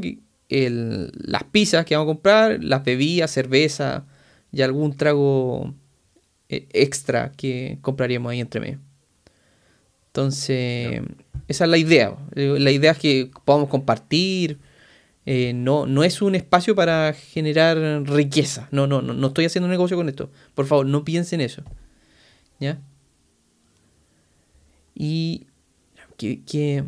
[0.49, 4.07] el, las pizzas que vamos a comprar, las bebidas, cerveza
[4.51, 5.75] y algún trago
[6.49, 8.79] eh, extra que compraríamos ahí entre medio.
[10.07, 11.01] Entonces,
[11.47, 12.15] esa es la idea.
[12.33, 14.57] La idea es que podamos compartir.
[15.25, 17.77] Eh, no, no es un espacio para generar
[18.07, 18.67] riqueza.
[18.71, 20.29] No, no, no, no estoy haciendo un negocio con esto.
[20.53, 21.63] Por favor, no piensen eso.
[22.59, 22.79] ¿Ya?
[24.93, 25.47] Y
[26.17, 26.85] que,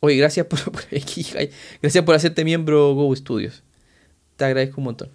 [0.00, 0.60] Oye, gracias por,
[1.82, 3.62] gracias por hacerte miembro Go Studios.
[4.36, 5.10] Te agradezco un montón.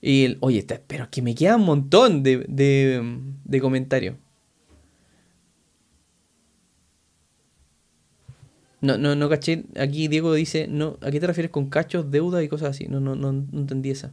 [0.00, 3.00] Y oye, pero que me queda un montón de, de,
[3.44, 4.16] de comentarios.
[8.82, 9.64] No, no, no caché.
[9.78, 12.86] Aquí Diego dice, no, ¿a qué te refieres con cachos, deuda y cosas así?
[12.88, 14.12] No, no, no, no entendí esa.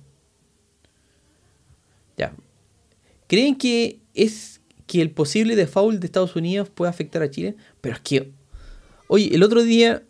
[2.15, 2.33] Ya.
[3.27, 7.55] ¿Creen que es que el posible default de Estados Unidos puede afectar a Chile?
[7.81, 8.31] Pero es que.
[9.07, 10.03] Oye, el otro día.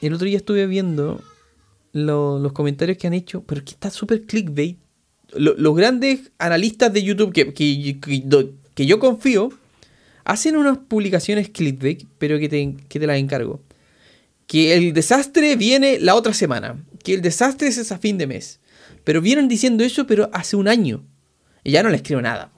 [0.00, 1.22] El otro día estuve viendo
[1.92, 3.44] los comentarios que han hecho.
[3.46, 4.78] Pero es que está súper clickbait.
[5.36, 8.00] los grandes analistas de YouTube que, que,
[8.74, 9.50] que yo confío
[10.30, 13.60] hacen unas publicaciones clickbait, pero que te, que te las encargo.
[14.46, 16.84] Que el desastre viene la otra semana.
[17.02, 18.60] Que el desastre es a fin de mes.
[19.02, 21.04] Pero vienen diciendo eso, pero hace un año.
[21.64, 22.52] Y ya no les creo nada.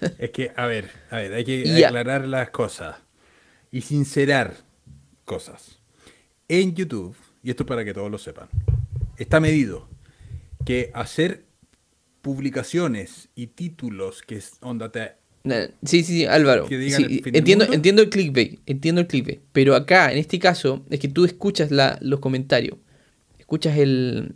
[0.18, 2.96] Es que, a ver, a ver, hay que aclarar las cosas.
[3.72, 4.56] Y sincerar
[5.24, 5.80] cosas.
[6.48, 8.48] En YouTube, y esto para que todos lo sepan,
[9.16, 9.88] está medido
[10.66, 11.46] que hacer
[12.20, 16.66] publicaciones y títulos que onda te Sí, sí, sí, Álvaro.
[16.70, 19.40] entiendo, entiendo el clickbait, entiendo el clickbait.
[19.52, 22.76] Pero acá, en este caso, es que tú escuchas los comentarios,
[23.38, 24.34] escuchas el,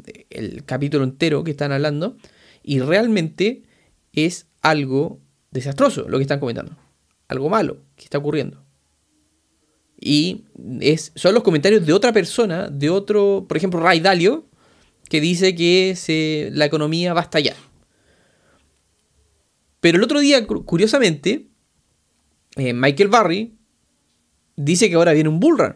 [0.65, 2.17] capítulo entero que están hablando
[2.63, 3.63] y realmente
[4.13, 5.21] es algo
[5.51, 6.77] desastroso lo que están comentando.
[7.29, 8.65] Algo malo que está ocurriendo.
[10.01, 10.45] Y
[10.81, 14.47] es, son los comentarios de otra persona, de otro, por ejemplo, Ray Dalio,
[15.09, 17.57] que dice que se, la economía va a estallar.
[19.85, 21.51] Pero el otro día, curiosamente,
[22.57, 23.55] eh, Michael Barry
[24.57, 25.75] dice que ahora viene un bullrun.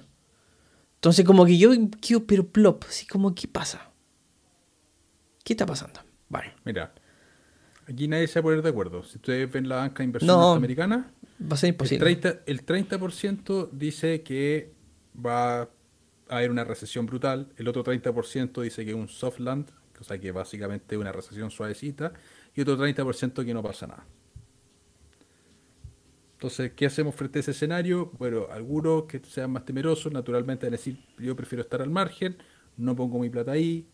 [0.95, 3.91] Entonces, como que yo quiero, pero plop, así como, ¿qué pasa?
[5.45, 6.01] ¿Qué está pasando?
[6.31, 6.55] Vale.
[6.65, 6.95] Mira,
[7.87, 9.05] aquí nadie se va a poner de acuerdo.
[9.05, 11.13] Si ustedes ven la banca de inversión norteamericana,
[11.43, 12.19] va a ser imposible.
[12.47, 14.73] El 30%, dice que
[15.15, 15.69] va a
[16.31, 17.53] haber una recesión brutal.
[17.59, 19.69] El otro 30% dice que es un soft land,
[20.01, 22.15] o sea que básicamente es una recesión suavecita
[22.59, 24.05] y otro 30% que no pasa nada.
[26.33, 28.11] Entonces, ¿qué hacemos frente a ese escenario?
[28.19, 32.37] Bueno, algunos que sean más temerosos, naturalmente van a decir, yo prefiero estar al margen,
[32.77, 33.87] no pongo mi plata ahí,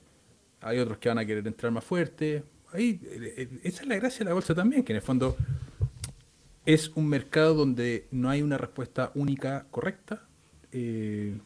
[0.63, 2.43] hay otros que van a querer entrar más fuerte.
[2.73, 5.37] Ahí, eh, eh, esa es la gracia de la bolsa también, que en el fondo
[6.65, 10.27] es un mercado donde no hay una respuesta única correcta,
[10.73, 11.39] eh,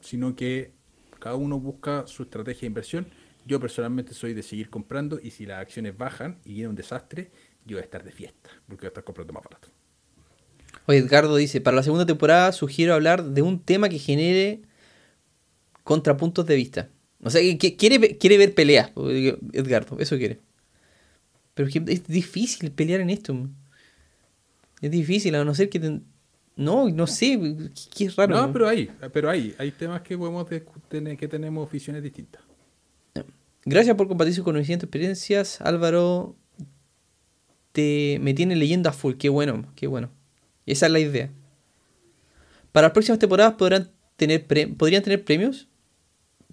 [0.00, 0.72] sino que
[1.20, 3.06] cada uno busca su estrategia de inversión.
[3.46, 7.30] Yo personalmente soy de seguir comprando y si las acciones bajan y viene un desastre,
[7.64, 9.68] yo voy a estar de fiesta, porque voy a estar comprando más barato.
[10.86, 14.62] Oye, Edgardo dice, para la segunda temporada sugiero hablar de un tema que genere
[15.84, 16.90] contrapuntos de vista.
[17.22, 18.90] O sea, que quiere, quiere ver peleas,
[19.52, 20.40] Edgardo, eso quiere.
[21.54, 23.48] Pero es difícil pelear en esto.
[24.80, 26.00] Es difícil, a no ser que...
[26.56, 27.38] No, no sé,
[27.94, 28.34] qué raro.
[28.34, 30.46] No, pero hay, pero hay, hay temas que podemos
[30.88, 32.42] tener, que tenemos visiones distintas.
[33.66, 36.36] Gracias por compartir sus conocimientos y experiencias, Álvaro.
[37.72, 40.10] Te, me tiene leyendo a full, qué bueno, qué bueno.
[40.64, 41.30] Esa es la idea.
[42.70, 45.68] Para las próximas temporadas podrán tener podrían tener premios.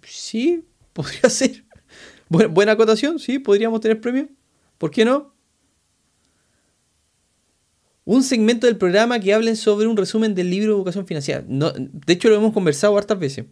[0.02, 1.64] Sí, podría ser.
[2.30, 4.28] buena acotación, sí, podríamos tener premios.
[4.80, 5.34] ¿Por qué no?
[8.06, 11.44] un segmento del programa que hablen sobre un resumen del libro de educación financiera.
[11.48, 13.46] No, de hecho, lo hemos conversado hartas veces.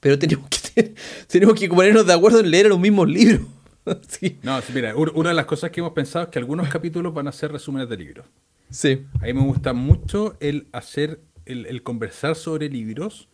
[0.00, 0.58] Pero tenemos que,
[1.28, 3.46] tenemos que ponernos de acuerdo en leer los mismos libros.
[4.42, 7.32] No, mira, una de las cosas que hemos pensado es que algunos capítulos van a
[7.32, 8.24] ser resúmenes de libros.
[8.70, 9.04] Sí.
[9.20, 13.28] A mí me gusta mucho el hacer, el, conversar sobre libros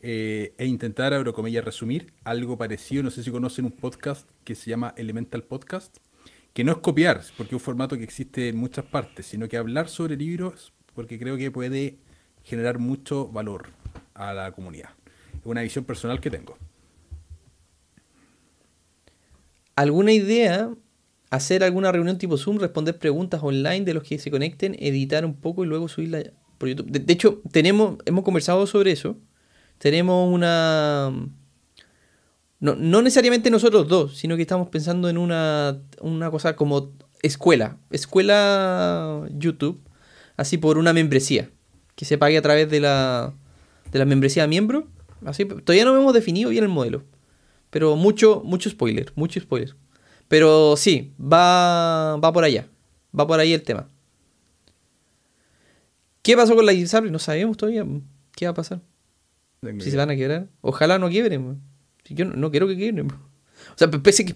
[0.00, 3.02] eh, e intentar, abro comillas, resumir algo parecido.
[3.02, 5.98] No sé si conocen un podcast que se llama Elemental Podcast
[6.52, 9.56] que no es copiar, porque es un formato que existe en muchas partes, sino que
[9.56, 11.98] hablar sobre libros, porque creo que puede
[12.42, 13.68] generar mucho valor
[14.14, 14.90] a la comunidad.
[15.34, 16.58] Es una visión personal que tengo.
[19.80, 20.74] ¿Alguna idea?
[21.30, 25.34] Hacer alguna reunión tipo Zoom, responder preguntas online de los que se conecten, editar un
[25.34, 26.22] poco y luego subirla
[26.58, 26.90] por YouTube.
[26.90, 29.16] De, hecho, tenemos, hemos conversado sobre eso.
[29.78, 31.10] Tenemos una
[32.58, 36.92] no, no necesariamente nosotros dos, sino que estamos pensando en una, una cosa como
[37.22, 37.78] escuela.
[37.90, 39.80] Escuela YouTube,
[40.36, 41.48] así por una membresía.
[41.94, 43.32] Que se pague a través de la,
[43.90, 44.88] de la membresía miembro.
[45.24, 47.02] Así, todavía no hemos definido bien el modelo.
[47.70, 49.74] Pero mucho, mucho spoiler, mucho spoiler.
[50.28, 52.68] Pero sí, va, va por allá.
[53.18, 53.88] Va por ahí el tema.
[56.22, 57.10] ¿Qué pasó con la ISAPRE?
[57.10, 57.84] No sabemos todavía.
[58.36, 58.80] ¿Qué va a pasar?
[59.78, 60.48] Si se van a quebrar.
[60.60, 61.60] Ojalá no quiebren
[62.14, 63.02] yo no, quiero que quede.
[63.02, 63.08] O
[63.76, 64.34] sea, pese que,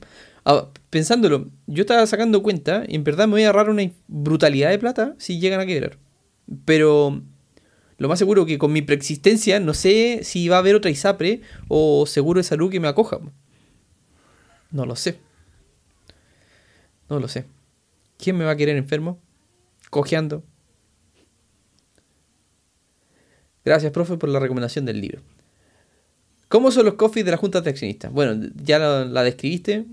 [0.91, 4.79] pensándolo, yo estaba sacando cuenta y en verdad me voy a ahorrar una brutalidad de
[4.79, 5.99] plata si llegan a quebrar.
[6.65, 7.23] Pero
[7.97, 11.43] lo más seguro que con mi preexistencia no sé si va a haber otra ISAPRE
[11.69, 13.19] o seguro de salud que me acoja.
[14.71, 15.19] No lo sé.
[17.09, 17.45] No lo sé.
[18.19, 19.21] ¿Quién me va a querer enfermo?
[19.91, 20.43] Cojeando.
[23.65, 25.23] Gracias, profe, por la recomendación del libro.
[26.49, 28.13] ¿Cómo son los coffees de la Junta de Accionistas?
[28.13, 29.87] Bueno, ya la, describiste.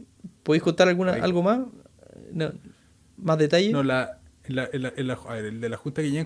[0.43, 1.61] ¿Podéis contar alguna, algo más?
[3.17, 3.71] ¿Más detalle?
[3.71, 6.25] No, la, el de la Junta de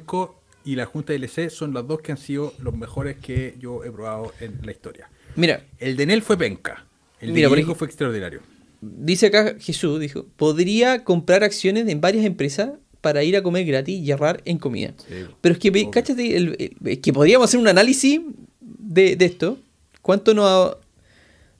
[0.65, 3.83] y la Junta de LC son las dos que han sido los mejores que yo
[3.83, 5.09] he probado en la historia.
[5.35, 5.65] Mira.
[5.77, 6.85] El de Nel fue penca.
[7.19, 8.41] El de Guillenco fue extraordinario.
[8.81, 12.71] Dice acá Jesús, dijo, podría comprar acciones en varias empresas
[13.01, 14.93] para ir a comer gratis y ahorrar en comida.
[15.41, 18.21] Pero es que, cáchate, que podríamos hacer un análisis
[18.59, 19.59] de, de esto
[20.05, 20.77] ¿Cuánto no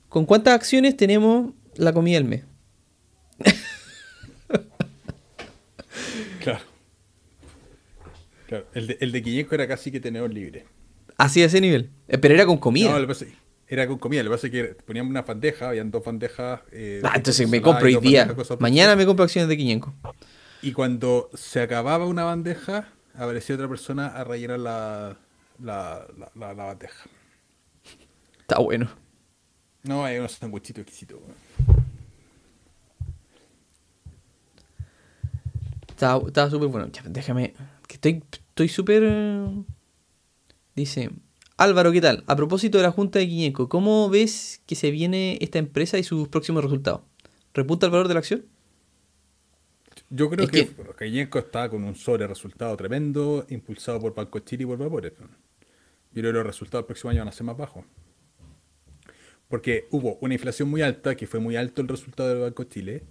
[0.08, 2.44] ¿Con cuántas acciones tenemos la comida del mes?
[6.40, 6.60] claro.
[8.46, 8.66] Claro.
[8.74, 10.66] El de, el de era casi que tenedor libre.
[11.16, 11.90] Así de ese nivel.
[12.08, 12.98] Eh, pero era con comida.
[12.98, 13.14] No,
[13.68, 14.22] era con comida.
[14.22, 16.60] Lo que pasa es que poníamos una bandeja, habían dos bandejas.
[16.72, 18.34] Eh, ah, entonces me compro hoy día.
[18.60, 19.94] Mañana me compro acciones de Quiñenco.
[20.62, 25.16] Y cuando se acababa una bandeja, aparecía otra persona a rellenar la,
[25.62, 27.04] la, la, la bandeja.
[28.40, 28.88] Está bueno.
[29.82, 31.18] No, hay unos sanguchitos exquisitos.
[35.88, 36.90] Estaba, súper bueno.
[37.06, 37.54] déjame.
[37.86, 39.02] Que estoy estoy súper.
[40.74, 41.10] dice.
[41.58, 42.22] Álvaro, ¿qué tal?
[42.26, 46.02] A propósito de la Junta de Quiñeco, ¿cómo ves que se viene esta empresa y
[46.02, 47.00] sus próximos resultados?
[47.54, 48.44] ¿Repunta el valor de la acción?
[50.10, 50.68] Yo creo que,
[50.98, 51.38] que...
[51.38, 55.12] está con un sobre resultado tremendo, impulsado por Banco Chile y por Vapores.
[55.18, 57.84] Yo creo que los resultados del próximo año van a ser más bajos
[59.48, 63.04] porque hubo una inflación muy alta, que fue muy alto el resultado del Banco Chile,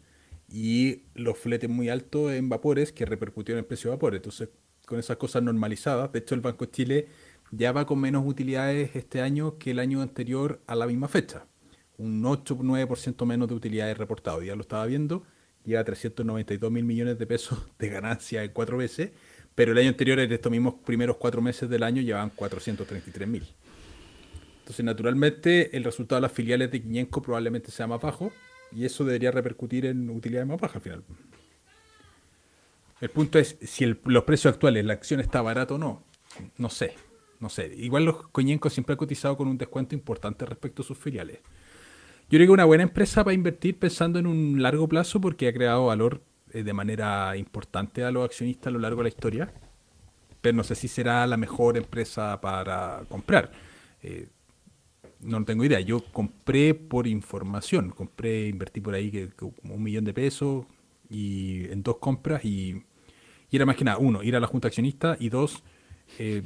[0.50, 4.20] y los fletes muy altos en vapores que repercutieron en el precio de vapores.
[4.20, 4.50] Entonces,
[4.86, 7.08] con esas cosas normalizadas, de hecho el Banco Chile
[7.52, 11.46] ya va con menos utilidades este año que el año anterior a la misma fecha.
[11.98, 14.44] Un 8-9% menos de utilidades reportadas.
[14.44, 15.24] Ya lo estaba viendo,
[15.64, 19.12] lleva 392 mil millones de pesos de ganancia en cuatro veces,
[19.54, 23.48] pero el año anterior, en estos mismos primeros cuatro meses del año, llevaban 433 mil.
[24.60, 28.32] Entonces, naturalmente, el resultado de las filiales de Quiñenco probablemente sea más bajo,
[28.76, 31.04] Y eso debería repercutir en utilidades más bajas al final.
[33.02, 36.04] El punto es si el- los precios actuales, la acción está barata o no.
[36.58, 36.96] No sé,
[37.40, 37.74] no sé.
[37.78, 41.40] Igual los coñencos siempre han cotizado con un descuento importante respecto a sus filiales.
[42.30, 45.54] Yo creo que una buena empresa para invertir pensando en un largo plazo porque ha
[45.54, 46.22] creado valor
[46.54, 49.54] eh, de manera importante a los accionistas a lo largo de la historia.
[50.42, 53.52] Pero no sé si será la mejor empresa para comprar.
[54.04, 54.28] Eh,
[55.22, 55.80] no tengo idea.
[55.82, 57.92] Yo compré por información.
[57.92, 59.30] Compré, invertí por ahí que,
[59.64, 60.66] un millón de pesos
[61.10, 62.84] y en dos compras y,
[63.50, 65.64] y era más que nada, uno, ir a la junta accionista y dos,
[66.20, 66.44] eh,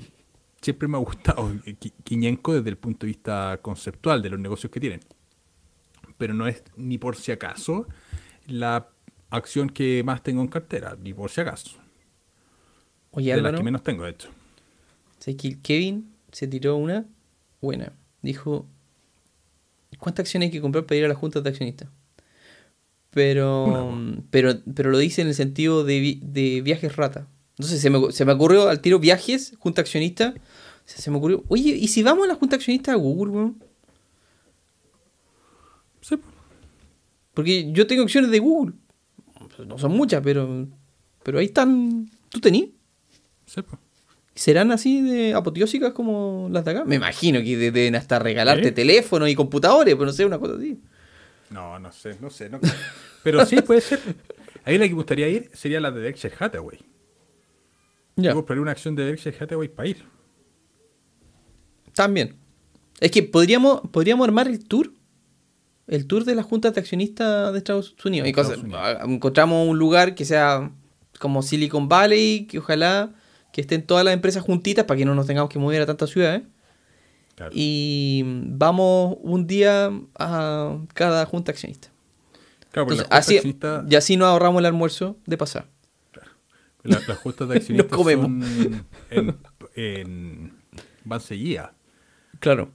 [0.62, 4.72] siempre me ha gustado Qui- Quiñenco desde el punto de vista conceptual de los negocios
[4.72, 5.02] que tienen.
[6.18, 7.88] Pero no es ni por si acaso
[8.48, 8.90] la
[9.30, 11.80] acción que más tengo en cartera, ni por si acaso.
[13.12, 14.30] Oye, de las que menos tengo, de hecho.
[15.20, 17.06] ¿sabes que el Kevin se tiró una
[17.62, 17.94] buena?
[18.22, 18.68] Dijo,
[19.98, 21.90] ¿cuántas acciones hay que comprar para ir a la junta de accionistas?
[23.12, 23.98] Pero,
[24.30, 27.28] pero, pero lo dice en el sentido de, vi- de viajes rata.
[27.58, 30.34] Entonces se me, se me ocurrió al tiro viajes, junta accionista.
[30.86, 33.64] Se, se me ocurrió, oye, ¿y si vamos a la junta accionista de Google, weón?
[36.02, 36.28] Sí, po.
[37.34, 38.74] Porque yo tengo acciones de Google.
[39.68, 40.68] No son muchas, pero,
[41.24, 42.10] pero ahí están.
[42.30, 42.70] ¿Tú tenías?
[43.46, 43.62] sí.
[44.36, 46.86] ¿Serán así de apoteósicas como las de acá?
[46.86, 50.54] Me imagino que de- deben hasta regalarte teléfonos y computadores, pero no sé, una cosa
[50.56, 50.80] así.
[51.50, 52.50] No, no sé, no sé.
[52.50, 52.60] no-
[53.24, 54.00] Pero sí, puede ser.
[54.66, 56.80] Ahí la que gustaría ir sería la de Berkshire Hathaway.
[58.16, 60.06] Ya, Yo compraría una acción de Berkshire Hathaway para ir.
[61.94, 62.36] también.
[63.00, 64.92] Es que podríamos, podríamos armar el tour.
[65.88, 68.28] El tour de las juntas de accionistas de Estados Unidos.
[68.28, 68.82] Y Estados cosas- Unidos.
[68.84, 70.72] ah, encontramos un lugar que sea
[71.20, 73.14] como Silicon Valley, que ojalá
[73.52, 76.10] que estén todas las empresas juntitas para que no nos tengamos que mover a tantas
[76.12, 76.44] ciudades.
[77.40, 77.52] Claro.
[77.56, 79.90] Y vamos un día
[80.20, 81.88] a cada junta accionista.
[82.72, 85.66] Claro, porque Entonces, juntas así, accionistas- y así nos ahorramos el almuerzo de pasar.
[86.84, 88.26] la- las juntas de accionistas comemos.
[88.26, 89.38] son en,
[89.76, 90.54] en
[91.06, 91.72] van seguidas.
[92.40, 92.72] Claro.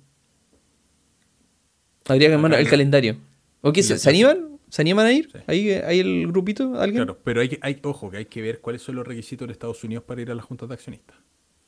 [2.08, 3.16] Habría que armar el la- calendario.
[3.60, 3.82] ¿O qué?
[3.82, 4.58] ¿Se, la se animan?
[4.70, 5.28] ¿Se animan a ir?
[5.30, 5.38] Sí.
[5.46, 6.80] ¿Ahí, ahí el grupito?
[6.80, 7.04] ¿Alguien?
[7.04, 9.84] Claro, pero hay hay, ojo, que hay que ver cuáles son los requisitos de Estados
[9.84, 11.16] Unidos para ir a las juntas de accionistas.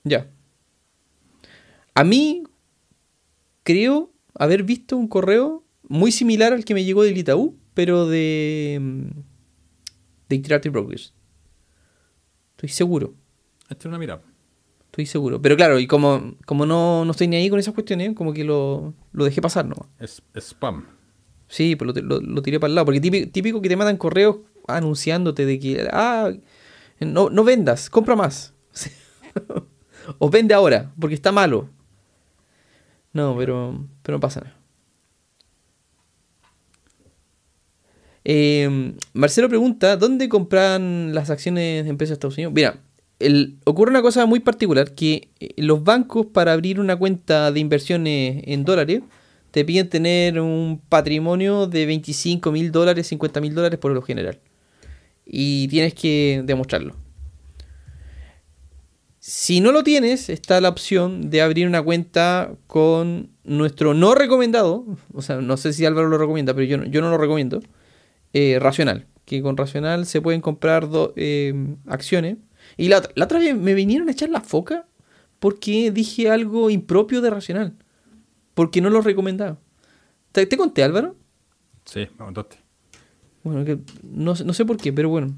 [0.02, 0.26] Ya.
[1.94, 2.42] A mí
[3.66, 8.78] creo haber visto un correo muy similar al que me llegó del Itaú, pero de,
[8.80, 9.08] mm,
[10.28, 11.12] de Interactive Brokers.
[12.52, 13.14] Estoy seguro.
[13.68, 14.22] Echa una mirada.
[14.86, 15.42] Estoy seguro.
[15.42, 18.44] Pero claro, y como, como no, no estoy ni ahí con esas cuestiones, como que
[18.44, 19.88] lo, lo dejé pasar nomás.
[19.98, 20.86] Es spam.
[21.48, 22.86] Sí, pues lo, lo- lo tiré para el lado.
[22.86, 24.38] Porque típico, típico que te mandan correos
[24.68, 26.32] anunciándote de que, ah,
[27.00, 28.54] no, no vendas, compra más.
[30.18, 31.68] o vende ahora, porque está malo.
[33.16, 34.56] No, pero, pero no pasa nada.
[38.24, 42.52] Eh, Marcelo pregunta, ¿dónde compran las acciones de empresas de Estados Unidos?
[42.52, 42.78] Mira,
[43.64, 48.42] ocurre una cosa muy particular, que eh, los bancos para abrir una cuenta de inversiones
[48.46, 49.00] en dólares
[49.50, 54.40] te piden tener un patrimonio de 25 mil dólares, 50 mil dólares por lo general.
[55.24, 56.94] Y tienes que demostrarlo.
[59.28, 64.84] Si no lo tienes, está la opción de abrir una cuenta con nuestro no recomendado,
[65.12, 67.60] o sea, no sé si Álvaro lo recomienda, pero yo no, yo no lo recomiendo,
[68.32, 69.06] eh, Racional.
[69.24, 71.52] Que con Racional se pueden comprar do- eh,
[71.86, 72.36] acciones.
[72.76, 74.86] Y la, otra- la otra vez me vinieron a echar la foca
[75.40, 77.74] porque dije algo impropio de Racional.
[78.54, 79.58] Porque no lo recomendaba.
[80.30, 81.16] ¿Te, te conté, Álvaro?
[81.84, 82.58] Sí, me contaste.
[83.42, 85.34] Bueno, que no, no sé por qué, pero bueno.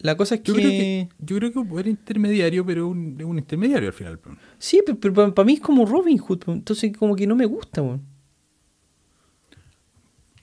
[0.00, 0.52] La cosa es que...
[0.52, 4.20] Yo creo que, yo creo que era intermediario, pero es un, un intermediario al final.
[4.58, 6.44] Sí, pero, para mí es como Robin Hood.
[6.48, 8.02] Entonces como que no me gusta, weón.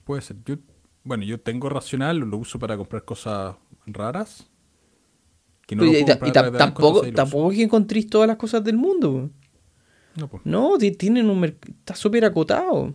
[0.04, 0.36] Puede ser.
[0.44, 0.56] Yo,
[1.04, 3.56] bueno, yo tengo racional, lo uso para comprar cosas
[3.86, 4.48] raras.
[5.66, 8.76] Que no Pero lo y, y tampoco, tampoco es que encontréis todas las cosas del
[8.76, 9.32] mundo, weón.
[10.16, 10.46] No, pues.
[10.46, 12.74] No, ti- tienen un merc- está súper acotado.
[12.84, 12.94] O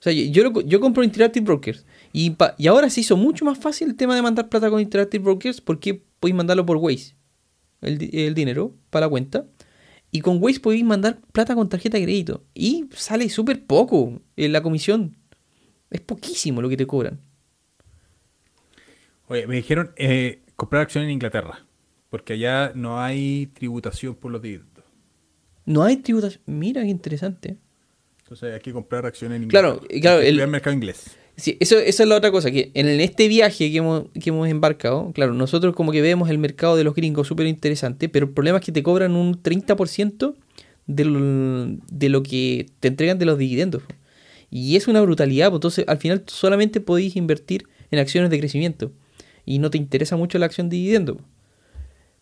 [0.00, 1.84] sea, yo, yo, yo compro Interactive Brokers.
[2.12, 5.22] Y, y ahora se hizo mucho más fácil el tema de mandar plata con Interactive
[5.24, 7.14] Brokers porque podéis mandarlo por Waze.
[7.80, 9.46] El, el dinero para la cuenta.
[10.10, 12.44] Y con Waze podéis mandar plata con tarjeta de crédito.
[12.54, 15.16] Y sale súper poco en la comisión.
[15.90, 17.20] Es poquísimo lo que te cobran.
[19.28, 21.64] Oye, me dijeron eh, comprar acciones en Inglaterra.
[22.10, 24.84] Porque allá no hay tributación por los dividendos.
[25.66, 26.42] No hay tributación.
[26.46, 27.58] Mira qué interesante.
[28.22, 30.00] Entonces hay que comprar acciones en Claro, Inglaterra.
[30.00, 31.17] claro, que el- el mercado inglés.
[31.38, 34.48] Sí, eso, esa es la otra cosa, que en este viaje que hemos, que hemos
[34.48, 38.32] embarcado, claro, nosotros como que vemos el mercado de los gringos súper interesante, pero el
[38.32, 40.34] problema es que te cobran un 30%
[40.88, 43.82] de lo, de lo que te entregan de los dividendos.
[44.50, 48.90] Y es una brutalidad, pues, entonces al final solamente podéis invertir en acciones de crecimiento.
[49.46, 51.18] Y no te interesa mucho la acción de dividendo.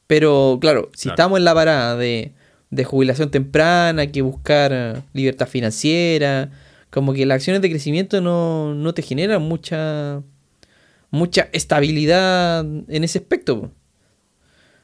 [0.07, 1.15] Pero claro, si Claro.
[1.15, 2.33] estamos en la parada de,
[2.71, 6.51] de jubilación temprana, hay que buscar libertad financiera,
[6.97, 10.23] como que las acciones de crecimiento no, no te generan mucha,
[11.11, 13.61] mucha estabilidad en ese aspecto.
[13.61, 13.71] po.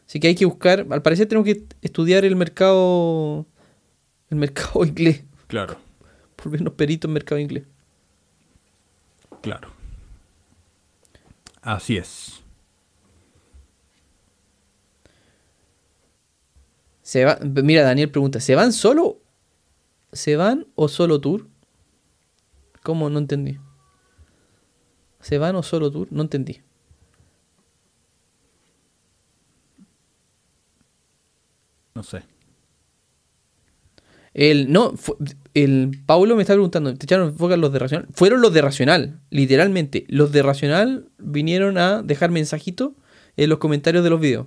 [0.06, 3.47] Así que hay que buscar, al parecer tenemos que estudiar el mercado,
[4.28, 5.78] el mercado inglés, Claro,
[6.44, 7.64] volvernos peritos en mercado inglés.
[9.40, 9.70] claro.
[11.62, 12.43] Así es.
[17.01, 19.22] Se va, mira, Daniel pregunta, ¿se van solo?
[20.12, 21.47] ¿Se van o solo tour?
[22.82, 23.10] ¿Cómo?
[23.10, 23.59] No entendí.
[25.20, 26.09] ¿Se van o solo tour?
[26.10, 26.60] No entendí.
[31.94, 32.22] No sé.
[34.34, 34.94] El, no,
[35.52, 38.09] el Paulo me está preguntando, ¿te echaron foca los de Racional?
[38.14, 40.06] Fueron los de Racional, literalmente.
[40.09, 42.96] Los de Racional vinieron a dejar mensajito
[43.36, 44.46] en los comentarios de los videos.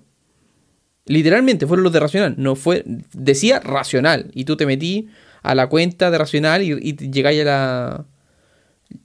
[1.05, 2.33] Literalmente fueron los de Racional.
[2.37, 2.83] No fue,
[3.13, 4.31] decía Racional.
[4.33, 5.07] Y tú te metí
[5.43, 8.05] a la cuenta de Racional y, y llegáis a la.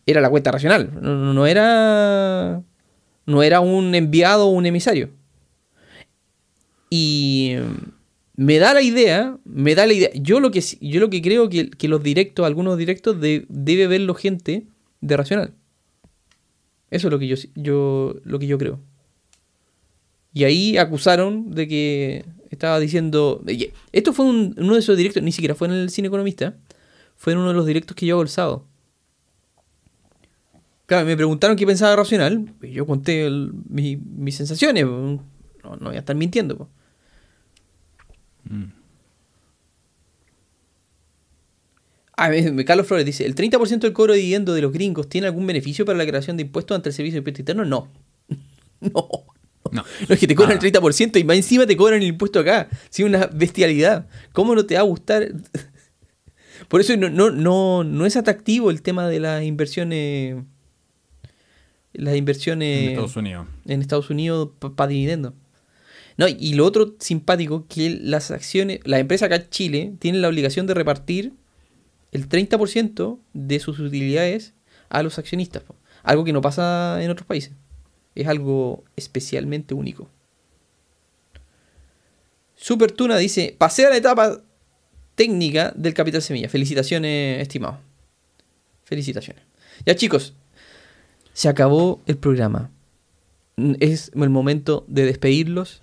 [0.07, 0.91] Era la cuenta Racional.
[1.01, 2.63] No, no- era.
[3.27, 5.11] No era un enviado o un emisario.
[6.89, 7.55] Y
[8.37, 10.11] me da la idea, me da la idea.
[10.15, 13.87] Yo lo que, yo lo que creo que, que los directos, algunos directos, de- debe
[13.87, 14.67] verlo gente
[15.01, 15.55] de Racional.
[16.91, 18.81] Eso es lo que yo, yo, lo que yo creo.
[20.33, 23.45] Y ahí acusaron de que estaba diciendo.
[23.93, 26.57] Esto fue un- uno de esos directos, ni siquiera fue en el Cine Economista,
[27.17, 28.67] fue en uno de los directos que yo hago el sábado.
[30.91, 34.85] Claro, me preguntaron qué pensaba Racional, y yo conté el- mi- mis sensaciones.
[34.85, 35.21] No,
[35.63, 36.59] no voy a estar mintiendo.
[36.59, 36.69] po.
[42.17, 42.31] Ah,
[42.67, 45.87] Carlos Flores dice, ¿el 30% del cobro de dividendo de los gringos tiene algún beneficio
[45.87, 47.65] para la creación de impuestos ante el servicio de impuesto interno?
[47.65, 47.89] No.
[48.81, 49.09] no.
[49.73, 49.85] No.
[50.09, 50.55] No es que te cobran Ah.
[50.55, 52.69] el 30% y más encima te cobran el impuesto acá.
[52.91, 54.07] Sí, una bestialidad.
[54.33, 55.29] ¿Cómo no te va a gustar?
[56.69, 60.37] Por eso no, no, no, no es atractivo el tema de las inversiones.
[61.93, 63.47] Las inversiones En Estados Unidos.
[63.67, 65.35] en Estados Unidos para dividendos.
[66.17, 70.29] No, y lo otro simpático que las acciones, la empresa acá en Chile tiene la
[70.29, 71.33] obligación de repartir
[72.13, 74.53] el 30% de sus utilidades
[74.89, 75.63] a los accionistas.
[75.63, 75.77] po.
[76.03, 77.53] Algo que no pasa en otros países.
[78.15, 80.11] Es algo especialmente único.
[82.57, 84.43] Super Tuna dice, pasé a la etapa
[85.15, 86.49] técnica del Capital Semilla.
[86.49, 87.79] Felicitaciones, estimado.
[88.85, 89.43] Felicitaciones.
[89.87, 90.35] Ya chicos,
[91.41, 92.71] se acabó el programa.
[93.57, 95.83] Es el momento de despedirlos.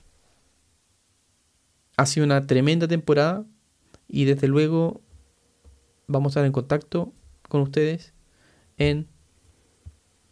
[1.96, 3.44] Ha sido una tremenda temporada
[4.08, 5.02] y desde luego
[6.06, 7.12] vamos a estar en contacto
[7.50, 8.14] con ustedes
[8.78, 9.08] en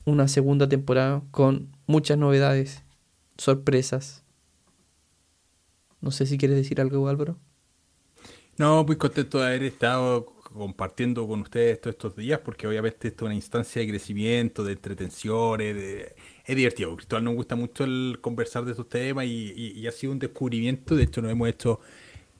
[0.05, 2.83] una segunda temporada con muchas novedades,
[3.39, 4.23] sorpresas.
[6.01, 7.35] No sé si quieres decir algo, Álvaro.
[8.59, 13.25] No, muy contento de haber estado compartiendo con ustedes todos estos días, porque obviamente esto
[13.25, 16.15] es una instancia de crecimiento, de entretenciones, de...
[16.45, 16.95] es divertido.
[16.95, 20.19] Cristóbal nos gusta mucho el conversar de estos temas y, y- y ha sido un
[20.19, 20.95] descubrimiento.
[20.95, 21.79] De hecho, nos hemos hecho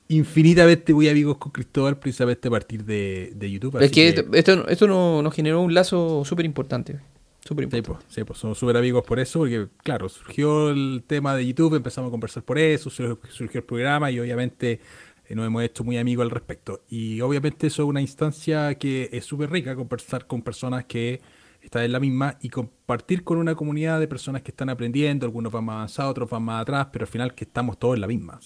[0.08, 3.76] infinitamente muy amigos con Cristóbal precisamente a partir de, de YouTube.
[3.76, 7.00] es así que, esto, esto, esto no- nos generó un lazo súper importante.
[7.44, 7.82] Súper Sí, importante.
[8.06, 11.74] pues, sí, pues, somos súper amigos por eso, porque claro, surgió el tema de YouTube,
[11.76, 14.80] empezamos a conversar por eso, sur- surgió el programa y obviamente
[15.34, 16.82] nos hemos hecho muy amigos al respecto.
[16.88, 21.20] Y obviamente eso es una instancia que es súper rica, conversar con personas que
[21.60, 25.52] están en la misma y compartir con una comunidad de personas que están aprendiendo, algunos
[25.52, 28.06] van más avanzados, otros van más atrás, pero al final que estamos todos en la
[28.06, 28.38] misma.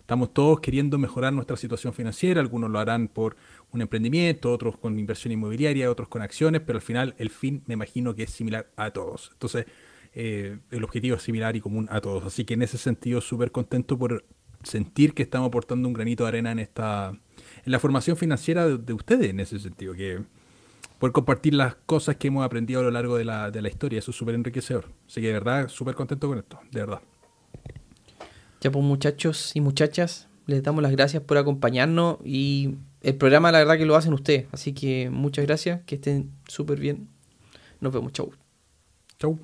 [0.00, 3.36] Estamos todos queriendo mejorar nuestra situación financiera, algunos lo harán por
[3.72, 7.74] un emprendimiento, otros con inversión inmobiliaria, otros con acciones, pero al final el fin me
[7.74, 9.30] imagino que es similar a todos.
[9.32, 9.66] Entonces,
[10.14, 12.24] eh, el objetivo es similar y común a todos.
[12.24, 14.24] Así que en ese sentido, súper contento por
[14.66, 18.78] sentir que estamos aportando un granito de arena en esta en la formación financiera de,
[18.78, 20.20] de ustedes, en ese sentido, que
[20.98, 23.98] poder compartir las cosas que hemos aprendido a lo largo de la, de la historia,
[23.98, 24.86] eso es súper enriquecedor.
[25.06, 27.00] Así que de verdad, súper contento con esto, de verdad.
[28.60, 33.58] Ya pues muchachos y muchachas, les damos las gracias por acompañarnos y el programa la
[33.58, 34.46] verdad que lo hacen ustedes.
[34.52, 37.08] Así que muchas gracias, que estén súper bien.
[37.80, 38.32] Nos vemos, chau.
[39.18, 39.38] Chau.